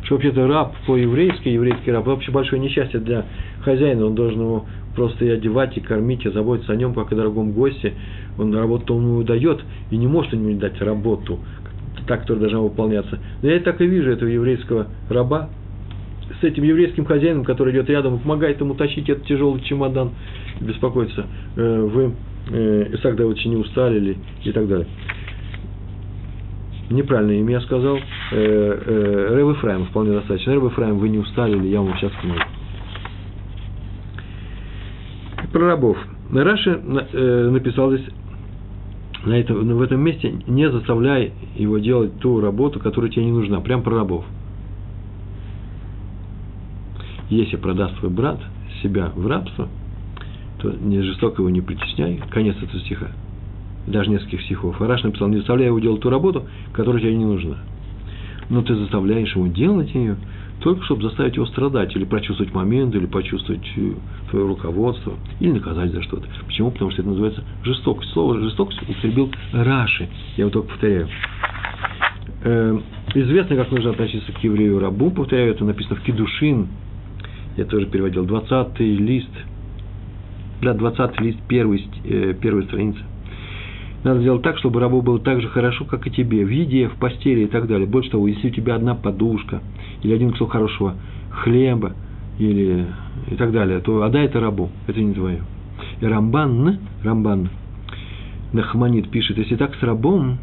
что 0.03 0.15
вообще-то 0.15 0.47
раб 0.47 0.75
по-еврейски, 0.87 1.49
еврейский 1.49 1.91
раб, 1.93 2.07
вообще 2.07 2.31
большое 2.31 2.61
несчастье 2.61 3.01
для 3.01 3.25
хозяина, 3.63 4.07
он 4.07 4.15
должен 4.15 4.41
его 4.41 4.67
просто 4.99 5.25
и 5.25 5.29
одевать, 5.29 5.77
и 5.77 5.81
кормить, 5.81 6.27
и 6.27 6.31
заботиться 6.31 6.73
о 6.73 6.77
нем, 6.77 6.93
как 6.93 7.13
о 7.13 7.15
дорогом 7.15 7.53
госте. 7.53 7.95
Он 8.37 8.53
работу 8.53 8.95
ему 8.95 9.23
дает, 9.23 9.61
и 9.93 9.97
не 9.97 10.09
может 10.09 10.33
ему 10.33 10.53
дать 10.59 10.81
работу, 10.83 11.39
так, 12.09 12.23
которая 12.23 12.41
должна 12.41 12.61
выполняться. 12.61 13.21
Но 13.41 13.49
я 13.49 13.61
так 13.61 13.81
и 13.81 13.87
вижу 13.87 14.11
этого 14.11 14.29
еврейского 14.29 14.89
раба, 15.09 15.51
с 16.41 16.45
этим 16.45 16.65
еврейским 16.65 17.05
хозяином, 17.05 17.45
который 17.45 17.73
идет 17.73 17.89
рядом 17.89 18.17
и 18.17 18.19
помогает 18.19 18.61
ему 18.61 18.75
тащить 18.75 19.09
этот 19.09 19.25
тяжелый 19.27 19.61
чемодан, 19.63 20.11
беспокоиться, 20.61 21.27
э, 21.55 21.81
вы, 21.81 22.13
э, 22.51 22.95
Исаак 22.95 23.15
Давыдович, 23.15 23.47
не 23.47 23.57
устали 23.57 24.01
ли, 24.01 24.17
и 24.43 24.51
так 24.51 24.67
далее. 24.67 24.89
Неправильно 26.91 27.39
имя 27.39 27.53
я 27.53 27.61
сказал. 27.61 28.01
Э, 28.33 29.29
Рэб 29.31 29.57
Ефраим 29.57 29.85
вполне 29.87 30.13
достаточно. 30.15 30.55
Рэб 30.55 30.65
Ефраим, 30.65 30.99
вы 30.99 31.09
не 31.09 31.19
устали 31.19 31.57
ли, 31.57 31.71
я 31.71 31.81
вам 31.81 31.95
сейчас 31.99 32.11
помогу 32.21 32.41
про 35.53 35.67
рабов. 35.67 35.97
Раши 36.33 36.71
э, 37.13 37.51
написал 37.51 37.93
здесь 37.93 38.07
на 39.25 39.35
этом, 39.35 39.69
в 39.77 39.83
этом 39.83 40.01
месте, 40.01 40.33
не 40.47 40.71
заставляй 40.71 41.33
его 41.57 41.79
делать 41.79 42.19
ту 42.21 42.41
работу, 42.41 42.81
которая 42.81 43.11
тебе 43.11 43.25
не 43.25 43.33
нужна. 43.33 43.61
Прям 43.61 43.83
про 43.83 43.97
рабов. 43.97 44.25
Если 47.29 47.57
продаст 47.57 47.99
твой 47.99 48.11
брат 48.11 48.41
себя 48.83 49.13
в 49.15 49.27
рабство, 49.27 49.69
то 50.61 50.71
не 50.71 51.03
жестоко 51.03 51.43
его 51.43 51.51
не 51.51 51.61
притесняй. 51.61 52.21
Конец 52.31 52.57
этого 52.57 52.81
стиха. 52.81 53.09
Даже 53.87 54.11
нескольких 54.11 54.43
стихов. 54.43 54.81
Араш 54.81 55.03
написал, 55.03 55.29
не 55.29 55.39
заставляй 55.39 55.67
его 55.67 55.79
делать 55.79 56.01
ту 56.01 56.11
работу, 56.11 56.45
которая 56.73 57.01
тебе 57.01 57.17
не 57.17 57.25
нужна. 57.25 57.59
Но 58.51 58.63
ты 58.63 58.75
заставляешь 58.77 59.35
его 59.35 59.47
делать 59.47 59.95
ее, 59.95 60.17
только 60.61 60.83
чтобы 60.85 61.03
заставить 61.03 61.37
его 61.37 61.47
страдать, 61.47 61.95
или 61.95 62.05
прочувствовать 62.05 62.53
момент, 62.53 62.95
или 62.95 63.07
почувствовать 63.07 63.63
твое 64.31 64.45
э, 64.45 64.49
руководство, 64.49 65.15
или 65.41 65.53
наказать 65.53 65.93
за 65.93 66.03
что-то. 66.03 66.27
Почему? 66.47 66.71
Потому 66.71 66.91
что 66.91 67.03
это 67.03 67.11
называется 67.11 67.45
жестокость. 67.63 68.11
Слово 68.13 68.41
жестокость 68.41 68.83
употребил 68.83 69.31
Раши. 69.53 70.09
Я 70.37 70.43
его 70.45 70.51
только 70.51 70.69
повторяю. 70.69 71.09
Э, 72.43 72.79
известно, 73.15 73.57
как 73.57 73.71
нужно 73.71 73.91
относиться 73.91 74.33
к 74.33 74.39
еврею 74.43 74.81
рабу. 74.81 75.11
Повторяю, 75.11 75.53
это 75.53 75.65
написано 75.65 75.97
в 75.97 76.03
Кедушин. 76.03 76.69
Я 77.57 77.65
тоже 77.65 77.87
переводил. 77.87 78.25
20 78.25 78.81
лист. 78.81 79.31
Да, 80.61 80.75
20 80.75 81.21
лист 81.21 81.39
первой, 81.47 81.87
э, 82.05 82.35
первой 82.41 82.65
страницы. 82.65 83.01
Надо 84.05 84.21
сделать 84.21 84.43
так, 84.43 84.59
чтобы 84.59 84.81
рабу 84.81 85.03
было 85.03 85.19
так 85.19 85.41
же 85.41 85.49
хорошо, 85.49 85.85
как 85.85 86.07
и 86.07 86.11
тебе, 86.11 86.45
в 86.45 86.49
еде, 86.49 86.89
в 86.89 86.95
постели 86.97 87.41
и 87.41 87.47
так 87.47 87.67
далее. 87.67 87.87
Больше 87.87 88.11
того, 88.11 88.29
если 88.29 88.49
у 88.49 88.53
тебя 88.53 88.77
одна 88.77 88.95
подушка 88.95 89.61
или 90.03 90.13
один 90.15 90.31
кусок 90.31 90.53
хорошего 90.53 90.95
хлеба 91.31 91.95
или 92.39 92.87
и 93.31 93.35
так 93.35 93.53
далее, 93.53 93.81
то 93.81 94.03
отдай 94.03 94.27
это 94.27 94.41
рабу, 94.41 94.71
это 94.87 95.01
не 95.01 95.15
твое. 95.15 95.43
И 96.01 96.07
Рамбан, 96.07 96.79
Рамбан 97.03 97.51
Нахманит 98.53 99.11
пишет, 99.11 99.37
если 99.37 99.57
так 99.57 99.75
с 99.75 99.83
рабом, 99.83 100.39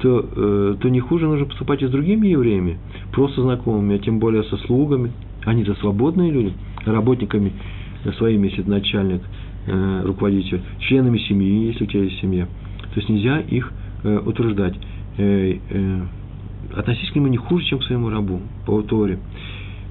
то, 0.00 0.28
э, 0.34 0.76
то 0.80 0.88
не 0.88 1.00
хуже 1.00 1.26
нужно 1.26 1.46
поступать 1.46 1.82
и 1.82 1.86
с 1.86 1.90
другими 1.90 2.28
евреями, 2.28 2.78
просто 3.12 3.42
знакомыми, 3.42 3.96
а 3.96 3.98
тем 3.98 4.18
более 4.18 4.44
со 4.44 4.56
слугами. 4.58 5.12
Они-то 5.44 5.74
свободные 5.74 6.30
люди, 6.30 6.54
работниками 6.86 7.52
своими, 8.16 8.48
если 8.48 8.62
начальник, 8.62 9.22
э, 9.66 10.02
руководитель, 10.04 10.62
членами 10.78 11.18
семьи, 11.18 11.66
если 11.66 11.84
у 11.84 11.86
тебя 11.86 12.04
есть 12.04 12.20
семья. 12.20 12.46
То 12.94 13.00
есть 13.00 13.08
нельзя 13.08 13.40
их 13.40 13.72
э, 14.04 14.18
утверждать. 14.24 14.74
Э, 15.18 15.58
э, 15.70 16.00
относись 16.76 17.10
к 17.10 17.14
нему 17.16 17.26
не 17.26 17.36
хуже, 17.36 17.64
чем 17.66 17.80
к 17.80 17.84
своему 17.84 18.08
рабу 18.08 18.40
по 18.66 18.82
Торе. 18.82 19.18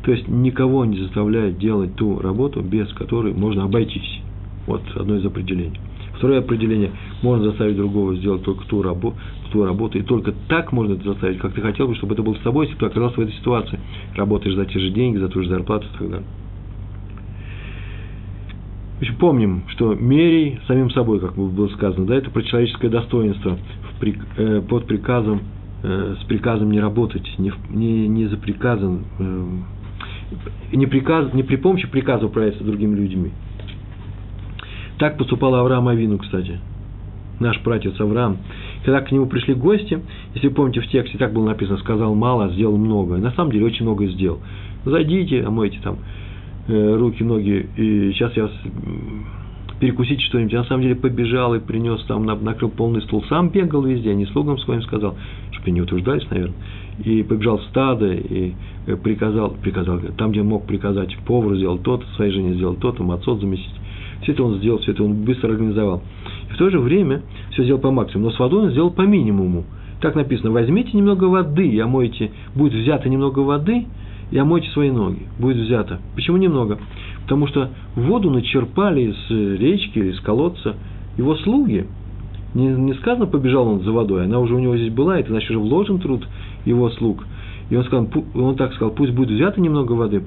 То 0.04 0.12
есть 0.12 0.28
никого 0.28 0.86
не 0.86 0.98
заставляет 1.00 1.58
делать 1.58 1.96
ту 1.96 2.20
работу, 2.20 2.62
без 2.62 2.92
которой 2.94 3.34
можно 3.34 3.64
обойтись. 3.64 4.22
Вот 4.68 4.82
одно 4.96 5.18
из 5.18 5.26
определений. 5.26 5.80
Второе 6.18 6.40
определение. 6.40 6.92
Можно 7.22 7.46
заставить 7.50 7.76
другого 7.76 8.16
сделать 8.16 8.44
только 8.44 8.66
ту, 8.68 8.82
рабу, 8.82 9.14
ту 9.52 9.66
работу. 9.66 9.98
И 9.98 10.02
только 10.02 10.34
так 10.48 10.72
можно 10.72 10.94
это 10.94 11.04
заставить, 11.04 11.40
как 11.40 11.54
ты 11.54 11.62
хотел 11.62 11.88
бы, 11.88 11.96
чтобы 11.96 12.14
это 12.14 12.24
было 12.24 12.36
с 12.36 12.40
тобой, 12.40 12.68
если 12.68 12.80
ты 12.80 12.86
оказался 12.86 13.18
в 13.18 13.24
этой 13.24 13.34
ситуации. 13.34 13.80
Работаешь 14.16 14.56
за 14.56 14.66
те 14.66 14.80
же 14.80 14.90
деньги, 14.92 15.18
за 15.18 15.28
ту 15.28 15.44
же 15.44 15.50
зарплату 15.50 15.88
и 15.94 15.98
так 15.98 16.10
далее. 16.10 16.28
Значит, 19.04 19.20
помним, 19.20 19.64
что 19.68 19.96
мерей 19.96 20.62
самим 20.66 20.90
собой, 20.92 21.20
как 21.20 21.36
было 21.36 21.68
сказано, 21.68 22.06
да, 22.06 22.16
это 22.16 22.30
про 22.30 22.42
человеческое 22.42 22.88
достоинство 22.88 23.58
при, 24.00 24.18
э, 24.38 24.62
под 24.62 24.88
приказом, 24.88 25.42
э, 25.84 26.16
с 26.22 26.24
приказом 26.24 26.72
не 26.72 26.80
работать, 26.80 27.28
не, 27.38 27.52
не, 27.70 28.08
не 28.08 28.28
за 28.28 28.38
приказом, 28.38 29.04
э, 29.20 29.46
не, 30.72 30.86
приказ, 30.86 31.34
не 31.34 31.44
при 31.44 31.58
помощи 31.58 31.86
приказа 31.86 32.28
управляться 32.28 32.64
другими 32.64 32.96
людьми. 32.96 33.32
Так 35.00 35.18
поступал 35.18 35.54
Авраам 35.56 35.90
Авину, 35.90 36.18
кстати, 36.18 36.62
наш 37.42 37.62
братец 37.62 38.00
Авраам. 38.00 38.38
Когда 38.86 39.02
к 39.02 39.12
нему 39.12 39.26
пришли 39.26 39.54
гости, 39.54 40.00
если 40.34 40.48
помните 40.48 40.80
в 40.80 40.88
тексте, 40.88 41.18
так 41.18 41.34
было 41.34 41.48
написано, 41.48 41.78
сказал 41.80 42.16
мало, 42.16 42.46
а 42.46 42.50
сделал 42.52 42.78
много. 42.78 43.18
на 43.18 43.32
самом 43.32 43.52
деле 43.52 43.66
очень 43.66 43.84
много 43.84 44.08
сделал. 44.08 44.40
Зайдите, 44.86 45.44
омойте 45.44 45.80
там 45.84 45.98
руки, 46.68 47.24
ноги, 47.24 47.68
и 47.76 48.12
сейчас 48.14 48.36
я 48.38 48.50
перекусить 49.80 50.22
что-нибудь. 50.22 50.54
Я 50.54 50.60
на 50.60 50.66
самом 50.66 50.84
деле 50.84 50.96
побежал 50.96 51.56
и 51.56 51.60
принес 51.60 52.02
там, 52.06 52.26
накрыл 52.26 52.70
полный 52.70 53.02
стол. 53.02 53.24
Сам 53.28 53.50
бегал 53.50 53.82
везде, 53.82 54.16
не 54.16 54.26
слугам 54.28 54.58
своим 54.60 54.82
сказал, 54.84 55.16
что 55.52 55.64
чтобы 55.64 55.72
не 55.72 55.82
утруждались, 55.82 56.30
наверное, 56.30 56.56
и 57.04 57.24
побежал 57.24 57.58
в 57.58 57.64
стадо, 57.64 58.14
и 58.14 58.54
э, 58.86 58.96
приказал, 58.96 59.52
приказал, 59.62 60.00
там, 60.18 60.32
где 60.32 60.44
мог 60.44 60.66
приказать 60.66 61.16
повару 61.26 61.56
сделал 61.56 61.78
то-то, 61.78 62.06
своей 62.16 62.32
жене 62.32 62.54
сделал 62.54 62.76
то-то, 62.76 63.04
мацот 63.04 63.40
заместить. 63.40 63.74
Все 64.22 64.34
это 64.34 64.44
он 64.44 64.58
сделал, 64.58 64.80
все 64.80 64.92
это 64.92 65.04
он 65.04 65.24
быстро 65.24 65.50
организовал. 65.50 66.04
И 66.50 66.54
в 66.54 66.58
то 66.58 66.70
же 66.70 66.80
время 66.80 67.22
все 67.52 67.64
сделал 67.64 67.82
по 67.82 67.92
максимуму, 67.92 68.30
но 68.30 68.36
с 68.36 68.40
водой 68.40 68.66
он 68.66 68.72
сделал 68.72 68.92
по 68.92 69.02
минимуму. 69.02 69.66
Так 70.02 70.16
написано, 70.16 70.52
возьмите 70.52 70.96
немного 70.96 71.26
воды 71.26 71.68
и 71.68 71.80
омойте, 71.80 72.32
будет 72.56 72.74
взято 72.74 73.10
немного 73.10 73.40
воды, 73.40 73.86
и 74.34 74.38
омойте 74.40 74.68
свои 74.72 74.90
ноги, 74.90 75.28
будет 75.38 75.58
взято. 75.58 76.00
Почему 76.16 76.38
немного? 76.38 76.80
Потому 77.22 77.46
что 77.46 77.70
воду 77.96 78.32
начерпали 78.32 79.12
из 79.12 79.60
речки 79.60 80.00
или 80.00 80.10
из 80.10 80.20
колодца 80.22 80.76
его 81.18 81.36
слуги. 81.36 81.86
Не, 82.56 82.66
не 82.70 82.96
сказано, 82.96 83.28
побежал 83.28 83.68
он 83.68 83.82
за 83.82 83.92
водой, 83.92 84.26
она 84.26 84.40
уже 84.40 84.56
у 84.56 84.60
него 84.60 84.76
здесь 84.76 84.92
была, 84.92 85.20
это 85.20 85.30
значит 85.30 85.52
уже 85.52 85.60
вложен 85.60 86.00
труд 86.00 86.28
его 86.66 86.90
слуг. 86.90 87.24
И 87.70 87.76
он, 87.76 87.84
сказал, 87.84 88.10
он 88.34 88.56
так 88.56 88.74
сказал, 88.74 88.90
пусть 88.96 89.12
будет 89.12 89.30
взято 89.30 89.62
немного 89.62 89.92
воды. 89.92 90.24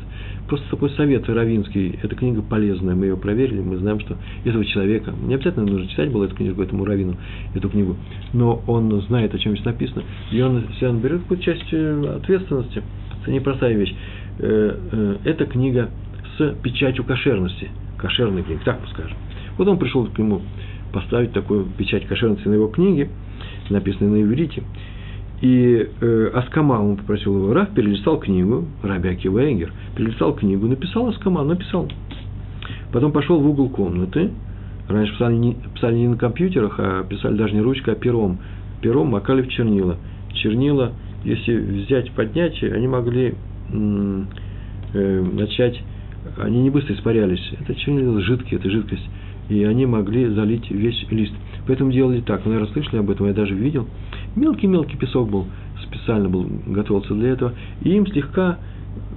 Просто 0.47 0.69
такой 0.69 0.89
совет 0.91 1.27
равинский. 1.27 1.99
Эта 2.01 2.15
книга 2.15 2.41
полезная, 2.41 2.95
мы 2.95 3.07
ее 3.07 3.17
проверили, 3.17 3.59
мы 3.59 3.77
знаем, 3.77 3.99
что 3.99 4.15
этого 4.45 4.63
человека, 4.63 5.13
не 5.25 5.35
обязательно 5.35 5.65
нужно 5.65 5.87
читать 5.87 6.11
было 6.11 6.25
эту 6.25 6.35
книгу, 6.35 6.61
этому 6.61 6.85
равину, 6.85 7.17
эту 7.55 7.69
книгу, 7.69 7.97
но 8.33 8.61
он 8.67 9.01
знает, 9.01 9.33
о 9.33 9.39
чем 9.39 9.53
здесь 9.53 9.65
написано, 9.65 10.03
и 10.31 10.41
он 10.41 10.63
себя 10.79 10.91
берет 10.91 11.21
какую-то 11.21 11.43
часть 11.43 11.65
э, 11.71 12.15
ответственности. 12.17 12.83
Это 13.21 13.31
непростая 13.31 13.75
вещь. 13.75 13.93
Э, 14.39 14.77
э, 14.91 15.17
эта 15.25 15.45
книга 15.45 15.89
печатью 16.63 17.03
кошерности, 17.03 17.69
кошерной 17.97 18.43
книги, 18.43 18.59
так 18.65 18.79
скажем. 18.91 19.17
Вот 19.57 19.67
он 19.67 19.77
пришел 19.77 20.05
к 20.05 20.17
нему 20.17 20.41
поставить 20.93 21.33
такую 21.33 21.65
печать 21.65 22.07
кошерности 22.07 22.47
на 22.47 22.55
его 22.55 22.67
книге, 22.67 23.09
написанной 23.69 24.21
на 24.21 24.23
иврите, 24.23 24.63
и 25.41 25.89
э, 26.01 26.31
Аскама, 26.33 26.73
он 26.73 26.97
попросил 26.97 27.35
его, 27.35 27.53
Раф 27.53 27.69
перелистал 27.73 28.19
книгу, 28.19 28.65
Раби 28.83 29.09
Акива 29.09 29.49
Энгер, 29.49 29.71
перелистал 29.95 30.33
книгу, 30.35 30.67
написал 30.67 31.07
Аскама, 31.07 31.43
написал. 31.43 31.87
Потом 32.91 33.11
пошел 33.13 33.39
в 33.39 33.47
угол 33.47 33.69
комнаты, 33.69 34.31
раньше 34.89 35.13
писали 35.13 35.35
не, 35.35 35.53
писали 35.73 35.95
не 35.95 36.07
на 36.09 36.17
компьютерах, 36.17 36.75
а 36.79 37.03
писали 37.03 37.37
даже 37.37 37.53
не 37.53 37.61
ручкой, 37.61 37.93
а 37.93 37.95
пером. 37.95 38.39
Пером 38.81 39.07
макали 39.07 39.43
в 39.43 39.47
чернила. 39.49 39.97
Чернила, 40.33 40.91
если 41.23 41.55
взять, 41.55 42.11
поднять, 42.11 42.61
они 42.61 42.87
могли 42.87 43.35
э, 43.71 45.21
начать, 45.33 45.81
они 46.37 46.61
не 46.61 46.69
быстро 46.69 46.95
испарялись. 46.95 47.41
Это 47.59 47.75
чернила 47.75 48.21
жидкие, 48.21 48.59
это 48.59 48.69
жидкость. 48.69 49.07
И 49.49 49.63
они 49.63 49.85
могли 49.85 50.27
залить 50.27 50.69
весь 50.69 51.05
лист. 51.09 51.33
Поэтому 51.67 51.91
делали 51.91 52.21
так. 52.21 52.45
Вы, 52.45 52.51
наверное, 52.51 52.73
слышали 52.73 52.97
об 52.99 53.09
этом, 53.09 53.27
я 53.27 53.33
даже 53.33 53.55
видел. 53.55 53.87
Мелкий-мелкий 54.35 54.97
песок 54.97 55.29
был, 55.29 55.47
специально 55.83 56.29
был, 56.29 56.47
готовился 56.67 57.13
для 57.15 57.29
этого. 57.29 57.53
И 57.81 57.89
им 57.89 58.05
слегка, 58.07 58.59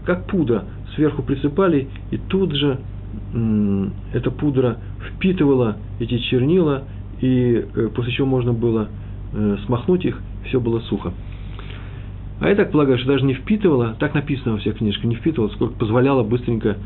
как 0.05 0.27
пудра, 0.27 0.65
сверху 0.95 1.23
присыпали, 1.23 1.89
и 2.11 2.17
тут 2.17 2.55
же 2.55 2.79
эта 4.13 4.31
пудра 4.31 4.79
впитывала 5.11 5.77
эти 6.01 6.19
чернила, 6.19 6.85
и 7.21 7.65
э, 7.75 7.89
после 7.95 8.13
чего 8.13 8.27
можно 8.27 8.53
было 8.53 8.89
э, 9.33 9.57
смахнуть 9.67 10.05
их, 10.05 10.21
все 10.47 10.61
было 10.61 10.81
сухо. 10.81 11.13
А 12.43 12.49
я 12.49 12.57
так 12.57 12.73
полагаю, 12.73 12.99
что 12.99 13.07
даже 13.07 13.25
не 13.25 13.35
впитывала, 13.35 13.95
так 14.01 14.15
написано 14.15 14.55
во 14.55 14.59
всех 14.59 14.79
книжках, 14.79 15.05
не 15.05 15.15
впитывала, 15.15 15.49
сколько 15.51 15.75
позволяло 15.75 16.25
быстренько 16.25 16.77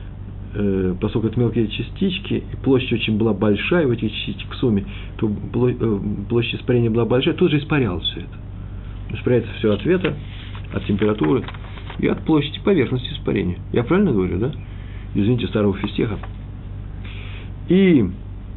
э, 0.53 0.95
поскольку 1.01 1.29
это 1.29 1.41
мелкие 1.41 1.69
частички, 1.69 2.45
и 2.53 2.57
площадь 2.63 2.93
очень 2.93 3.17
была 3.17 3.33
большая 3.33 3.87
в 3.87 3.91
этих 3.91 4.13
частичек 4.13 4.51
в 4.53 4.57
сумме, 4.57 4.85
то 5.17 5.31
э, 5.31 5.99
площадь 6.29 6.61
испарения 6.61 6.91
была 6.91 7.07
большая, 7.07 7.33
тут 7.33 7.51
же 7.53 7.59
испарялось 7.59 8.05
все 8.05 8.21
это. 8.21 9.17
Испаряется 9.17 9.51
все 9.57 9.73
от 9.73 9.83
ветра, 9.87 10.15
от 10.75 10.85
температуры 10.85 11.43
и 12.01 12.07
от 12.07 12.23
площади 12.27 12.61
поверхности 12.61 13.11
испарения. 13.15 13.57
Я 13.73 13.83
правильно 13.83 14.13
говорю, 14.13 14.39
да? 14.39 14.53
Извините 15.15 15.47
старого 15.47 15.75
фистеха. 15.79 16.19
И 17.71 18.05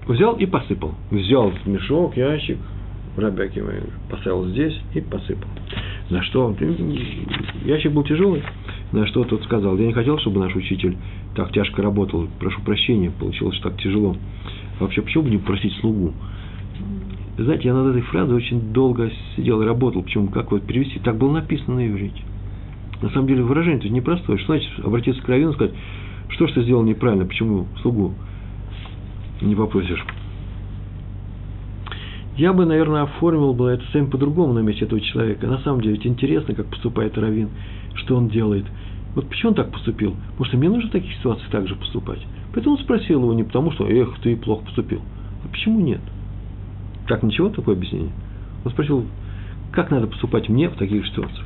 взял 0.06 0.36
и 0.36 0.46
посыпал. 0.46 0.96
Взял 1.12 1.54
мешок, 1.66 2.18
ящик, 2.18 2.58
Рабяки 3.16 3.64
поставил 4.10 4.46
здесь 4.48 4.78
и 4.94 5.02
посыпал. 5.02 5.48
На 6.10 6.24
что? 6.24 6.56
Ящик 7.66 7.92
был 7.92 8.04
тяжелый. 8.04 8.44
На 8.92 9.06
что 9.08 9.24
тот 9.24 9.44
сказал, 9.44 9.78
я 9.78 9.86
не 9.86 9.94
хотел, 9.94 10.18
чтобы 10.18 10.40
наш 10.40 10.56
учитель 10.56 10.98
так 11.36 11.52
тяжко 11.52 11.84
работал, 11.84 12.28
прошу 12.40 12.60
прощения, 12.62 13.12
получилось 13.12 13.60
так 13.62 13.80
тяжело. 13.80 14.16
Вообще, 14.80 15.02
почему 15.04 15.26
бы 15.26 15.30
не 15.30 15.38
просить 15.38 15.74
слугу? 15.76 16.14
Знаете, 17.38 17.68
я 17.68 17.74
над 17.74 17.92
этой 17.92 18.02
фразой 18.02 18.36
очень 18.36 18.74
долго 18.74 19.12
сидел 19.36 19.62
и 19.62 19.66
работал, 19.66 20.02
почему, 20.02 20.28
как 20.28 20.52
вот 20.52 20.64
перевести, 20.64 21.00
так 21.00 21.18
было 21.18 21.34
написано 21.34 21.76
на 21.76 21.88
иврите. 21.88 22.22
На 23.02 23.10
самом 23.12 23.28
деле 23.28 23.44
выражение 23.44 23.80
тут 23.80 23.92
непростое. 23.92 24.40
Что 24.40 24.54
значит 24.54 24.72
обратиться 24.84 25.22
к 25.22 25.30
раввину 25.30 25.52
и 25.52 25.54
сказать, 25.54 25.74
что 26.30 26.48
ж 26.48 26.52
ты 26.52 26.64
сделал 26.64 26.84
неправильно, 26.84 27.26
почему 27.26 27.68
слугу 27.82 28.14
не 29.42 29.56
попросишь? 29.56 30.04
Я 32.40 32.54
бы, 32.54 32.66
наверное, 32.66 33.04
оформил 33.04 33.54
бы 33.54 33.70
это 33.70 33.84
совсем 33.84 34.10
по-другому 34.10 34.54
на 34.54 34.60
месте 34.60 34.86
этого 34.86 35.02
человека. 35.02 35.46
На 35.46 35.60
самом 35.60 35.82
деле, 35.82 35.96
ведь 35.96 36.08
интересно, 36.08 36.56
как 36.56 36.68
поступает 36.68 37.18
раввин, 37.18 37.50
что 37.96 38.16
он 38.16 38.30
делает– 38.30 38.66
вот 39.16 39.28
почему 39.28 39.50
он 39.50 39.56
так 39.56 39.72
поступил? 39.72 40.16
Потому 40.32 40.46
что 40.46 40.58
мне 40.58 40.70
нужно 40.70 40.90
в 40.90 40.92
таких 40.92 41.12
ситуациях 41.16 41.50
так 41.50 41.68
же 41.68 41.76
поступать. 41.76 42.20
Поэтому 42.54 42.76
он 42.76 42.82
спросил 42.82 43.22
его 43.22 43.34
не 43.34 43.44
потому, 43.44 43.72
что 43.72 43.88
«эх, 43.88 44.20
ты 44.22 44.36
плохо 44.36 44.66
поступил». 44.66 45.02
А 45.44 45.48
почему 45.48 45.80
нет? 45.80 46.02
Так, 47.08 47.24
ничего 47.24 47.50
такое 47.50 47.76
объяснение? 47.76 48.12
Он 48.64 48.72
спросил, 48.72 49.06
как 49.72 49.90
надо 49.90 50.08
поступать 50.08 50.48
мне 50.50 50.70
в 50.70 50.76
таких 50.76 51.06
ситуациях? 51.08 51.46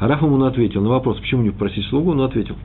А 0.00 0.08
Раф 0.08 0.22
ему 0.22 0.42
ответил 0.44 0.82
на 0.82 0.88
вопрос, 0.88 1.18
почему 1.18 1.42
не 1.42 1.50
попросить 1.50 1.84
слугу, 1.86 2.12
он 2.12 2.22
ответил, 2.22 2.56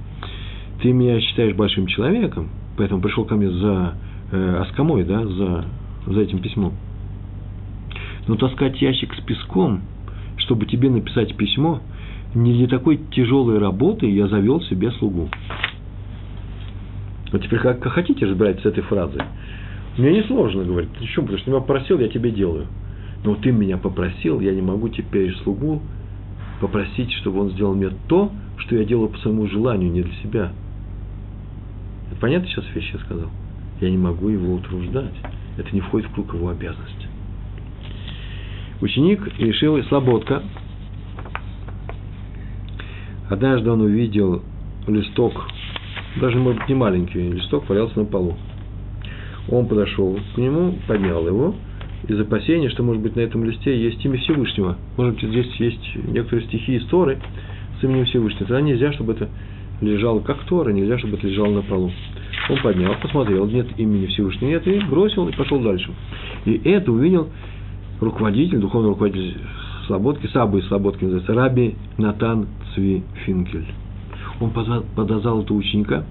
ты 0.82 0.92
меня 0.92 1.20
считаешь 1.20 1.56
большим 1.56 1.88
человеком, 1.88 2.50
поэтому 2.78 3.02
пришел 3.02 3.26
ко 3.26 3.36
мне 3.36 3.50
за 3.50 3.96
э, 4.32 4.58
оскомой, 4.62 5.04
да, 5.04 5.26
за, 5.26 5.66
за 6.08 6.22
этим 6.22 6.40
письмом. 6.40 6.74
Но 8.28 8.36
таскать 8.36 8.82
ящик 8.82 9.14
с 9.14 9.22
песком, 9.22 9.82
чтобы 10.38 10.66
тебе 10.66 10.90
написать 10.90 11.36
письмо– 11.36 11.82
не 12.36 12.54
для 12.54 12.68
такой 12.68 12.98
тяжелой 13.12 13.60
работы 13.60 14.08
я 14.10 14.28
завел 14.28 14.62
себе 14.62 14.92
слугу. 14.94 15.30
Вот 17.32 17.44
теперь 17.44 17.60
как, 17.60 17.84
хотите 17.84 18.26
разбирать 18.26 18.60
с 18.62 18.66
этой 18.66 18.82
фразой. 18.84 19.22
Мне 19.98 20.14
не 20.14 20.24
сложно 20.24 20.64
говорить. 20.64 20.90
Ты 20.98 21.06
что, 21.08 21.22
потому 21.22 21.38
что 21.38 21.52
меня 21.52 21.60
попросил, 21.60 22.00
я 22.00 22.08
тебе 22.08 22.32
делаю. 22.32 22.68
Но 23.24 23.36
ты 23.36 23.52
меня 23.52 23.78
попросил, 23.78 24.40
я 24.40 24.54
не 24.54 24.62
могу 24.62 24.90
теперь 24.90 25.36
слугу 25.44 25.82
попросить, 26.60 27.12
чтобы 27.14 27.42
он 27.42 27.52
сделал 27.52 27.76
мне 27.76 27.90
то, 28.08 28.32
что 28.58 28.76
я 28.76 28.84
делаю 28.84 29.10
по 29.10 29.18
своему 29.20 29.48
желанию, 29.48 29.92
не 29.92 30.02
для 30.02 30.14
себя. 30.24 30.52
Это 32.12 32.20
понятно 32.20 32.48
сейчас 32.48 32.66
вещи 32.74 32.94
я 32.94 33.00
сказал? 33.00 33.30
Я 33.80 33.90
не 33.90 33.98
могу 33.98 34.30
его 34.30 34.56
утруждать. 34.56 35.14
Это 35.58 35.70
не 35.74 35.82
входит 35.82 36.10
в 36.10 36.14
круг 36.14 36.34
его 36.34 36.50
обязанности. 36.50 37.08
Ученик 38.84 39.22
решил, 39.40 39.82
слободка, 39.86 40.44
Однажды 43.30 43.72
он 43.72 43.80
увидел 43.80 44.42
листок, 44.88 45.48
даже, 46.20 46.38
может 46.38 46.60
быть, 46.60 46.68
не 46.68 46.76
маленький 46.76 47.32
листок, 47.32 47.70
валялся 47.70 48.00
на 48.00 48.04
полу. 48.04 48.36
Он 49.48 49.68
подошел 49.68 50.20
к 50.36 50.38
нему, 50.38 50.76
поднял 50.86 51.26
его, 51.26 51.56
из 52.10 52.20
опасения, 52.20 52.70
что, 52.72 52.84
может 52.84 53.02
быть, 53.02 53.16
на 53.16 53.22
этом 53.22 53.46
листе 53.46 53.74
есть 53.82 54.04
имя 54.04 54.18
Всевышнего. 54.18 54.76
Может 54.98 55.14
быть, 55.16 55.30
здесь 55.30 55.56
есть 55.60 55.96
некоторые 56.10 56.46
стихи 56.48 56.78
истории 56.78 57.20
с 57.80 57.84
именем 57.86 58.04
Всевышнего. 58.04 58.48
Тогда 58.48 58.60
нельзя, 58.60 58.92
чтобы 58.92 59.14
это 59.14 59.30
лежало 59.80 60.20
как 60.20 60.44
Тора, 60.44 60.72
нельзя, 60.72 61.00
чтобы 61.00 61.16
это 61.16 61.26
лежало 61.26 61.54
на 61.54 61.62
полу. 61.62 61.90
Он 62.50 62.62
поднял, 62.62 62.94
посмотрел, 63.02 63.48
нет 63.48 63.68
имени 63.78 64.08
Всевышнего, 64.08 64.50
нет, 64.50 64.68
и 64.68 64.78
бросил, 64.82 65.26
и 65.30 65.32
пошел 65.32 65.62
дальше. 65.62 65.90
И 66.44 66.60
это 66.66 66.92
увидел 66.92 67.30
руководитель, 68.04 68.60
духовный 68.60 68.90
руководитель 68.90 69.38
Слободки, 69.88 70.28
Сабы 70.28 70.60
из 70.60 70.68
Слободки 70.68 71.04
называется, 71.04 71.34
Раби 71.34 71.76
Натан 71.98 72.48
Цви 72.74 73.04
Финкель. 73.26 73.66
Он 74.40 74.50
подозвал 74.52 75.42
этого 75.42 75.58
ученика, 75.58 76.04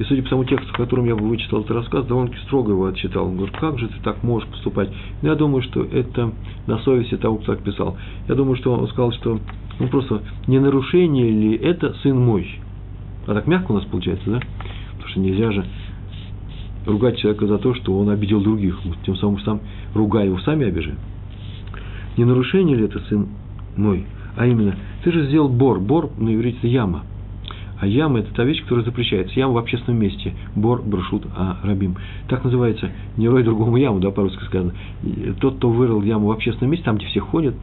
и 0.00 0.04
судя 0.04 0.22
по 0.22 0.30
тому 0.30 0.44
тексту, 0.44 0.72
в 0.72 0.76
котором 0.76 1.04
я 1.04 1.14
бы 1.14 1.28
вычитал 1.28 1.60
этот 1.60 1.72
рассказ, 1.72 2.06
довольно-таки 2.06 2.42
строго 2.44 2.72
его 2.72 2.86
отчитал. 2.86 3.26
Он 3.26 3.36
говорит, 3.36 3.54
как 3.58 3.78
же 3.78 3.88
ты 3.88 4.00
так 4.02 4.22
можешь 4.22 4.48
поступать? 4.48 4.88
Но 5.20 5.28
я 5.28 5.34
думаю, 5.34 5.62
что 5.62 5.84
это 5.84 6.32
на 6.66 6.78
совести 6.78 7.18
того, 7.18 7.36
кто 7.36 7.54
так 7.54 7.62
писал. 7.62 7.98
Я 8.26 8.34
думаю, 8.34 8.56
что 8.56 8.72
он 8.72 8.88
сказал, 8.88 9.12
что 9.12 9.38
ну 9.78 9.88
просто 9.88 10.22
не 10.46 10.58
нарушение 10.58 11.30
ли 11.30 11.54
это 11.54 11.92
сын 12.02 12.18
мой? 12.18 12.48
А 13.26 13.34
так 13.34 13.46
мягко 13.46 13.72
у 13.72 13.74
нас 13.74 13.84
получается, 13.84 14.30
да? 14.30 14.40
Потому 14.92 15.08
что 15.10 15.20
нельзя 15.20 15.52
же 15.52 15.66
ругать 16.86 17.18
человека 17.18 17.46
за 17.46 17.58
то, 17.58 17.74
что 17.74 17.98
он 17.98 18.08
обидел 18.10 18.40
других. 18.40 18.78
Тем 19.04 19.16
самым 19.16 19.40
сам, 19.40 19.60
ругая 19.94 20.26
его, 20.26 20.38
сами 20.40 20.66
обижаем. 20.66 20.98
Не 22.16 22.24
нарушение 22.24 22.76
ли 22.76 22.84
это 22.84 23.00
сын 23.08 23.28
мой? 23.76 24.06
А 24.36 24.46
именно, 24.46 24.76
ты 25.04 25.12
же 25.12 25.26
сделал 25.26 25.48
бор. 25.48 25.80
Бор 25.80 26.10
на 26.18 26.34
иврите– 26.34 26.58
яма. 26.68 27.04
А 27.80 27.86
яма– 27.86 28.18
это 28.20 28.34
та 28.34 28.44
вещь, 28.44 28.62
которая 28.62 28.84
запрещается. 28.84 29.38
Яма 29.38 29.54
в 29.54 29.58
общественном 29.58 30.00
месте. 30.00 30.34
Бор, 30.54 30.82
брашут, 30.82 31.26
а 31.34 31.58
рабим. 31.62 31.96
Так 32.28 32.44
называется. 32.44 32.90
Не 33.16 33.28
рой 33.28 33.42
другому 33.42 33.76
яму, 33.76 34.00
да, 34.00 34.10
по-русски 34.10 34.44
сказано. 34.44 34.74
Тот, 35.40 35.56
кто 35.56 35.70
вырыл 35.70 36.02
яму 36.02 36.26
в 36.26 36.30
общественном 36.32 36.72
месте, 36.72 36.84
там, 36.84 36.96
где 36.96 37.06
все 37.06 37.20
ходят, 37.20 37.54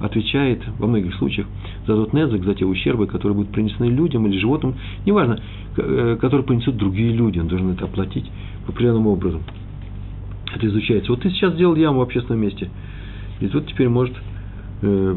отвечает 0.00 0.62
во 0.78 0.86
многих 0.86 1.14
случаях 1.14 1.46
за 1.86 1.94
тот 1.94 2.12
незак, 2.12 2.44
за 2.44 2.54
те 2.54 2.64
ущербы, 2.64 3.06
которые 3.06 3.36
будут 3.36 3.52
принесены 3.52 3.86
людям 3.86 4.26
или 4.26 4.38
животным, 4.38 4.74
неважно, 5.06 5.40
э, 5.76 6.18
которые 6.20 6.44
принесут 6.44 6.76
другие 6.76 7.12
люди, 7.12 7.38
он 7.38 7.48
должен 7.48 7.70
это 7.70 7.84
оплатить 7.84 8.30
определенным 8.66 9.06
образом. 9.06 9.42
Это 10.54 10.66
изучается. 10.66 11.10
Вот 11.10 11.22
ты 11.22 11.30
сейчас 11.30 11.54
сделал 11.54 11.74
яму 11.76 12.00
в 12.00 12.02
общественном 12.02 12.40
месте, 12.40 12.68
и 13.40 13.48
тут 13.48 13.66
теперь 13.66 13.88
может 13.88 14.14
э, 14.82 15.16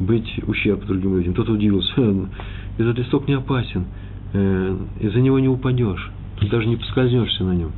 быть 0.00 0.40
ущерб 0.46 0.84
другим 0.86 1.16
людям. 1.16 1.34
Тот 1.34 1.48
удивился, 1.48 1.92
этот 2.78 2.98
листок 2.98 3.28
не 3.28 3.34
опасен, 3.34 3.86
э, 4.32 4.76
из-за 5.00 5.20
него 5.20 5.38
не 5.38 5.48
упадешь, 5.48 6.10
даже 6.50 6.66
не 6.66 6.76
поскользнешься 6.76 7.44
на 7.44 7.52
нем. 7.52 7.72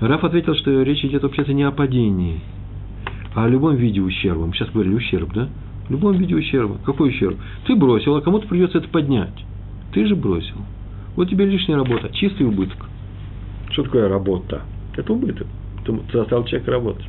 Раф 0.00 0.24
ответил, 0.24 0.54
что 0.54 0.82
речь 0.82 1.04
идет 1.04 1.22
вообще-то 1.22 1.52
не 1.52 1.62
о 1.62 1.70
падении, 1.72 2.40
о 3.34 3.48
любом 3.48 3.76
виде 3.76 4.00
ущерба. 4.00 4.46
Мы 4.46 4.52
сейчас 4.54 4.70
говорили 4.70 4.94
ущерб, 4.94 5.32
да? 5.32 5.48
В 5.88 5.90
любом 5.90 6.16
виде 6.16 6.34
ущерба. 6.34 6.78
Какой 6.84 7.10
ущерб? 7.10 7.36
Ты 7.66 7.76
бросил, 7.76 8.16
а 8.16 8.20
кому-то 8.20 8.46
придется 8.48 8.78
это 8.78 8.88
поднять. 8.88 9.44
Ты 9.92 10.06
же 10.06 10.16
бросил. 10.16 10.56
Вот 11.16 11.28
тебе 11.28 11.44
лишняя 11.44 11.76
работа, 11.76 12.10
чистый 12.12 12.46
убыток. 12.46 12.88
Что 13.70 13.84
такое 13.84 14.08
работа? 14.08 14.62
Это 14.96 15.12
убыток. 15.12 15.46
Ты 15.84 15.98
заставил 16.12 16.44
человека 16.44 16.70
работать. 16.70 17.06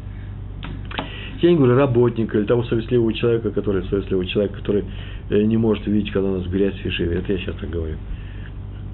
Я 1.41 1.49
не 1.49 1.57
говорю 1.57 1.75
работника 1.75 2.37
или 2.37 2.45
того 2.45 2.63
совестливого 2.63 3.13
человека, 3.13 3.49
который 3.51 3.83
совестливый 3.85 4.27
человек, 4.27 4.53
который 4.53 4.85
э, 5.29 5.41
не 5.41 5.57
может 5.57 5.87
видеть, 5.87 6.11
когда 6.11 6.29
у 6.29 6.37
нас 6.37 6.47
грязь 6.47 6.75
в 6.75 6.85
Ешиве. 6.85 7.17
Это 7.17 7.33
я 7.33 7.39
сейчас 7.39 7.55
так 7.55 7.69
говорю. 7.69 7.95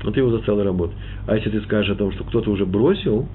Вот 0.03 0.13
ты 0.13 0.21
его 0.21 0.31
заставил 0.31 0.63
работать. 0.63 0.95
А 1.25 1.35
если 1.35 1.49
ты 1.49 1.61
скажешь 1.61 1.91
о 1.91 1.95
том, 1.95 2.11
что 2.13 2.23
кто-то 2.23 2.49
уже 2.49 2.65
бросил, 2.65 3.27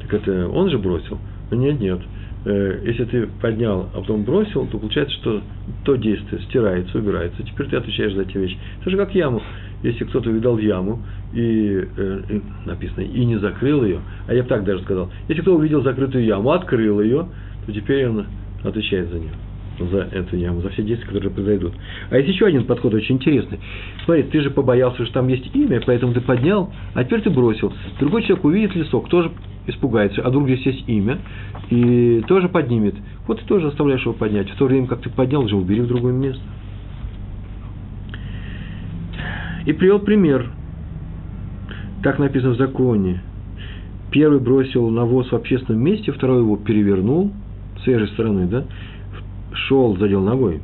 так 0.00 0.12
это 0.12 0.48
он 0.48 0.68
же 0.68 0.78
бросил. 0.78 1.18
Нет, 1.50 1.80
нет. 1.80 2.00
Э, 2.44 2.80
если 2.84 3.04
ты 3.04 3.26
поднял, 3.40 3.88
а 3.94 4.00
потом 4.00 4.24
бросил, 4.24 4.66
то 4.66 4.78
получается, 4.78 5.14
что 5.16 5.42
то 5.84 5.96
действие 5.96 6.42
стирается, 6.42 6.98
убирается. 6.98 7.42
Теперь 7.42 7.68
ты 7.68 7.76
отвечаешь 7.76 8.14
за 8.14 8.22
эти 8.22 8.36
вещи. 8.36 8.58
Это 8.80 8.90
же 8.90 8.96
как 8.96 9.14
яму. 9.14 9.40
Если 9.82 10.04
кто-то 10.04 10.30
видал 10.30 10.58
яму, 10.58 11.04
и, 11.32 11.88
э, 11.96 12.20
и 12.28 12.42
написано, 12.66 13.02
и 13.02 13.24
не 13.24 13.38
закрыл 13.38 13.84
ее, 13.84 14.00
а 14.26 14.34
я 14.34 14.42
бы 14.42 14.48
так 14.48 14.64
даже 14.64 14.82
сказал, 14.82 15.10
если 15.28 15.42
кто 15.42 15.56
увидел 15.56 15.82
закрытую 15.82 16.24
яму, 16.24 16.50
открыл 16.50 17.00
ее, 17.00 17.28
то 17.66 17.72
теперь 17.72 18.08
он 18.08 18.26
отвечает 18.64 19.08
за 19.10 19.18
нее, 19.18 19.32
за 19.88 20.08
эту 20.12 20.36
яму, 20.36 20.60
за 20.60 20.70
все 20.70 20.82
действия, 20.82 21.06
которые 21.06 21.30
произойдут. 21.30 21.72
А 22.10 22.16
есть 22.16 22.28
еще 22.28 22.46
один 22.46 22.64
подход 22.64 22.94
очень 22.94 23.16
интересный. 23.16 23.58
Смотри, 24.04 24.24
ты 24.24 24.40
же 24.40 24.50
побоялся, 24.50 25.04
что 25.04 25.14
там 25.14 25.28
есть 25.28 25.54
имя, 25.54 25.80
поэтому 25.84 26.12
ты 26.12 26.20
поднял, 26.20 26.72
а 26.94 27.04
теперь 27.04 27.22
ты 27.22 27.30
бросил. 27.30 27.72
Другой 28.00 28.22
человек 28.22 28.44
увидит 28.44 28.74
лесок, 28.74 29.08
тоже 29.08 29.30
испугается, 29.66 30.22
а 30.22 30.28
вдруг 30.28 30.46
здесь 30.46 30.64
есть 30.66 30.88
имя, 30.88 31.18
и 31.70 32.22
тоже 32.26 32.48
поднимет. 32.48 32.94
Вот 33.26 33.40
ты 33.40 33.46
тоже 33.46 33.68
оставляешь 33.68 34.02
его 34.02 34.12
поднять. 34.12 34.50
В 34.50 34.56
то 34.56 34.66
время, 34.66 34.86
как 34.86 35.00
ты 35.00 35.10
поднял, 35.10 35.44
уже 35.44 35.56
убери 35.56 35.80
в 35.80 35.88
другое 35.88 36.12
место. 36.12 36.42
И 39.66 39.72
привел 39.72 40.00
пример. 40.00 40.50
Так 42.02 42.18
написано 42.18 42.54
в 42.54 42.56
законе. 42.56 43.22
Первый 44.10 44.40
бросил 44.40 44.90
навоз 44.90 45.30
в 45.30 45.34
общественном 45.34 45.82
месте, 45.82 46.12
второй 46.12 46.40
его 46.40 46.56
перевернул, 46.56 47.32
с 47.82 47.84
же 47.84 48.06
стороны, 48.08 48.46
да, 48.46 48.64
шел, 49.54 49.96
задел 49.96 50.22
ногой. 50.22 50.60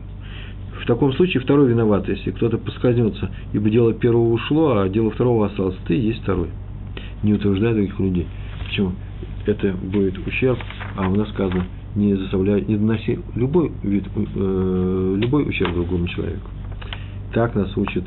В 0.83 0.87
таком 0.87 1.13
случае 1.15 1.43
второй 1.43 1.69
виноват, 1.69 2.09
если 2.09 2.31
кто-то 2.31 2.59
поскользнется, 2.59 3.31
ибо 3.53 3.69
дело 3.69 3.93
первого 3.93 4.33
ушло, 4.33 4.79
а 4.79 4.89
дело 4.89 5.11
второго 5.11 5.47
осталось. 5.47 5.77
Ты 5.87 5.95
есть 5.95 6.23
второй. 6.23 6.49
Не 7.23 7.35
утверждай 7.35 7.75
других 7.75 7.99
людей. 7.99 8.27
Почему? 8.67 8.93
Это 9.47 9.73
будет 9.73 10.19
ущерб, 10.27 10.59
а 10.97 11.09
у 11.09 11.15
нас 11.15 11.29
сказано, 11.31 11.65
не 11.95 12.15
заставляй, 12.15 12.65
не 12.67 12.77
доноси 12.77 13.19
любой 13.35 13.73
вид, 13.83 14.05
э, 14.15 15.15
любой 15.19 15.49
ущерб 15.49 15.75
другому 15.75 16.07
человеку. 16.07 16.49
Так 17.33 17.55
нас 17.55 17.77
учит 17.77 18.05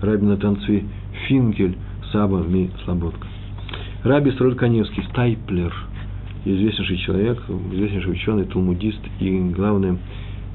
Рабина 0.00 0.36
Танцви 0.36 0.84
Финкель 1.26 1.76
Саба 2.12 2.44
Ми 2.46 2.70
Слободка. 2.84 3.26
Раби 4.04 4.30
Строль 4.32 4.54
Каневский, 4.54 5.02
Стайплер– 5.10 5.74
известнейший 6.44 6.96
человек, 6.98 7.42
известнейший 7.72 8.12
ученый, 8.12 8.44
талмудист 8.44 9.00
и, 9.20 9.38
главное, 9.54 9.96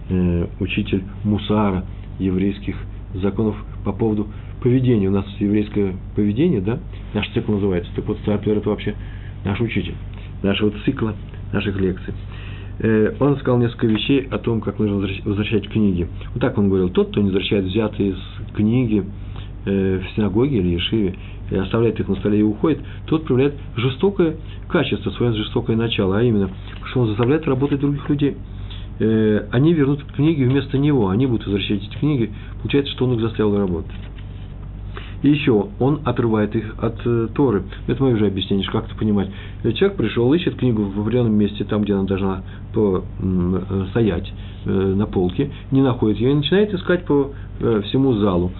э, 0.10 0.48
учитель 0.60 1.04
мусара 1.24 1.86
еврейских 2.20 2.76
законов 3.16 3.56
по 3.84 3.92
поводу 3.92 4.28
поведения. 4.62 5.08
У 5.08 5.12
нас 5.12 5.26
еврейское 5.40 5.96
поведение, 6.16 6.62
да, 6.62 6.80
наш 7.14 7.30
цикл 7.30 7.54
называется. 7.54 7.92
Так 7.96 8.06
вот, 8.08 8.18
Стаплер– 8.20 8.58
это 8.60 8.70
вообще 8.70 8.96
наш 9.44 9.60
учитель, 9.60 9.96
нашего 10.42 10.72
цикла, 10.86 11.16
наших 11.52 11.80
лекций. 11.80 12.14
Э, 12.80 13.14
он 13.20 13.38
сказал 13.38 13.60
несколько 13.60 13.88
вещей 13.88 14.28
о 14.30 14.38
том, 14.38 14.62
как 14.62 14.80
нужно 14.80 15.08
возвращать 15.26 15.70
книги. 15.70 16.08
Вот 16.34 16.42
так 16.42 16.58
он 16.58 16.70
говорил, 16.70 16.90
тот, 16.90 17.10
кто 17.10 17.22
не 17.22 17.28
возвращает 17.28 17.66
взятые 17.66 18.12
из 18.12 18.18
книги 18.54 19.04
э, 19.66 20.00
в 20.00 20.16
синагоге 20.16 20.58
или 20.58 20.70
ешиве, 20.70 21.16
оставляет 21.62 21.99
их 21.99 22.08
на 22.08 22.16
столе 22.16 22.39
и 22.39 22.43
уходит, 22.43 22.80
тот 23.06 23.26
проявляет 23.26 23.56
жестокое 23.76 24.38
качество, 24.70 25.12
свое 25.12 25.34
жестокое 25.34 25.76
начало, 25.76 26.18
а 26.18 26.24
именно, 26.24 26.49
что 26.86 27.01
он 27.01 27.08
заставляет 27.08 27.45
работать 27.45 27.80
других 27.80 28.08
людей. 28.10 28.38
Э, 28.99 29.47
они 29.51 29.74
вернут 29.74 30.04
книги 30.16 30.43
вместо 30.43 30.78
него, 30.78 31.10
они 31.10 31.26
будут 31.26 31.45
возвращать 31.45 31.84
эти 31.84 31.97
книги, 31.97 32.32
получается, 32.62 32.91
что 32.93 33.06
он 33.06 33.14
их 33.14 33.22
заставил 33.22 33.58
работать. 33.58 33.91
И 35.24 35.30
еще, 35.30 35.70
он 35.80 36.01
отрывает 36.04 36.54
их 36.54 36.76
от 36.80 36.99
э, 37.06 37.30
Торы. 37.34 37.64
Это 37.88 38.04
мое 38.04 38.16
уже 38.16 38.28
объяснение, 38.28 38.68
как 38.70 38.88
это 38.88 38.95
понимать. 38.95 39.30
Э, 39.64 39.72
человек 39.72 39.97
пришел, 39.97 40.32
ищет 40.34 40.56
книгу 40.56 40.84
в 40.84 40.99
определенном 40.99 41.34
месте, 41.34 41.64
там, 41.64 41.84
где 41.84 41.93
она 41.93 42.04
должна 42.04 42.43
по, 42.74 43.04
э, 43.22 43.86
стоять 43.91 44.32
э, 44.66 44.70
на 44.70 45.06
полке, 45.06 45.49
не 45.72 45.82
находит 45.82 46.18
ее 46.20 46.32
и 46.32 46.36
начинает 46.36 46.74
искать 46.74 47.06
по 47.06 47.32
э, 47.62 47.82
всему 47.86 48.14
залу 48.16 48.51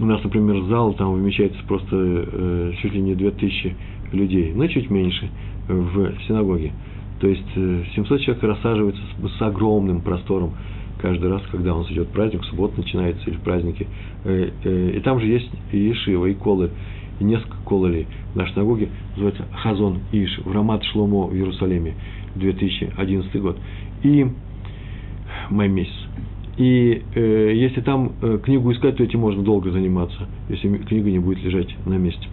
у 0.00 0.06
нас, 0.06 0.22
например, 0.22 0.62
зал, 0.64 0.94
там 0.94 1.14
вмещается 1.14 1.58
просто 1.66 1.96
э, 1.96 2.72
чуть 2.80 2.92
ли 2.92 3.00
не 3.00 3.14
2000 3.14 3.76
людей, 4.12 4.52
ну, 4.54 4.66
чуть 4.68 4.90
меньше 4.90 5.28
в 5.68 6.14
синагоге. 6.26 6.72
То 7.20 7.28
есть 7.28 7.54
700 7.54 8.20
э, 8.20 8.24
человек 8.24 8.42
рассаживается 8.42 9.02
с, 9.38 9.42
огромным 9.42 10.00
простором 10.00 10.52
каждый 10.98 11.30
раз, 11.30 11.42
когда 11.50 11.74
у 11.74 11.78
нас 11.78 11.90
идет 11.90 12.08
праздник, 12.08 12.44
суббота 12.44 12.78
начинается 12.78 13.28
или 13.30 13.36
праздники. 13.36 13.86
Э, 14.24 14.50
э, 14.64 14.90
и 14.96 15.00
там 15.00 15.20
же 15.20 15.26
есть 15.26 15.50
и 15.72 15.78
Ешива, 15.78 16.26
и 16.26 16.34
Колы, 16.34 16.70
и 17.20 17.24
несколько 17.24 17.56
кололей. 17.64 18.06
В 18.32 18.36
нашей 18.36 18.54
синагоге 18.54 18.88
называется 19.12 19.44
Хазон 19.52 20.00
Иш, 20.12 20.38
в 20.44 20.52
Рамат 20.52 20.82
Шломо 20.84 21.26
в 21.26 21.34
Иерусалиме, 21.34 21.94
2011 22.34 23.40
год. 23.40 23.58
И 24.02 24.26
май 25.50 25.68
месяц. 25.68 26.03
И 26.56 27.02
э, 27.14 27.52
если 27.54 27.80
там 27.80 28.12
э, 28.22 28.38
книгу 28.42 28.72
искать, 28.72 28.96
то 28.96 29.02
этим 29.02 29.20
можно 29.20 29.42
долго 29.42 29.70
заниматься, 29.70 30.28
если 30.48 30.68
книга 30.78 31.10
не 31.10 31.18
будет 31.18 31.42
лежать 31.42 31.74
на 31.84 31.94
месте. 31.94 32.26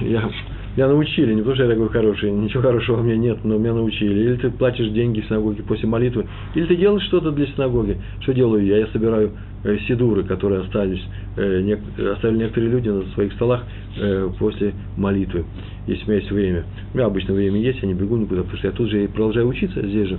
Я, 0.00 0.28
меня 0.74 0.88
научили, 0.88 1.34
не 1.34 1.40
потому 1.40 1.54
что 1.54 1.64
я 1.64 1.70
такой 1.70 1.88
хороший, 1.90 2.30
ничего 2.30 2.62
хорошего 2.62 3.00
у 3.00 3.02
меня 3.02 3.16
нет, 3.16 3.44
но 3.44 3.58
меня 3.58 3.74
научили. 3.74 4.20
Или 4.20 4.36
ты 4.36 4.50
платишь 4.50 4.88
деньги 4.88 5.20
в 5.20 5.26
синагоге 5.26 5.62
после 5.62 5.86
молитвы, 5.86 6.26
или 6.54 6.64
ты 6.64 6.76
делаешь 6.76 7.04
что-то 7.04 7.30
для 7.30 7.46
синагоги. 7.46 7.98
Что 8.20 8.32
делаю 8.32 8.64
я? 8.64 8.78
Я 8.78 8.86
собираю 8.86 9.32
э, 9.64 9.76
сидуры, 9.86 10.24
которые 10.24 10.62
остались, 10.62 11.02
э, 11.36 11.60
не, 11.60 11.74
оставили 12.10 12.38
некоторые 12.38 12.72
люди 12.72 12.88
на 12.88 13.02
своих 13.12 13.34
столах 13.34 13.64
э, 13.98 14.30
после 14.38 14.72
молитвы, 14.96 15.44
если 15.86 16.04
у 16.04 16.08
меня 16.08 16.18
есть 16.20 16.32
время. 16.32 16.64
У 16.92 16.96
меня 16.96 17.06
обычно 17.06 17.34
время 17.34 17.60
есть, 17.60 17.80
я 17.82 17.88
не 17.88 17.94
бегу 17.94 18.16
никуда, 18.16 18.40
потому 18.40 18.58
что 18.58 18.66
я 18.66 18.72
тут 18.72 18.88
же 18.88 19.04
и 19.04 19.08
продолжаю 19.08 19.48
учиться 19.48 19.86
здесь 19.86 20.08
же. 20.08 20.18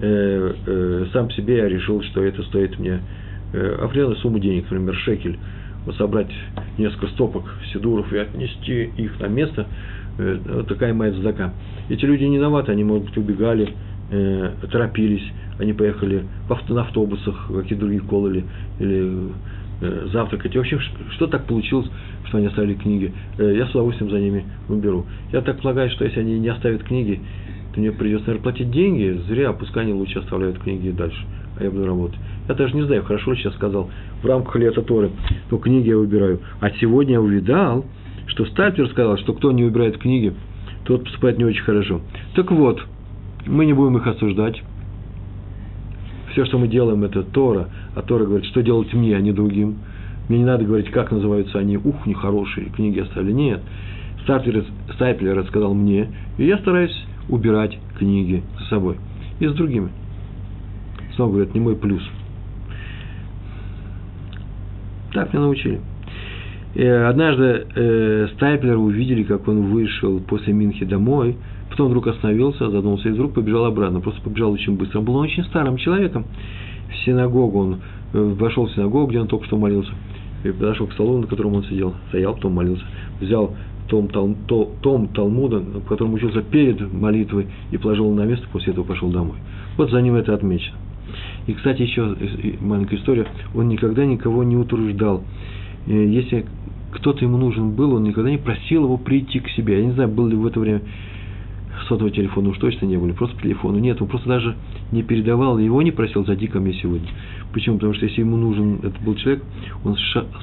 Э, 0.00 0.54
э, 0.66 1.06
сам 1.12 1.30
себе 1.32 1.56
я 1.56 1.68
решил, 1.68 2.02
что 2.02 2.22
это 2.22 2.42
стоит 2.44 2.78
мне 2.78 3.00
э, 3.52 3.78
определенную 3.82 4.16
сумму 4.18 4.38
денег, 4.38 4.70
например, 4.70 4.94
шекель, 4.94 5.38
вот 5.84 5.96
собрать 5.96 6.30
несколько 6.76 7.08
стопок 7.08 7.44
сидуров 7.72 8.12
и 8.12 8.18
отнести 8.18 8.92
их 8.96 9.18
на 9.18 9.26
место, 9.26 9.66
э, 10.18 10.38
вот 10.46 10.68
такая 10.68 10.94
моя 10.94 11.12
задака. 11.12 11.52
Эти 11.88 12.04
люди 12.04 12.24
не 12.24 12.36
виноваты, 12.36 12.70
они, 12.70 12.84
может 12.84 13.06
быть, 13.06 13.16
убегали, 13.16 13.74
э, 14.10 14.52
торопились, 14.70 15.26
они 15.58 15.72
поехали 15.72 16.24
на 16.68 16.82
автобусах, 16.82 17.48
какие-то 17.48 17.80
другие 17.80 18.02
колы 18.02 18.30
или, 18.30 18.44
или 18.78 19.32
завтракать. 19.80 20.54
И, 20.54 20.58
в 20.58 20.60
общем, 20.60 20.80
что 21.10 21.26
так 21.26 21.46
получилось, 21.46 21.88
что 22.26 22.38
они 22.38 22.46
оставили 22.46 22.74
книги? 22.74 23.12
Э, 23.38 23.54
я 23.56 23.66
с 23.66 23.70
удовольствием 23.70 24.10
за 24.10 24.18
ними 24.20 24.44
уберу. 24.68 25.06
Я 25.32 25.40
так 25.40 25.60
полагаю, 25.60 25.90
что 25.90 26.04
если 26.04 26.20
они 26.20 26.38
не 26.38 26.48
оставят 26.48 26.82
книги, 26.82 27.20
то 27.72 27.80
мне 27.80 27.92
придется, 27.92 28.28
наверное, 28.28 28.42
платить 28.42 28.70
деньги, 28.70 29.20
зря, 29.28 29.52
пускай 29.52 29.84
они 29.84 29.92
лучше 29.92 30.18
оставляют 30.18 30.58
книги 30.58 30.90
дальше, 30.90 31.18
а 31.58 31.64
я 31.64 31.70
буду 31.70 31.86
работать. 31.86 32.18
Я 32.48 32.54
даже 32.54 32.74
не 32.74 32.82
знаю, 32.82 33.04
хорошо 33.04 33.32
ли 33.32 33.38
сейчас 33.38 33.54
сказал, 33.54 33.90
в 34.22 34.26
рамках 34.26 34.56
лета 34.56 34.82
Торы, 34.82 35.10
то 35.50 35.58
книги 35.58 35.88
я 35.88 35.96
выбираю. 35.96 36.40
А 36.60 36.70
сегодня 36.70 37.14
я 37.14 37.20
увидал, 37.20 37.84
что 38.26 38.46
Стальпер 38.46 38.88
сказал, 38.88 39.18
что 39.18 39.32
кто 39.34 39.52
не 39.52 39.64
выбирает 39.64 39.98
книги, 39.98 40.32
тот 40.84 41.04
поступает 41.04 41.38
не 41.38 41.44
очень 41.44 41.62
хорошо. 41.62 42.00
Так 42.34 42.50
вот, 42.50 42.82
мы 43.46 43.66
не 43.66 43.74
будем 43.74 43.96
их 43.98 44.06
осуждать. 44.06 44.62
Все, 46.32 46.44
что 46.44 46.58
мы 46.58 46.68
делаем, 46.68 47.04
это 47.04 47.22
Тора, 47.22 47.68
а 47.94 48.02
Тора 48.02 48.24
говорит, 48.24 48.46
что 48.46 48.62
делать 48.62 48.92
мне, 48.92 49.16
а 49.16 49.20
не 49.20 49.32
другим. 49.32 49.78
Мне 50.28 50.38
не 50.38 50.44
надо 50.44 50.64
говорить, 50.64 50.90
как 50.90 51.10
называются 51.10 51.58
они, 51.58 51.78
ух, 51.78 52.06
нехорошие, 52.06 52.66
книги 52.66 53.00
оставили. 53.00 53.32
Нет. 53.32 53.60
Стайплер, 54.22 54.64
Стайплер 54.94 55.36
рассказал 55.36 55.72
мне, 55.72 56.08
и 56.36 56.44
я 56.44 56.58
стараюсь 56.58 56.94
убирать 57.28 57.78
книги 57.98 58.42
за 58.58 58.64
собой. 58.66 58.96
И 59.40 59.46
с 59.46 59.52
другими. 59.52 59.88
Снова 61.14 61.30
говорят, 61.30 61.54
не 61.54 61.60
мой 61.60 61.76
плюс. 61.76 62.02
Так 65.14 65.32
меня 65.32 65.44
научили. 65.44 65.80
И 66.74 66.84
однажды 66.84 67.66
э, 67.74 68.28
Стайплера 68.34 68.76
увидели, 68.76 69.22
как 69.22 69.48
он 69.48 69.62
вышел 69.72 70.20
после 70.20 70.52
Минхи 70.52 70.84
домой, 70.84 71.36
потом 71.78 71.90
вдруг 71.90 72.08
остановился, 72.08 72.70
задумался 72.70 73.08
и 73.08 73.12
вдруг 73.12 73.34
побежал 73.34 73.66
обратно. 73.66 74.00
Просто 74.00 74.20
побежал 74.20 74.50
очень 74.50 74.76
быстро. 74.76 74.98
Он 74.98 75.04
был 75.04 75.14
очень 75.14 75.44
старым 75.44 75.76
человеком. 75.76 76.24
В 76.90 77.04
синагогу 77.04 77.60
он 77.60 77.80
э, 78.12 78.18
вошел 78.18 78.66
в 78.66 78.72
синагогу, 78.72 79.06
где 79.06 79.20
он 79.20 79.28
только 79.28 79.46
что 79.46 79.56
молился, 79.56 79.92
и 80.42 80.50
подошел 80.50 80.88
к 80.88 80.92
столу, 80.94 81.18
на 81.18 81.28
котором 81.28 81.54
он 81.54 81.62
сидел, 81.64 81.94
стоял, 82.08 82.34
потом 82.34 82.54
молился, 82.54 82.82
взял 83.20 83.54
том, 83.88 84.08
том, 84.08 84.34
том 84.82 85.06
Талмуда, 85.08 85.60
в 85.60 85.84
котором 85.84 86.14
учился 86.14 86.42
перед 86.42 86.92
молитвой, 86.92 87.46
и 87.70 87.78
положил 87.78 88.12
на 88.12 88.22
место, 88.22 88.48
после 88.50 88.72
этого 88.72 88.84
пошел 88.84 89.10
домой. 89.10 89.36
Вот 89.76 89.92
за 89.92 90.02
ним 90.02 90.16
это 90.16 90.34
отмечено. 90.34 90.76
И, 91.46 91.52
кстати, 91.52 91.82
еще 91.82 92.16
маленькая 92.60 92.96
история. 92.96 93.26
Он 93.54 93.68
никогда 93.68 94.04
никого 94.04 94.42
не 94.42 94.56
утруждал. 94.56 95.22
Если 95.86 96.44
кто-то 96.90 97.24
ему 97.24 97.36
нужен 97.36 97.70
был, 97.70 97.94
он 97.94 98.02
никогда 98.02 98.30
не 98.30 98.38
просил 98.38 98.82
его 98.82 98.96
прийти 98.96 99.38
к 99.38 99.48
себе. 99.50 99.78
Я 99.78 99.86
не 99.86 99.92
знаю, 99.92 100.08
был 100.08 100.26
ли 100.26 100.34
в 100.34 100.44
это 100.44 100.58
время 100.58 100.82
сотового 101.84 102.10
телефона 102.10 102.50
уж 102.50 102.58
точно 102.58 102.86
не 102.86 102.96
было, 102.96 103.12
просто 103.12 103.36
по 103.36 103.42
телефону. 103.42 103.78
Нет, 103.78 104.00
он 104.00 104.08
просто 104.08 104.28
даже 104.28 104.56
не 104.92 105.02
передавал, 105.02 105.58
его 105.58 105.82
не 105.82 105.90
просил, 105.90 106.24
зайди 106.24 106.46
ко 106.46 106.60
мне 106.60 106.72
сегодня. 106.74 107.08
Почему? 107.52 107.76
Потому 107.76 107.94
что 107.94 108.06
если 108.06 108.20
ему 108.20 108.36
нужен 108.36 108.76
этот 108.76 109.00
был 109.00 109.14
человек, 109.14 109.42
он 109.84 109.96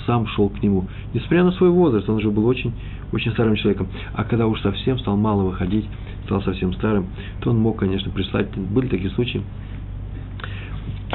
сам 0.05 0.27
шел 0.27 0.49
к 0.49 0.61
нему. 0.61 0.88
Несмотря 1.13 1.43
на 1.43 1.51
свой 1.51 1.69
возраст, 1.69 2.09
он 2.09 2.17
уже 2.17 2.31
был 2.31 2.45
очень, 2.45 2.73
очень 3.11 3.31
старым 3.31 3.55
человеком. 3.55 3.88
А 4.13 4.23
когда 4.23 4.47
уж 4.47 4.61
совсем 4.61 4.97
стал 4.99 5.17
мало 5.17 5.43
выходить, 5.43 5.86
стал 6.25 6.41
совсем 6.43 6.73
старым, 6.73 7.07
то 7.41 7.51
он 7.51 7.59
мог, 7.59 7.77
конечно, 7.77 8.11
прислать. 8.11 8.55
Были 8.57 8.88
такие 8.88 9.09
случаи 9.11 9.41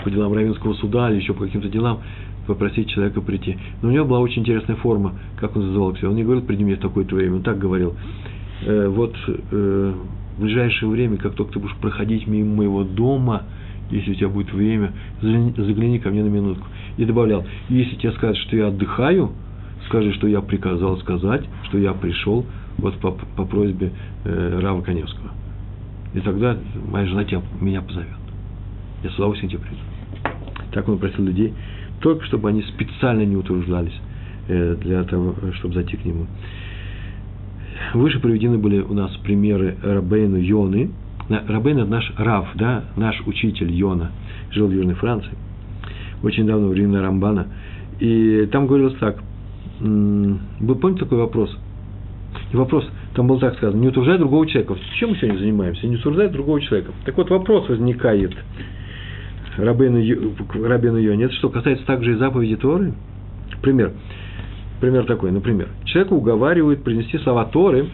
по 0.02 0.10
делам 0.10 0.32
Равенского 0.32 0.74
суда 0.74 1.10
или 1.10 1.20
еще 1.20 1.34
по 1.34 1.44
каким-то 1.44 1.68
делам, 1.68 2.00
попросить 2.46 2.88
человека 2.88 3.20
прийти. 3.20 3.58
Но 3.82 3.88
у 3.88 3.92
него 3.92 4.04
была 4.04 4.20
очень 4.20 4.42
интересная 4.42 4.76
форма, 4.76 5.14
как 5.36 5.56
он 5.56 5.66
называл 5.66 5.94
себя. 5.96 6.08
Он 6.08 6.16
не 6.16 6.24
говорил, 6.24 6.44
приди 6.44 6.64
мне 6.64 6.76
в 6.76 6.80
такое-то 6.80 7.14
время, 7.14 7.36
он 7.36 7.42
так 7.42 7.58
говорил. 7.58 7.94
Э, 8.62 8.88
вот 8.88 9.14
э, 9.26 9.94
в 10.36 10.40
ближайшее 10.40 10.88
время, 10.88 11.16
как 11.16 11.34
только 11.34 11.54
ты 11.54 11.58
будешь 11.58 11.76
проходить 11.76 12.26
мимо 12.26 12.56
моего 12.56 12.84
дома, 12.84 13.44
если 13.90 14.12
у 14.12 14.14
тебя 14.14 14.28
будет 14.28 14.52
время, 14.52 14.92
загляни, 15.20 15.54
загляни 15.56 15.98
ко 15.98 16.10
мне 16.10 16.22
на 16.22 16.28
минутку. 16.28 16.66
И 16.96 17.04
добавлял, 17.04 17.44
если 17.68 17.96
тебе 17.96 18.12
скажут, 18.12 18.38
что 18.44 18.56
я 18.56 18.68
отдыхаю, 18.68 19.32
скажи, 19.86 20.12
что 20.12 20.26
я 20.26 20.40
приказал 20.40 20.98
сказать, 20.98 21.44
что 21.64 21.78
я 21.78 21.92
пришел 21.92 22.46
вот 22.78 22.94
по, 23.00 23.10
по 23.10 23.44
просьбе 23.44 23.92
э, 24.24 24.58
Рава 24.60 24.82
Коневского. 24.82 25.30
И 26.14 26.20
тогда 26.20 26.56
моя 26.88 27.06
жена 27.06 27.24
тебя, 27.24 27.42
меня 27.60 27.82
позовет. 27.82 28.08
Я 29.02 29.10
с 29.10 29.14
удовольствием 29.14 29.50
тебе 29.50 29.62
приду. 29.62 29.80
Так 30.72 30.88
он 30.88 30.98
просил 30.98 31.24
людей, 31.24 31.52
только 32.00 32.24
чтобы 32.26 32.48
они 32.48 32.62
специально 32.62 33.22
не 33.22 33.36
утруждались 33.36 33.98
э, 34.48 34.76
для 34.80 35.04
того, 35.04 35.34
чтобы 35.54 35.74
зайти 35.74 35.96
к 35.96 36.04
нему. 36.04 36.26
Выше 37.94 38.20
приведены 38.20 38.58
были 38.58 38.80
у 38.80 38.94
нас 38.94 39.10
примеры 39.24 39.76
Рабейну 39.82 40.36
Йоны. 40.36 40.90
Рабейн– 41.28 41.78
это 41.80 41.90
наш 41.90 42.12
Рав, 42.16 42.48
да, 42.56 42.84
наш 42.96 43.20
учитель 43.26 43.70
Йона, 43.72 44.10
жил 44.50 44.66
в 44.66 44.72
Южной 44.72 44.94
Франции, 44.94 45.30
очень 46.24 46.44
давно, 46.46 46.66
в 46.66 46.70
времена 46.70 47.02
Рамбана. 47.02 47.46
И 48.00 48.48
там 48.50 48.66
говорилось 48.66 48.96
так, 48.98 49.18
вы 49.78 50.74
помните 50.74 51.04
такой 51.04 51.18
вопрос? 51.18 51.56
И 52.52 52.56
вопрос, 52.56 52.84
там 53.14 53.28
был 53.28 53.38
так 53.38 53.54
сказано, 53.56 53.80
не 53.80 53.88
утруждай 53.88 54.18
другого 54.18 54.46
человека. 54.46 54.74
Чем 54.98 55.10
мы 55.10 55.16
сегодня 55.16 55.38
занимаемся? 55.38 55.86
Не 55.86 55.96
утруждай 55.96 56.28
другого 56.28 56.60
человека. 56.60 56.92
Так 57.04 57.16
вот, 57.16 57.30
вопрос 57.30 57.68
возникает, 57.68 58.34
Рабейну 59.56 59.98
Йоне, 59.98 61.24
это 61.24 61.34
что, 61.34 61.48
касается 61.48 61.86
также 61.86 62.12
и 62.14 62.16
заповеди 62.16 62.56
Торы? 62.56 62.92
Пример. 63.62 63.92
Пример 64.80 65.04
такой, 65.04 65.30
например, 65.30 65.68
человека 65.84 66.14
уговаривают 66.14 66.82
принести 66.82 67.18
слова 67.18 67.44
Торы 67.44 67.88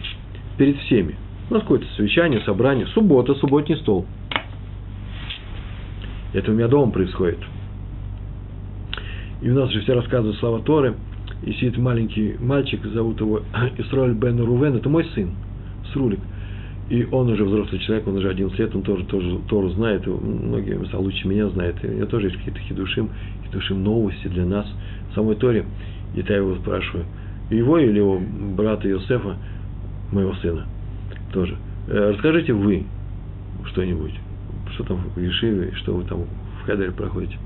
перед 0.57 0.77
всеми. 0.81 1.15
У 1.49 1.53
нас 1.53 1.63
какое-то 1.63 1.85
совещание, 1.95 2.41
собрание, 2.41 2.87
суббота, 2.87 3.35
субботний 3.35 3.75
стол. 3.77 4.05
Это 6.33 6.51
у 6.51 6.53
меня 6.53 6.67
дома 6.67 6.91
происходит. 6.91 7.39
И 9.41 9.49
у 9.49 9.53
нас 9.53 9.69
же 9.71 9.81
все 9.81 9.93
рассказывают 9.93 10.37
слова 10.37 10.61
Торы, 10.61 10.95
и 11.43 11.51
сидит 11.53 11.77
маленький 11.77 12.35
мальчик, 12.39 12.83
зовут 12.85 13.19
его 13.19 13.41
Исраиль 13.77 14.13
Бен 14.13 14.39
Рувен, 14.39 14.75
это 14.75 14.89
мой 14.89 15.05
сын, 15.13 15.31
Срулик. 15.93 16.19
И 16.89 17.05
он 17.11 17.29
уже 17.29 17.43
взрослый 17.43 17.81
человек, 17.81 18.07
он 18.07 18.15
уже 18.15 18.29
11 18.29 18.57
лет, 18.57 18.73
он 18.73 18.81
тоже, 18.81 19.03
тоже 19.05 19.39
Тору 19.49 19.69
знает, 19.71 20.07
многие 20.07 20.77
места 20.77 20.97
лучше 20.97 21.27
меня 21.27 21.49
знает. 21.49 21.75
И 21.83 21.87
него 21.87 22.05
тоже 22.05 22.27
есть 22.27 22.37
какие-то 22.37 22.61
хидушим, 22.61 23.09
хидушим 23.45 23.83
новости 23.83 24.27
для 24.29 24.45
нас 24.45 24.65
самой 25.13 25.35
Торе. 25.35 25.65
И 26.17 26.25
я 26.27 26.37
его 26.37 26.55
спрашиваю, 26.55 27.05
его 27.51 27.77
или 27.77 27.97
его 27.97 28.19
брата 28.55 28.89
Иосифа, 28.89 29.37
моего 30.11 30.33
сына, 30.35 30.65
тоже. 31.31 31.55
«Э, 31.87 32.11
расскажите 32.13 32.53
вы 32.53 32.85
что-нибудь, 33.65 34.13
что 34.73 34.83
там 34.83 34.97
в 35.15 35.19
Ешиве, 35.19 35.73
что 35.75 35.93
вы 35.93 36.03
там 36.05 36.21
в 36.61 36.65
Хедере 36.65 36.91
проходите. 36.91 37.37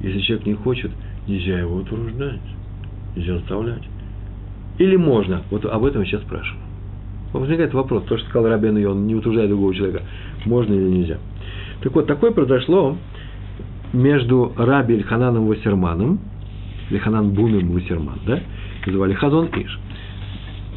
Если 0.00 0.20
человек 0.20 0.46
не 0.46 0.54
хочет, 0.54 0.90
нельзя 1.28 1.60
его 1.60 1.76
утруждать, 1.76 2.40
нельзя 3.14 3.38
заставлять. 3.38 3.84
Или 4.78 4.96
можно, 4.96 5.42
вот 5.50 5.64
об 5.66 5.84
этом 5.84 6.02
я 6.02 6.08
сейчас 6.08 6.22
спрашиваю. 6.22 6.64
Возникает 7.32 7.72
вопрос, 7.74 8.04
то, 8.08 8.18
что 8.18 8.28
сказал 8.28 8.50
Рабен 8.50 8.76
и 8.76 8.84
он 8.84 9.06
не 9.06 9.14
утруждает 9.14 9.50
другого 9.50 9.72
человека, 9.72 10.02
можно 10.46 10.74
или 10.74 10.88
нельзя. 10.88 11.18
Так 11.80 11.94
вот, 11.94 12.08
такое 12.08 12.32
произошло 12.32 12.96
между 13.92 14.52
Раби 14.56 14.94
Ильхананом 14.94 15.46
Вассерманом 15.46 16.18
Лиханан 16.90 17.30
Бумим 17.30 17.72
Вассерман, 17.72 18.18
да? 18.26 18.40
Называли 18.86 19.14
Хазон 19.14 19.46
Иш. 19.46 19.78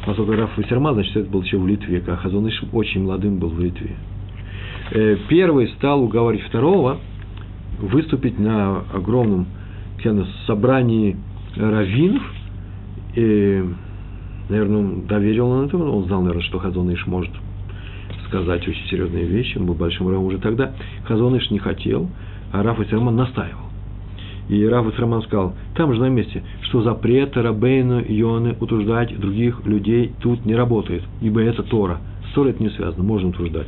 Поскольку 0.06 0.32
Раф 0.32 0.56
Вассерман, 0.56 0.94
значит, 0.94 1.16
это 1.16 1.30
был 1.30 1.42
еще 1.42 1.58
в 1.58 1.66
Литве, 1.66 2.02
а 2.06 2.16
Хазон 2.16 2.48
Иш 2.48 2.62
очень 2.72 3.02
молодым 3.02 3.38
был 3.38 3.48
в 3.48 3.60
Литве. 3.60 3.96
Э, 4.90 5.16
первый 5.28 5.68
стал 5.68 6.02
уговаривать 6.02 6.46
второго 6.46 6.98
выступить 7.78 8.38
на 8.38 8.84
огромном 8.92 9.46
собрании 10.46 11.16
раввинов, 11.56 12.22
и, 13.14 13.64
наверное, 14.50 15.02
доверил 15.06 15.48
он 15.48 15.66
это, 15.66 15.78
он 15.78 16.04
знал, 16.04 16.20
наверное, 16.20 16.44
что 16.44 16.58
Хазон 16.58 16.92
Иш 16.92 17.06
может 17.06 17.32
сказать 18.26 18.66
очень 18.68 18.86
серьезные 18.88 19.24
вещи, 19.24 19.56
он 19.56 19.66
был 19.66 19.74
большим 19.74 20.08
равом 20.08 20.26
уже 20.26 20.38
тогда. 20.38 20.72
Хазон 21.04 21.36
Иш 21.38 21.50
не 21.50 21.58
хотел, 21.58 22.08
а 22.52 22.62
Раф 22.62 22.78
Вассерман 22.78 23.16
настаивал. 23.16 23.63
И 24.48 24.64
Раф 24.66 24.86
Раман 24.98 25.22
сказал, 25.22 25.54
там 25.74 25.92
же 25.94 26.00
на 26.00 26.08
месте, 26.08 26.42
что 26.62 26.82
запрет 26.82 27.36
Рабейну 27.36 28.00
Ионы 28.00 28.56
утруждать 28.60 29.18
других 29.18 29.64
людей 29.64 30.12
тут 30.20 30.44
не 30.44 30.54
работает, 30.54 31.02
ибо 31.22 31.40
это 31.40 31.62
Тора. 31.62 31.98
С 32.30 32.34
Торой 32.34 32.50
это 32.50 32.62
не 32.62 32.70
связано, 32.70 33.02
можно 33.02 33.30
утруждать. 33.30 33.66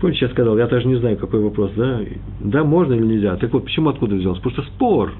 Помните, 0.00 0.20
сейчас 0.20 0.30
сказал, 0.32 0.56
я 0.56 0.66
даже 0.66 0.88
не 0.88 0.96
знаю, 0.96 1.18
какой 1.18 1.40
вопрос, 1.40 1.72
да? 1.76 2.00
Да, 2.40 2.64
можно 2.64 2.94
или 2.94 3.04
нельзя? 3.04 3.36
Так 3.36 3.52
вот, 3.52 3.64
почему, 3.64 3.90
откуда 3.90 4.16
взялся? 4.16 4.40
Потому 4.40 4.62
что 4.62 4.74
спор. 4.74 5.12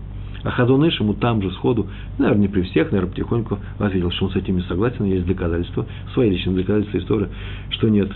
А 0.43 0.51
Хазоныш 0.51 0.99
ему 1.01 1.13
там 1.13 1.43
же 1.43 1.51
сходу, 1.53 1.89
наверное, 2.19 2.43
не 2.43 2.49
при 2.49 2.63
всех, 2.63 2.91
наверное, 2.91 3.11
потихоньку 3.11 3.59
ответил, 3.79 4.11
что 4.11 4.25
он 4.25 4.33
с 4.33 4.37
этим 4.37 4.59
согласен, 4.63 5.05
есть 5.05 5.27
доказательства, 5.27 5.85
свои 6.15 6.31
личные 6.31 6.57
доказательства 6.57 6.97
истории, 6.97 7.29
что 7.69 7.91
нет, 7.91 8.11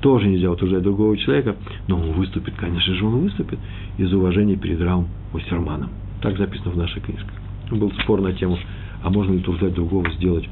тоже 0.00 0.28
нельзя 0.28 0.50
утверждать 0.50 0.82
другого 0.82 1.16
человека, 1.16 1.56
но 1.86 1.96
он 1.96 2.12
выступит, 2.12 2.54
конечно 2.56 2.94
же, 2.94 3.04
он 3.04 3.20
выступит 3.20 3.58
из 3.98 4.12
уважения 4.12 4.56
перед 4.56 4.80
Равом 4.80 5.08
Вассерманом. 5.32 5.90
Так 6.22 6.36
записано 6.38 6.72
в 6.72 6.76
нашей 6.76 7.00
книжке. 7.00 7.28
Был 7.70 7.92
спор 8.02 8.20
на 8.20 8.32
тему, 8.32 8.58
а 9.02 9.10
можно 9.10 9.34
ли 9.34 9.40
труждать 9.40 9.74
другого 9.74 10.10
сделать 10.12 10.48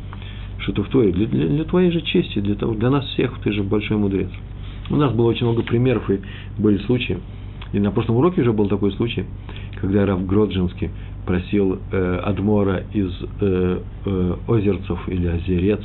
что-то 0.58 0.84
в 0.84 0.88
Торе. 0.88 1.12
Для, 1.12 1.26
для, 1.26 1.46
для 1.46 1.64
твоей 1.64 1.90
же 1.90 2.00
чести, 2.02 2.40
для, 2.40 2.54
того, 2.54 2.74
для 2.74 2.90
нас 2.90 3.04
всех, 3.06 3.38
ты 3.42 3.52
же 3.52 3.62
большой 3.62 3.96
мудрец. 3.96 4.30
У 4.90 4.96
нас 4.96 5.12
было 5.12 5.26
очень 5.26 5.46
много 5.46 5.62
примеров, 5.62 6.08
и 6.10 6.20
были 6.58 6.78
случаи. 6.78 7.18
И 7.72 7.80
на 7.80 7.90
прошлом 7.90 8.16
уроке 8.16 8.42
уже 8.42 8.52
был 8.52 8.68
такой 8.68 8.92
случай, 8.92 9.24
когда 9.80 10.06
Раф 10.06 10.24
Гроджинский 10.24 10.90
просил 11.26 11.80
э, 11.90 12.20
Адмора 12.24 12.84
из 12.92 13.10
э, 13.40 13.80
э, 14.04 14.34
Озерцев 14.46 15.08
или 15.08 15.26
Озерец, 15.26 15.82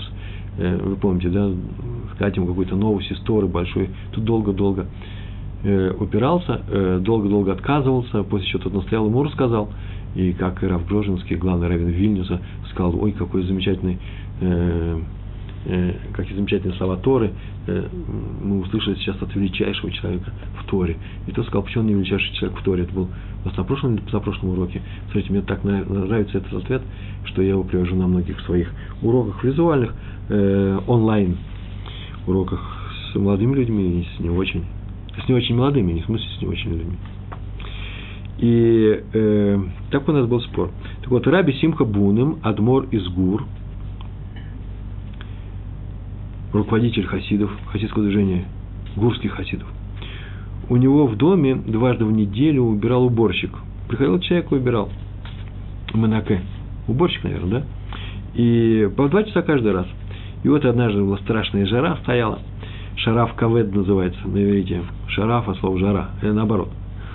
э, 0.57 0.77
вы 0.77 0.95
помните, 0.95 1.29
да, 1.29 1.51
сказать 2.21 2.37
ему 2.37 2.45
какой-то 2.45 2.75
новости, 2.75 3.13
сторы 3.13 3.47
большой, 3.47 3.89
тут 4.11 4.23
долго-долго 4.23 4.85
э, 5.63 5.91
упирался, 5.99 6.61
э, 6.69 6.99
долго-долго 7.01 7.51
отказывался, 7.51 8.21
после 8.21 8.47
чего 8.47 8.61
тот 8.61 8.73
настоял, 8.73 9.07
ему 9.07 9.23
рассказал, 9.23 9.69
и 10.13 10.31
как 10.33 10.61
Раф 10.61 10.85
Грожинский, 10.85 11.35
главный 11.35 11.67
раввин 11.67 11.87
Вильнюса, 11.87 12.39
сказал, 12.69 12.95
ой, 13.01 13.13
какой 13.13 13.41
замечательный 13.43 13.97
э, 14.39 14.99
э, 15.65 15.93
какие 16.13 16.35
замечательные 16.35 16.77
слова 16.77 16.97
Торы, 16.97 17.31
э, 17.65 17.87
мы 18.43 18.59
услышали 18.59 18.95
сейчас 18.95 19.19
от 19.19 19.33
величайшего 19.35 19.91
человека 19.91 20.31
в 20.59 20.69
Торе. 20.69 20.97
И 21.25 21.31
тот 21.31 21.45
сказал, 21.47 21.63
почему 21.63 21.83
он 21.83 21.87
не 21.87 21.95
величайший 21.95 22.35
человек 22.35 22.59
в 22.59 22.63
Торе. 22.63 22.83
Это 22.83 22.93
был 22.93 23.07
у 23.43 23.47
нас 23.47 23.57
на 23.57 23.63
прошлом 23.63 23.95
или 23.95 24.03
прошлом 24.03 24.49
уроке. 24.51 24.81
Смотрите, 25.05 25.31
мне 25.31 25.41
так 25.41 25.63
нравится 25.63 26.37
этот 26.37 26.53
ответ, 26.53 26.83
что 27.25 27.41
я 27.41 27.49
его 27.49 27.63
привожу 27.63 27.95
на 27.95 28.05
многих 28.05 28.39
своих 28.41 28.71
уроках 29.01 29.43
визуальных, 29.43 29.95
э, 30.29 30.79
онлайн 30.85 31.37
уроках 32.27 32.59
с 33.11 33.15
молодыми 33.15 33.55
людьми 33.55 34.01
и 34.01 34.07
с 34.15 34.19
не 34.19 34.29
очень, 34.29 34.65
с 35.23 35.27
не 35.27 35.35
очень 35.35 35.55
молодыми, 35.55 35.93
не 35.93 36.01
в 36.01 36.05
смысле 36.05 36.27
с 36.37 36.41
не 36.41 36.47
очень 36.47 36.71
людьми. 36.71 36.97
И 38.39 39.03
э, 39.13 39.59
так 39.91 40.07
у 40.07 40.11
нас 40.11 40.25
был 40.27 40.41
спор. 40.41 40.71
Так 41.01 41.11
вот, 41.11 41.27
Раби 41.27 41.53
Симха 41.53 41.85
Буным, 41.85 42.39
Адмор 42.41 42.85
из 42.91 43.07
Гур, 43.09 43.45
руководитель 46.53 47.05
хасидов, 47.05 47.51
хасидского 47.71 48.03
движения, 48.05 48.45
гурских 48.95 49.33
хасидов. 49.33 49.67
У 50.69 50.77
него 50.77 51.05
в 51.05 51.17
доме 51.17 51.55
дважды 51.55 52.05
в 52.05 52.11
неделю 52.11 52.63
убирал 52.63 53.05
уборщик. 53.05 53.51
Приходил 53.87 54.19
человек 54.19 54.51
и 54.51 54.55
убирал. 54.55 54.89
Манаке. 55.93 56.41
Уборщик, 56.87 57.23
наверное, 57.23 57.61
да? 57.61 57.65
И 58.33 58.89
по 58.95 59.07
два 59.09 59.23
часа 59.23 59.41
каждый 59.41 59.73
раз. 59.73 59.87
И 60.43 60.49
вот 60.49 60.65
однажды 60.65 61.01
была 61.01 61.17
страшная 61.17 61.65
жара 61.65 61.97
стояла. 62.03 62.39
Шараф 62.97 63.33
кавед 63.35 63.73
называется 63.73 64.19
на 64.27 64.43
иврите. 64.43 64.81
Шараф, 65.07 65.47
а 65.49 65.55
слово 65.55 65.79
жара. 65.79 66.09
Или 66.21 66.31
наоборот. 66.31 66.69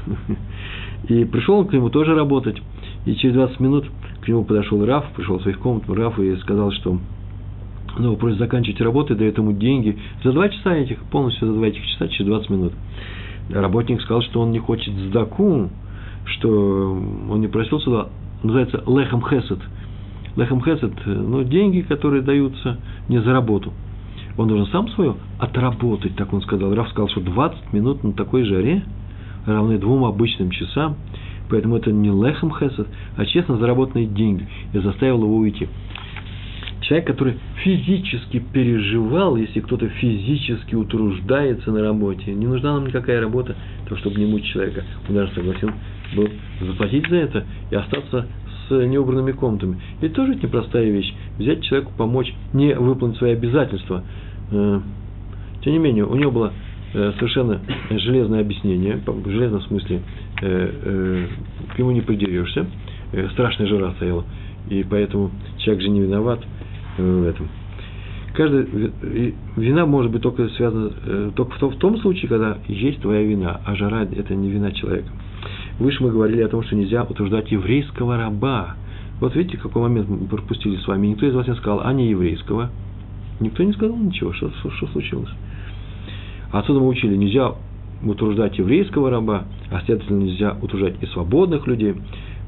И 1.08 1.24
пришел 1.24 1.58
он 1.58 1.66
к 1.66 1.72
нему 1.72 1.90
тоже 1.90 2.14
работать. 2.14 2.60
И 3.04 3.14
через 3.14 3.34
20 3.34 3.60
минут 3.60 3.86
к 4.22 4.28
нему 4.28 4.44
подошел 4.44 4.84
Раф, 4.84 5.04
пришел 5.14 5.38
в 5.38 5.42
своих 5.42 5.58
комнат 5.60 5.88
Раф 5.88 6.18
и 6.18 6.36
сказал, 6.36 6.72
что 6.72 6.98
ну, 7.98 8.16
просит 8.16 8.38
заканчивать 8.38 8.80
работу, 8.80 9.14
дает 9.14 9.38
ему 9.38 9.52
деньги. 9.52 9.96
За 10.24 10.32
два 10.32 10.48
часа 10.48 10.74
этих, 10.74 10.98
полностью 11.04 11.48
за 11.48 11.54
два 11.54 11.66
этих 11.66 11.84
часа, 11.86 12.08
через 12.08 12.26
20 12.26 12.50
минут. 12.50 12.72
Работник 13.50 14.00
сказал, 14.02 14.22
что 14.22 14.40
он 14.40 14.50
не 14.50 14.58
хочет 14.58 14.92
сдаку, 14.94 15.70
что 16.24 16.92
он 17.30 17.40
не 17.40 17.46
просил 17.46 17.80
сюда, 17.80 18.08
называется 18.42 18.82
лехам 18.86 19.22
хесед. 19.22 19.60
Лехам 20.37 20.62
хесед, 20.62 20.93
ну, 21.07 21.45
деньги, 21.45 21.80
которые 21.80 22.22
даются 22.22 22.78
не 23.09 23.20
за 23.20 23.32
работу. 23.32 23.72
Он 24.37 24.49
должен 24.49 24.66
сам 24.66 24.89
свое 24.91 25.16
отработать, 25.39 26.14
так 26.16 26.32
он 26.32 26.43
сказал. 26.43 26.74
Раф 26.74 26.91
сказал, 26.91 27.09
что 27.09 27.20
20 27.20 27.72
минут 27.72 28.05
на 28.05 28.12
такой 28.12 28.45
жаре 28.45 28.82
равны 29.47 29.78
двум 29.78 30.05
обычным 30.05 30.51
часам, 30.51 30.97
поэтому 31.49 31.76
это 31.76 31.91
не 31.91 32.11
лехам 32.11 32.53
хесед, 32.53 32.87
а 33.16 33.24
честно 33.24 33.57
заработанные 33.57 34.07
деньги. 34.07 34.47
И 34.74 34.78
заставил 34.78 35.22
его 35.22 35.37
уйти 35.37 35.68
человек, 36.87 37.07
который 37.07 37.34
физически 37.62 38.39
переживал, 38.39 39.37
если 39.37 39.61
кто-то 39.61 39.89
физически 39.89 40.74
утруждается 40.74 41.72
на 41.72 41.82
работе, 41.82 42.32
не 42.32 42.47
нужна 42.47 42.74
нам 42.74 42.87
никакая 42.87 43.20
работа, 43.20 43.57
то 43.89 43.97
чтобы 43.97 44.16
не 44.16 44.26
мучить 44.26 44.53
человека. 44.53 44.84
Он 45.09 45.14
даже 45.14 45.32
согласен 45.32 45.72
был 46.14 46.28
заплатить 46.61 47.09
за 47.09 47.16
это 47.16 47.45
и 47.70 47.74
остаться 47.74 48.26
с 48.68 48.86
неубранными 48.86 49.32
комнатами. 49.32 49.80
И 50.00 50.08
тоже 50.08 50.34
это 50.34 50.46
непростая 50.46 50.90
вещь. 50.90 51.12
Взять 51.38 51.62
человеку, 51.62 51.92
помочь, 51.96 52.32
не 52.52 52.74
выполнить 52.74 53.16
свои 53.18 53.32
обязательства. 53.32 54.02
Э, 54.50 54.80
тем 55.62 55.72
не 55.72 55.78
менее, 55.78 56.04
у 56.04 56.14
него 56.14 56.30
было 56.30 56.52
э, 56.94 57.12
совершенно 57.18 57.60
железное 57.90 58.40
объяснение, 58.40 59.00
в 59.04 59.30
железном 59.30 59.62
смысле 59.62 60.02
э, 60.42 61.26
к 61.74 61.78
нему 61.78 61.90
не 61.92 62.00
придерешься, 62.00 62.66
страшная 63.32 63.66
жара 63.66 63.92
стояла, 63.96 64.24
и 64.68 64.84
поэтому 64.88 65.30
человек 65.58 65.82
же 65.82 65.90
не 65.90 66.00
виноват– 66.00 66.40
в 66.98 67.24
этом. 67.24 67.48
Каждая 68.34 68.66
вина 69.56 69.86
может 69.86 70.12
быть 70.12 70.22
только 70.22 70.48
связана 70.50 71.32
только 71.32 71.70
в 71.70 71.76
том 71.76 71.98
случае, 71.98 72.28
когда 72.28 72.58
есть 72.68 73.00
твоя 73.00 73.22
вина, 73.22 73.60
а 73.64 73.74
жара– 73.76 74.06
это 74.16 74.34
не 74.34 74.50
вина 74.50 74.72
человека. 74.72 75.08
Выше 75.78 76.02
мы 76.02 76.10
говорили 76.10 76.42
о 76.42 76.48
том, 76.48 76.62
что 76.62 76.74
нельзя 76.74 77.04
утруждать 77.04 77.50
еврейского 77.50 78.16
раба. 78.16 78.76
Вот 79.20 79.34
видите, 79.34 79.58
какой 79.58 79.82
момент 79.82 80.08
мы 80.08 80.26
пропустили 80.26 80.76
с 80.76 80.86
вами. 80.86 81.08
Никто 81.08 81.26
из 81.26 81.34
вас 81.34 81.46
не 81.46 81.54
сказал, 81.54 81.80
а 81.84 81.92
не 81.92 82.08
еврейского. 82.08 82.70
Никто 83.40 83.62
не 83.62 83.72
сказал 83.72 83.96
ничего, 83.96 84.32
что, 84.32 84.50
что, 84.50 84.70
что 84.70 84.86
случилось. 84.88 85.30
Отсюда 86.52 86.80
мы 86.80 86.88
учили, 86.88 87.16
нельзя 87.16 87.54
утруждать 88.02 88.58
еврейского 88.58 89.10
раба, 89.10 89.44
а 89.70 89.80
следовательно 89.84 90.24
нельзя 90.24 90.56
утруждать 90.60 90.94
и 91.02 91.06
свободных 91.06 91.66
людей. 91.66 91.94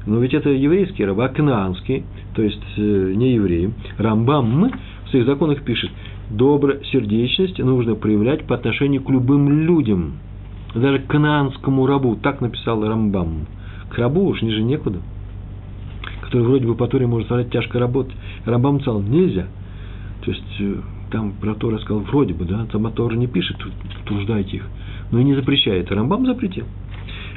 Но 0.05 0.19
ведь 0.19 0.33
это 0.33 0.49
еврейский 0.49 1.05
раб, 1.05 1.19
а 1.19 1.27
кнаанский, 1.27 2.03
то 2.33 2.41
есть 2.41 2.61
э, 2.77 3.13
не 3.15 3.33
евреи. 3.33 3.73
Рамбам 3.97 4.71
в 5.05 5.09
своих 5.09 5.25
законах 5.25 5.61
пишет, 5.63 5.91
добросердечность 6.29 7.59
нужно 7.59 7.95
проявлять 7.95 8.45
по 8.45 8.55
отношению 8.55 9.03
к 9.03 9.09
любым 9.09 9.49
людям. 9.65 10.13
Даже 10.75 10.99
к 10.99 11.07
кнаанскому 11.07 11.85
рабу, 11.87 12.15
так 12.15 12.41
написал 12.41 12.85
Рамбам. 12.87 13.47
К 13.89 13.97
рабу 13.97 14.25
уж 14.25 14.41
ниже 14.41 14.61
некуда. 14.61 14.99
Который 16.21 16.43
вроде 16.43 16.67
бы 16.67 16.75
по 16.75 16.87
Торе 16.87 17.07
может 17.07 17.27
стать 17.27 17.49
тяжко 17.49 17.79
работать. 17.79 18.15
Рамбам 18.45 18.81
сказал, 18.81 19.01
нельзя. 19.01 19.47
То 20.23 20.31
есть, 20.31 20.59
э, 20.59 20.75
там 21.11 21.31
про 21.33 21.55
Тора 21.55 21.79
сказал, 21.79 22.01
вроде 22.01 22.33
бы, 22.33 22.45
да, 22.45 22.65
там 22.71 22.91
Тора 22.91 23.15
не 23.15 23.27
пишет, 23.27 23.57
труждайте 24.05 24.57
их. 24.57 24.67
Но 25.11 25.19
и 25.19 25.23
не 25.23 25.33
запрещает. 25.33 25.91
Рамбам 25.91 26.25
запретил 26.25 26.65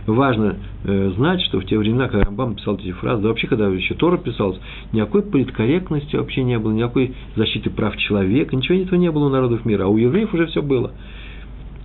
важно 0.06 0.56
э, 0.84 1.12
знать, 1.16 1.42
что 1.42 1.60
в 1.60 1.64
те 1.66 1.78
времена, 1.78 2.08
когда 2.08 2.24
Рамбам 2.24 2.56
писал 2.56 2.76
эти 2.76 2.92
фразы, 2.92 3.22
да 3.22 3.28
вообще, 3.28 3.46
когда 3.46 3.68
еще 3.68 3.94
Тора 3.94 4.18
писалась, 4.18 4.58
никакой 4.92 5.22
политкорректности 5.22 6.16
вообще 6.16 6.42
не 6.42 6.58
было, 6.58 6.72
никакой 6.72 7.14
защиты 7.36 7.70
прав 7.70 7.96
человека, 7.96 8.56
ничего 8.56 8.78
этого 8.78 8.98
не 8.98 9.10
было 9.10 9.26
у 9.26 9.28
народов 9.28 9.64
мира, 9.64 9.84
а 9.84 9.88
у 9.88 9.96
евреев 9.96 10.32
уже 10.34 10.46
все 10.46 10.62
было. 10.62 10.92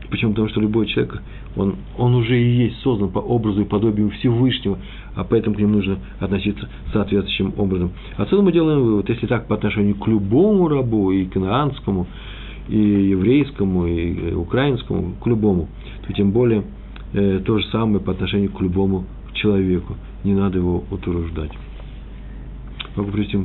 Почему? 0.10 0.32
Потому 0.32 0.50
что 0.50 0.62
любой 0.62 0.88
человек, 0.88 1.22
он, 1.56 1.76
он 1.98 2.16
уже 2.16 2.40
и 2.40 2.66
есть 2.66 2.80
создан 2.80 3.10
по 3.10 3.20
образу 3.20 3.62
и 3.62 3.66
подобию 3.66 4.10
Всевышнего, 4.12 4.78
а 5.16 5.24
поэтому 5.24 5.56
к 5.56 5.60
ним 5.60 5.74
нужно 5.74 6.00
относиться 6.20 6.70
соответствующим 6.94 7.54
образом. 7.58 7.92
Отсюда 8.16 8.42
мы 8.42 8.52
делаем 8.52 8.84
вывод, 8.84 9.10
если 9.10 9.28
так 9.28 9.48
по 9.48 9.56
отношению 9.56 9.96
к 9.96 10.08
любому 10.08 10.68
рабу, 10.68 11.12
и 11.12 11.26
канаанскому, 11.26 12.08
и 12.70 12.78
еврейскому, 12.78 13.86
и 13.86 14.34
украинскому, 14.34 15.16
к 15.22 15.28
любому, 15.28 15.68
то 16.06 16.14
тем 16.14 16.32
более– 16.32 16.64
э, 17.14 17.42
то 17.46 17.58
же 17.58 17.66
самое 17.68 18.00
по 18.00 18.12
отношению 18.12 18.52
к 18.52 18.62
любому 18.62 19.06
человеку. 19.34 19.96
Не 20.24 20.34
надо 20.34 20.58
его 20.58 20.84
утруждать. 20.90 21.52
Могу 22.96 23.12
привести 23.12 23.40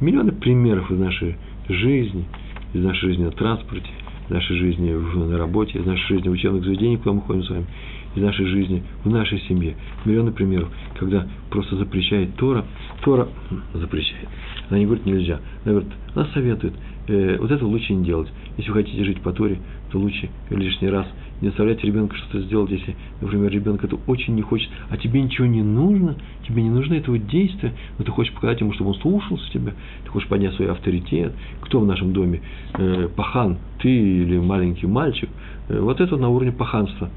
миллионы 0.00 0.32
примеров 0.32 0.90
из 0.90 0.98
нашей 0.98 1.36
жизни, 1.68 2.24
из 2.72 2.82
нашей 2.82 3.10
жизни 3.10 3.24
на 3.24 3.30
транспорте, 3.30 3.88
из 4.30 4.34
нашей 4.34 4.56
жизни 4.56 4.92
в, 4.92 5.28
на 5.28 5.36
работе, 5.36 5.78
из 5.78 5.84
нашей 5.84 6.06
жизни 6.06 6.28
в 6.28 6.32
учебных 6.32 6.64
заведениях, 6.64 7.00
куда 7.00 7.14
мы 7.14 7.20
ходим 7.22 7.42
с 7.42 7.50
вами, 7.50 7.66
из 8.14 8.22
нашей 8.22 8.46
жизни 8.46 8.82
в 9.04 9.10
нашей 9.10 9.40
семье. 9.40 9.76
Миллионы 10.04 10.30
примеров, 10.30 10.68
когда 10.98 11.26
просто 11.50 11.76
запрещает 11.76 12.36
Тора. 12.36 12.64
Тора 13.02 13.28
запрещает. 13.74 14.28
Она 14.68 14.78
не 14.78 14.86
говорит 14.86 15.04
нельзя. 15.04 15.40
Она 15.64 15.74
говорит, 15.74 15.92
она 16.14 16.26
советует. 16.26 16.74
Э, 17.08 17.36
вот 17.38 17.50
это 17.50 17.64
лучше 17.66 17.94
не 17.94 18.04
делать. 18.04 18.28
Если 18.56 18.70
вы 18.70 18.82
хотите 18.82 19.04
жить 19.04 19.20
по 19.20 19.32
Торе, 19.32 19.58
то 19.90 19.98
лучше 19.98 20.28
лишний 20.50 20.88
раз 20.88 21.06
не 21.40 21.48
заставлять 21.48 21.82
ребенка 21.82 22.16
что-то 22.16 22.40
сделать, 22.42 22.70
если, 22.70 22.94
например, 23.20 23.50
ребенок 23.50 23.82
это 23.82 23.96
очень 24.06 24.34
не 24.34 24.42
хочет, 24.42 24.68
а 24.90 24.96
тебе 24.96 25.22
ничего 25.22 25.46
не 25.46 25.62
нужно, 25.62 26.16
тебе 26.46 26.62
не 26.62 26.70
нужно 26.70 26.94
этого 26.94 27.18
действия, 27.18 27.72
но 27.98 28.04
ты 28.04 28.10
хочешь 28.10 28.32
показать 28.34 28.60
ему, 28.60 28.72
чтобы 28.74 28.90
он 28.90 28.96
слушался 28.96 29.50
тебя, 29.50 29.72
ты 30.04 30.10
хочешь 30.10 30.28
поднять 30.28 30.54
свой 30.54 30.70
авторитет. 30.70 31.32
Кто 31.62 31.80
в 31.80 31.86
нашем 31.86 32.12
доме? 32.12 32.42
Э, 32.74 33.08
пахан, 33.14 33.58
ты 33.80 33.88
или 33.88 34.38
маленький 34.38 34.86
мальчик? 34.86 35.30
Э, 35.68 35.80
вот 35.80 36.00
это 36.00 36.16
на 36.16 36.28
уровне 36.28 36.52
паханства. 36.52 37.10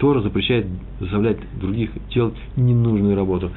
Тора 0.00 0.22
запрещает 0.22 0.66
заставлять 0.98 1.38
других 1.60 1.90
делать 2.12 2.34
ненужную 2.56 3.14
работу. 3.14 3.52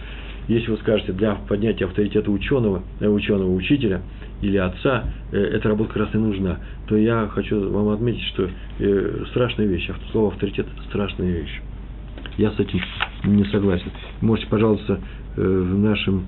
Если 0.47 0.71
вы 0.71 0.77
скажете, 0.77 1.13
для 1.13 1.35
поднятия 1.35 1.85
авторитета 1.85 2.31
ученого, 2.31 2.81
э, 2.99 3.07
ученого 3.07 3.53
учителя 3.53 4.01
или 4.41 4.57
отца, 4.57 5.05
э, 5.31 5.37
эта 5.37 5.69
работа 5.69 5.93
как 5.93 6.03
раз 6.03 6.15
и 6.15 6.17
нужна, 6.17 6.59
то 6.87 6.95
я 6.95 7.27
хочу 7.27 7.69
вам 7.71 7.89
отметить, 7.89 8.23
что 8.33 8.49
э, 8.79 9.25
страшная 9.31 9.65
вещь, 9.65 9.89
слово 10.11 10.29
авторитет– 10.29 10.67
страшная 10.89 11.31
вещь. 11.31 11.61
Я 12.37 12.51
с 12.51 12.59
этим 12.59 12.79
не 13.25 13.43
согласен. 13.45 13.91
Можете, 14.21 14.47
пожалуйста, 14.49 14.99
э, 15.35 15.41
в 15.41 15.77
нашем 15.77 16.27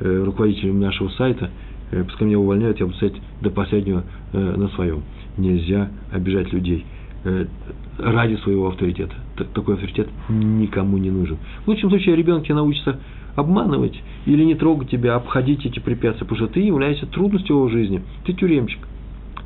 руководителем 0.00 0.80
нашего 0.80 1.10
сайта, 1.10 1.50
пускай 1.90 2.26
меня 2.26 2.38
увольняют, 2.38 2.80
я 2.80 2.86
буду 2.86 2.96
стоять 2.96 3.14
до 3.40 3.50
последнего 3.50 4.02
на 4.32 4.66
своем. 4.70 5.04
Нельзя 5.36 5.90
обижать 6.10 6.52
людей 6.52 6.84
ради 7.98 8.34
своего 8.36 8.68
авторитета. 8.68 9.14
Такой 9.54 9.74
авторитет 9.74 10.08
никому 10.28 10.98
не 10.98 11.10
нужен. 11.10 11.36
В 11.64 11.68
лучшем 11.68 11.90
случае 11.90 12.16
ребенок 12.16 12.42
тебе 12.44 12.56
научится 12.56 12.98
обманывать 13.34 14.00
или 14.26 14.44
не 14.44 14.54
трогать 14.54 14.90
тебя, 14.90 15.14
обходить 15.14 15.64
эти 15.66 15.78
препятствия, 15.78 16.26
потому 16.26 16.46
что 16.46 16.54
ты 16.54 16.60
являешься 16.60 17.06
трудностью 17.06 17.56
его 17.56 17.68
жизни. 17.68 18.02
Ты 18.24 18.32
тюремщик, 18.32 18.80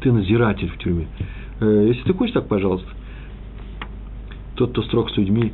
ты 0.00 0.12
назиратель 0.12 0.68
в 0.68 0.78
тюрьме. 0.78 1.06
Если 1.60 2.02
ты 2.02 2.12
хочешь 2.12 2.34
так, 2.34 2.48
пожалуйста, 2.48 2.88
тот, 4.56 4.70
кто 4.72 4.82
строг 4.82 5.10
с 5.10 5.16
людьми, 5.16 5.52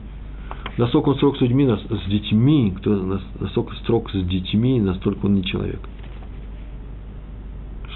насколько 0.79 1.11
он 1.11 1.17
строг 1.17 1.37
с 1.37 1.41
людьми, 1.41 1.67
с 1.67 2.11
детьми, 2.11 2.75
кто 2.79 3.21
насколько 3.41 3.75
строг 3.77 4.11
с 4.11 4.25
детьми, 4.25 4.81
настолько 4.81 5.27
он 5.27 5.35
не 5.35 5.45
человек. 5.45 5.81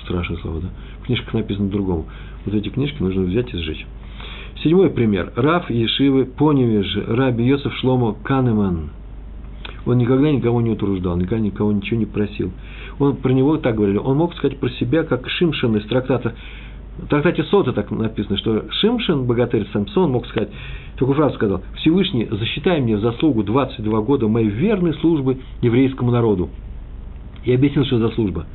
Страшное 0.05 0.39
слово, 0.39 0.61
да? 0.61 0.69
В 1.01 1.07
книжках 1.07 1.35
написано 1.35 1.69
другому. 1.69 2.07
Вот 2.45 2.55
эти 2.55 2.69
книжки 2.69 3.03
нужно 3.03 3.23
взять 3.23 3.53
и 3.53 3.59
сжечь. 3.59 3.85
Седьмой 4.63 4.91
пример. 4.91 5.33
Раф 5.35 5.69
Ешивы 5.69 6.27
Поневеж, 6.27 6.97
Раби 7.09 7.45
Йосеф 7.45 7.75
Шломо 7.75 8.15
Канеман. 8.23 8.91
Он 9.87 9.99
никогда 9.99 10.31
никого 10.31 10.61
не 10.61 10.71
утруждал, 10.71 11.17
никогда 11.17 11.39
никого 11.39 11.73
ничего 11.73 11.99
не 11.99 12.07
просил. 12.07 12.51
Он 12.99 13.17
про 13.17 13.33
него 13.33 13.57
так 13.57 13.77
говорили. 13.77 13.99
Он 13.99 14.17
мог 14.17 14.35
сказать 14.35 14.59
про 14.59 14.69
себя, 14.71 15.05
как 15.05 15.29
Шимшин 15.29 15.77
из 15.77 15.87
трактата 15.87 16.35
в 16.99 17.09
трактате 17.09 17.45
Сота 17.45 17.73
так 17.73 17.91
написано, 17.91 18.39
что 18.39 18.65
Шимшин, 18.71 19.27
богатырь 19.27 19.67
Самсон, 19.73 20.13
мог 20.13 20.27
сказать, 20.27 20.49
такую 20.97 21.15
фразу 21.15 21.35
сказал, 21.35 21.63
Всевышний, 21.77 22.27
засчитай 22.31 22.81
мне 22.81 22.97
в 22.97 23.01
заслугу 23.01 23.43
22 23.43 24.01
года 24.01 24.29
моей 24.29 24.49
верной 24.49 24.95
службы 24.95 25.39
еврейскому 25.61 26.11
народу. 26.11 26.49
И 27.45 27.53
объяснил, 27.53 27.85
что 27.85 27.99
за 27.99 28.09
служба. 28.11 28.47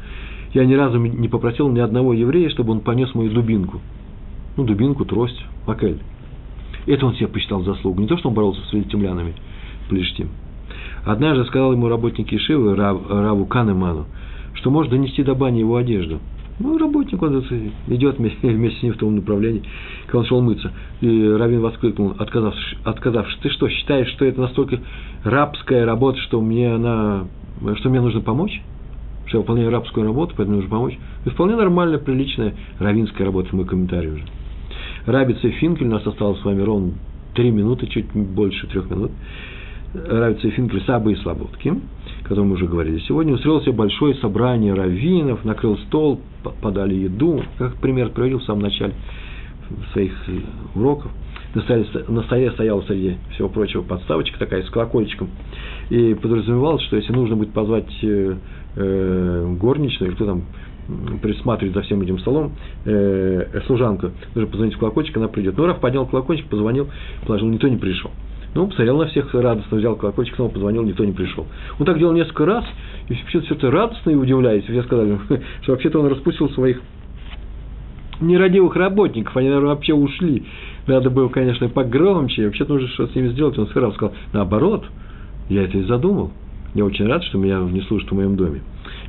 Я 0.53 0.65
ни 0.65 0.73
разу 0.73 0.97
не 0.97 1.29
попросил 1.29 1.69
ни 1.69 1.79
одного 1.79 2.13
еврея, 2.13 2.49
чтобы 2.49 2.71
он 2.71 2.79
понес 2.79 3.13
мою 3.13 3.31
дубинку. 3.31 3.79
Ну, 4.57 4.63
дубинку, 4.63 5.05
трость, 5.05 5.45
макель. 5.67 5.99
Это 6.87 7.05
он 7.05 7.13
себе 7.15 7.27
посчитал 7.27 7.63
заслугу. 7.63 8.01
Не 8.01 8.07
то, 8.07 8.17
что 8.17 8.29
он 8.29 8.35
боролся 8.35 8.59
с 8.61 8.69
филистимлянами, 8.71 9.35
плештим. 9.87 10.29
Однажды 11.05 11.45
сказал 11.45 11.73
ему 11.73 11.87
работник 11.87 12.31
Ишивы, 12.31 12.75
Рав, 12.75 13.01
Раву 13.09 13.45
Канеману, 13.45 14.05
что 14.53 14.69
может 14.69 14.91
донести 14.91 15.23
до 15.23 15.35
бани 15.35 15.59
его 15.59 15.75
одежду– 15.77 16.19
ну, 16.61 16.77
работник, 16.77 17.21
он 17.21 17.43
идет 17.87 18.17
вместе, 18.19 18.79
с 18.79 18.83
ним 18.83 18.93
в 18.93 18.97
том 18.97 19.15
направлении, 19.15 19.63
когда 20.05 20.19
он 20.19 20.25
шел 20.25 20.41
мыться. 20.41 20.71
И 21.01 21.27
Равин 21.27 21.61
воскликнул, 21.61 22.13
отказавшись, 22.17 22.77
отказавшись, 22.83 23.39
ты 23.41 23.49
что, 23.49 23.67
считаешь, 23.67 24.09
что 24.09 24.25
это 24.25 24.41
настолько 24.41 24.79
рабская 25.23 25.85
работа, 25.85 26.19
что 26.19 26.39
мне 26.39 26.73
она, 26.73 27.25
что 27.77 27.89
мне 27.89 27.99
нужно 27.99 28.21
помочь? 28.21 28.61
Что 29.25 29.37
я 29.37 29.41
выполняю 29.41 29.71
рабскую 29.71 30.05
работу, 30.05 30.33
поэтому 30.37 30.57
нужно 30.57 30.69
помочь? 30.69 30.97
Это 31.25 31.33
вполне 31.33 31.55
нормальная, 31.55 31.99
приличная 31.99 32.53
равинская 32.79 33.25
работа, 33.25 33.55
мой 33.55 33.65
комментарий 33.65 34.11
уже. 34.11 34.23
Рабица 35.05 35.49
Финкель, 35.49 35.87
у 35.87 35.91
нас 35.91 36.05
осталось 36.05 36.41
с 36.41 36.45
вами 36.45 36.61
ровно 36.61 36.93
три 37.33 37.49
минуты, 37.49 37.87
чуть 37.87 38.11
больше 38.13 38.67
трех 38.67 38.89
минут. 38.89 39.11
Равица 39.93 40.49
Финкель, 40.51 40.81
Сабы 40.85 41.13
и 41.13 41.15
Слободки, 41.17 41.69
о 41.69 42.23
котором 42.23 42.49
мы 42.49 42.53
уже 42.55 42.65
говорили 42.65 42.99
сегодня, 42.99 43.33
устроил 43.33 43.61
себе 43.61 43.73
большое 43.73 44.15
собрание 44.15 44.73
раввинов, 44.73 45.43
накрыл 45.43 45.77
стол, 45.87 46.21
подали 46.61 46.95
еду, 46.95 47.43
как 47.57 47.75
пример 47.75 48.09
приводил 48.09 48.39
в 48.39 48.43
самом 48.43 48.61
начале 48.61 48.93
своих 49.91 50.13
э, 50.29 50.39
уроков. 50.75 51.11
На 51.53 51.61
столе, 51.63 51.85
на 52.07 52.23
столе 52.23 52.51
стояла 52.51 52.81
среди 52.83 53.17
всего 53.33 53.49
прочего 53.49 53.81
подставочка 53.81 54.39
такая 54.39 54.63
с 54.63 54.69
колокольчиком. 54.69 55.29
И 55.89 56.13
подразумевалось, 56.13 56.83
что 56.83 56.95
если 56.95 57.11
нужно 57.11 57.35
будет 57.35 57.51
позвать 57.51 57.91
э, 58.01 58.35
э, 58.77 59.55
горничную, 59.59 60.13
кто 60.15 60.25
там 60.25 60.43
присматривает 61.21 61.75
за 61.75 61.81
всем 61.81 62.01
этим 62.01 62.17
столом, 62.19 62.53
э, 62.85 63.61
служанку, 63.65 64.11
нужно 64.35 64.49
позвонить 64.49 64.75
в 64.75 64.79
колокольчик, 64.79 65.17
она 65.17 65.27
придет. 65.27 65.57
Ну, 65.57 65.65
Раф 65.65 65.79
поднял 65.81 66.05
колокольчик, 66.05 66.47
позвонил, 66.47 66.87
положил, 67.25 67.49
никто 67.49 67.67
не 67.67 67.77
пришел. 67.77 68.11
Ну, 68.53 68.67
посмотрел 68.67 68.97
на 68.97 69.05
всех 69.05 69.33
радостно, 69.33 69.77
взял 69.77 69.95
колокольчик, 69.95 70.35
снова 70.35 70.49
позвонил, 70.49 70.83
никто 70.83 71.05
не 71.05 71.13
пришел. 71.13 71.47
Он 71.79 71.85
так 71.85 71.97
делал 71.97 72.13
несколько 72.13 72.45
раз, 72.45 72.65
и 73.07 73.13
вообще 73.13 73.39
все 73.41 73.55
это 73.55 73.71
радостно 73.71 74.09
и 74.09 74.15
удивляется. 74.15 74.71
Все 74.71 74.83
сказали, 74.83 75.17
что 75.61 75.71
вообще-то 75.71 75.99
он 75.99 76.07
распустил 76.07 76.49
своих 76.49 76.81
нерадивых 78.19 78.75
работников, 78.75 79.35
они, 79.37 79.47
наверное, 79.47 79.69
вообще 79.69 79.93
ушли. 79.93 80.43
Надо 80.85 81.09
было, 81.09 81.29
конечно, 81.29 81.69
погромче, 81.69 82.45
вообще-то 82.45 82.73
нужно 82.73 82.89
что-то 82.89 83.13
с 83.13 83.15
ними 83.15 83.29
сделать. 83.29 83.57
Он 83.57 83.67
сразу 83.67 83.93
сказал, 83.93 84.13
наоборот, 84.33 84.85
я 85.49 85.63
это 85.63 85.77
и 85.77 85.83
задумал. 85.83 86.31
Я 86.73 86.85
очень 86.85 87.07
рад, 87.07 87.23
что 87.23 87.37
меня 87.37 87.59
не 87.59 87.81
слушают 87.81 88.11
в 88.11 88.15
моем 88.15 88.35
доме. 88.35 88.61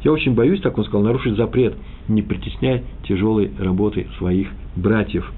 Я 0.05 0.13
очень 0.13 0.35
боюсь, 0.35 0.61
так 0.61 0.79
он 0.79 0.85
сказал, 0.85 1.03
нарушить 1.03 1.37
запрет, 1.37 1.75
не 2.09 2.23
притесняй 2.23 2.85
тяжелой 3.07 3.51
работой 3.59 4.07
своих 4.19 4.49
братьев. 4.77 5.31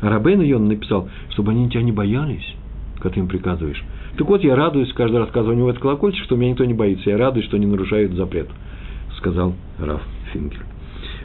А 0.00 0.10
Рабейн 0.10 0.42
Йон 0.42 0.66
написал, 0.68 1.08
чтобы 1.30 1.52
они 1.52 1.70
тебя 1.70 1.82
не 1.82 1.92
боялись 1.92 2.56
когда 3.02 3.14
ты 3.14 3.20
им 3.20 3.26
приказываешь. 3.26 3.82
Так 4.16 4.28
вот, 4.28 4.44
я 4.44 4.54
радуюсь, 4.54 4.92
каждый 4.92 5.16
раз 5.16 5.26
рассказываю 5.26 5.64
в 5.64 5.68
этот 5.68 5.82
колокольчик, 5.82 6.24
что 6.24 6.36
меня 6.36 6.50
никто 6.50 6.64
не 6.64 6.74
боится. 6.74 7.10
Я 7.10 7.18
радуюсь, 7.18 7.46
что 7.46 7.58
не 7.58 7.66
нарушают 7.66 8.12
запрет, 8.12 8.48
сказал 9.16 9.54
Раф 9.80 10.02
Фингер. 10.32 10.64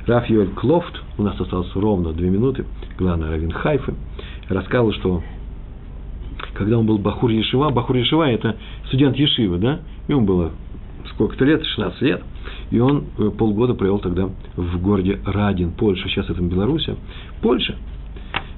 Раф 0.07 0.27
Йоэль 0.27 0.49
Клофт, 0.49 0.99
у 1.19 1.23
нас 1.23 1.39
осталось 1.39 1.69
ровно 1.75 2.13
две 2.13 2.29
минуты, 2.29 2.65
главный 2.97 3.29
равен 3.29 3.51
Хайфы, 3.51 3.93
рассказал, 4.49 4.91
что 4.93 5.21
когда 6.53 6.79
он 6.79 6.87
был 6.87 6.97
Бахур 6.97 7.29
Ешива, 7.29 7.69
Бахур 7.69 7.97
Ешива– 7.97 8.23
это 8.31 8.55
студент 8.87 9.15
Ешивы, 9.15 9.59
да? 9.59 9.81
Ему 10.07 10.21
было 10.21 10.53
сколько-то 11.13 11.45
лет, 11.45 11.63
16 11.63 12.01
лет, 12.01 12.23
и 12.71 12.79
он 12.79 13.05
э, 13.19 13.29
полгода 13.37 13.75
провел 13.75 13.99
тогда 13.99 14.29
в 14.55 14.81
городе 14.81 15.19
Радин, 15.25 15.71
Польша, 15.71 16.07
сейчас 16.09 16.29
это 16.29 16.41
Белоруссия. 16.41 16.95
Польша– 17.41 17.75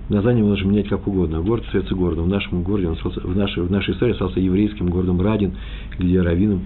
Название 0.09 0.43
можно 0.43 0.67
менять 0.67 0.87
как 0.87 1.07
угодно. 1.07 1.41
Город 1.41 1.65
остается 1.65 1.93
городом. 1.93 2.25
В 2.25 2.29
нашем 2.29 2.63
городе, 2.63 2.87
он 2.87 2.93
остался, 2.93 3.21
в, 3.21 3.37
нашей, 3.37 3.63
в 3.63 3.71
нашей 3.71 3.93
истории 3.93 4.13
остался 4.13 4.39
еврейским 4.39 4.87
городом 4.87 5.21
Радин, 5.21 5.53
где 5.99 6.19
раввином 6.19 6.65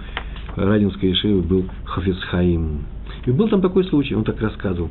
Радинской 0.55 1.09
Ешивы 1.09 1.41
был 1.41 1.65
Хафицхаим. 1.83 2.85
И 3.25 3.31
был 3.31 3.49
там 3.49 3.61
такой 3.61 3.83
случай, 3.85 4.15
он 4.15 4.23
так 4.23 4.41
рассказывал, 4.41 4.89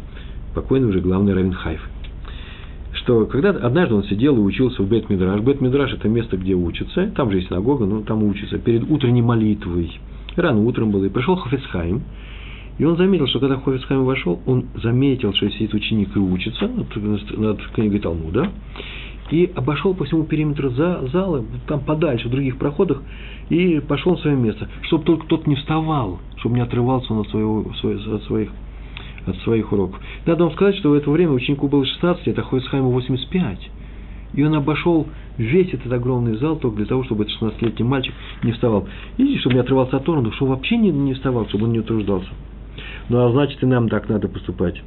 покойный 0.54 0.88
уже 0.88 1.00
главный 1.00 1.32
раввин 1.32 1.52
Хайф, 1.52 1.80
что 2.94 3.26
когда 3.26 3.50
однажды 3.50 3.94
он 3.94 4.04
сидел 4.04 4.36
и 4.36 4.40
учился 4.40 4.82
в 4.82 4.88
Бет-Мидраш. 4.88 5.40
Бет-Мидраш– 5.40 5.92
это 5.94 6.08
место, 6.08 6.36
где 6.36 6.54
учатся, 6.54 7.10
там 7.16 7.30
же 7.30 7.38
есть 7.38 7.48
синагога, 7.48 7.86
но 7.86 8.02
там 8.02 8.22
учатся, 8.22 8.58
перед 8.58 8.88
утренней 8.90 9.22
молитвой. 9.22 9.98
Рано 10.36 10.60
утром 10.62 10.90
было, 10.90 11.04
и 11.04 11.08
пришел 11.08 11.36
Хафицхайм, 11.36 12.02
и 12.78 12.84
он 12.84 12.96
заметил, 12.96 13.26
что 13.26 13.38
когда 13.38 13.56
Хофицхайм 13.56 14.04
вошел, 14.04 14.40
он 14.46 14.66
заметил, 14.82 15.34
что 15.34 15.50
сидит 15.50 15.74
ученик 15.74 16.16
и 16.16 16.18
учится 16.18 16.68
над, 16.68 17.36
над 17.36 17.60
книгой 17.74 18.00
Талмуда, 18.00 18.50
и 19.30 19.50
обошел 19.54 19.94
по 19.94 20.04
всему 20.04 20.24
периметру 20.24 20.70
за, 20.70 21.06
зала, 21.12 21.44
там 21.66 21.80
подальше, 21.80 22.28
в 22.28 22.30
других 22.30 22.58
проходах, 22.58 23.02
и 23.50 23.80
пошел 23.80 24.12
на 24.12 24.18
свое 24.18 24.36
место, 24.36 24.68
чтобы 24.82 25.04
только 25.04 25.26
тот 25.26 25.46
не 25.46 25.56
вставал, 25.56 26.18
чтобы 26.36 26.56
не 26.56 26.60
отрывался 26.60 27.12
он 27.12 27.20
от, 27.20 27.28
своего, 27.28 27.60
от, 27.60 28.22
своих, 28.24 28.50
от 29.26 29.36
своих 29.38 29.72
уроков. 29.72 30.00
Надо 30.26 30.44
вам 30.44 30.52
сказать, 30.54 30.76
что 30.76 30.90
в 30.90 30.94
это 30.94 31.10
время 31.10 31.32
ученику 31.32 31.68
было 31.68 31.84
16 31.84 32.26
лет, 32.26 32.38
а 32.38 32.42
Хофицхайму 32.42 32.90
85. 32.90 33.70
И 34.34 34.42
он 34.42 34.54
обошел 34.54 35.06
весь 35.36 35.72
этот 35.74 35.92
огромный 35.92 36.36
зал 36.38 36.56
только 36.56 36.78
для 36.78 36.86
того, 36.86 37.04
чтобы 37.04 37.24
этот 37.24 37.40
16-летний 37.40 37.84
мальчик 37.84 38.14
не 38.42 38.52
вставал. 38.52 38.86
И 39.18 39.38
чтобы 39.38 39.54
не 39.54 39.60
отрывался 39.60 39.98
от 39.98 40.04
Тора, 40.04 40.28
чтобы 40.32 40.52
вообще 40.52 40.76
не, 40.76 40.90
не 40.90 41.14
вставал, 41.14 41.46
чтобы 41.48 41.64
он 41.64 41.72
не 41.72 41.80
утруждался. 41.80 42.28
Ну, 43.12 43.26
а 43.26 43.30
значит, 43.30 43.62
и 43.62 43.66
нам 43.66 43.90
так 43.90 44.08
надо 44.08 44.26
поступать 44.26 44.80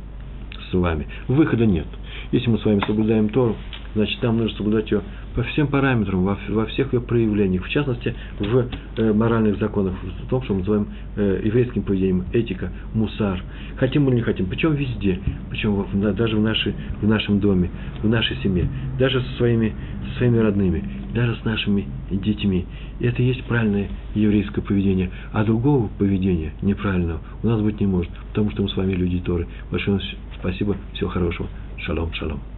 с 0.72 0.74
вами. 0.74 1.08
Выхода 1.28 1.68
нет. 1.68 1.86
Если 2.32 2.50
мы 2.50 2.58
с 2.58 2.66
вами 2.66 2.80
соблюдаем 2.88 3.30
Тору, 3.30 3.56
значит, 3.94 4.20
нам 4.24 4.40
нужно 4.40 4.58
соблюдать 4.58 4.90
ее 4.90 5.04
по 5.36 5.44
всем 5.44 5.68
параметрам, 5.68 6.24
во, 6.24 6.38
во 6.50 6.66
всех 6.66 6.94
ее 6.94 7.02
проявлениях, 7.02 7.66
в 7.66 7.70
частности, 7.70 8.16
в 8.40 8.68
э, 8.98 9.14
моральных 9.14 9.60
законах, 9.60 9.94
в 10.02 10.30
том, 10.30 10.42
что 10.44 10.54
мы 10.54 10.60
называем 10.60 10.88
э, 11.18 11.42
еврейским 11.44 11.84
поведением, 11.84 12.26
этика, 12.32 12.72
мусар. 12.94 13.44
Хотим 13.76 14.04
мы 14.04 14.12
или 14.12 14.18
не 14.18 14.22
хотим, 14.22 14.46
причем 14.46 14.74
везде, 14.74 15.20
причем 15.50 15.74
в, 15.76 16.14
даже 16.14 16.38
в, 16.38 16.42
нашей, 16.42 16.74
в 17.02 17.08
нашем 17.08 17.40
доме, 17.40 17.70
в 18.02 18.08
нашей 18.08 18.38
семье, 18.38 18.68
даже 18.98 19.22
со 19.22 19.38
своими, 19.38 19.74
со 20.10 20.18
своими 20.20 20.38
родными, 20.38 20.84
даже 21.14 21.36
с 21.36 21.44
нашими 21.44 21.86
детьми. 22.10 22.66
Это 23.02 23.22
и 23.22 23.26
есть 23.26 23.44
правильное 23.44 23.90
еврейское 24.14 24.62
поведение. 24.62 25.12
А 25.34 25.44
другого 25.44 25.90
поведения 26.00 26.54
неправильного 26.62 27.20
у 27.44 27.48
нас 27.48 27.62
быть 27.62 27.80
не 27.82 27.88
может, 27.88 28.12
потому 28.30 28.52
что 28.52 28.64
мы 28.64 28.70
с 28.70 28.76
вами 28.78 28.94
люди 28.94 29.20
Торы. 29.20 29.48
Большое 29.70 30.00
спасибо, 30.40 30.78
всего 30.94 31.10
хорошего. 31.10 31.50
Шалом, 31.78 32.14
шалом. 32.14 32.55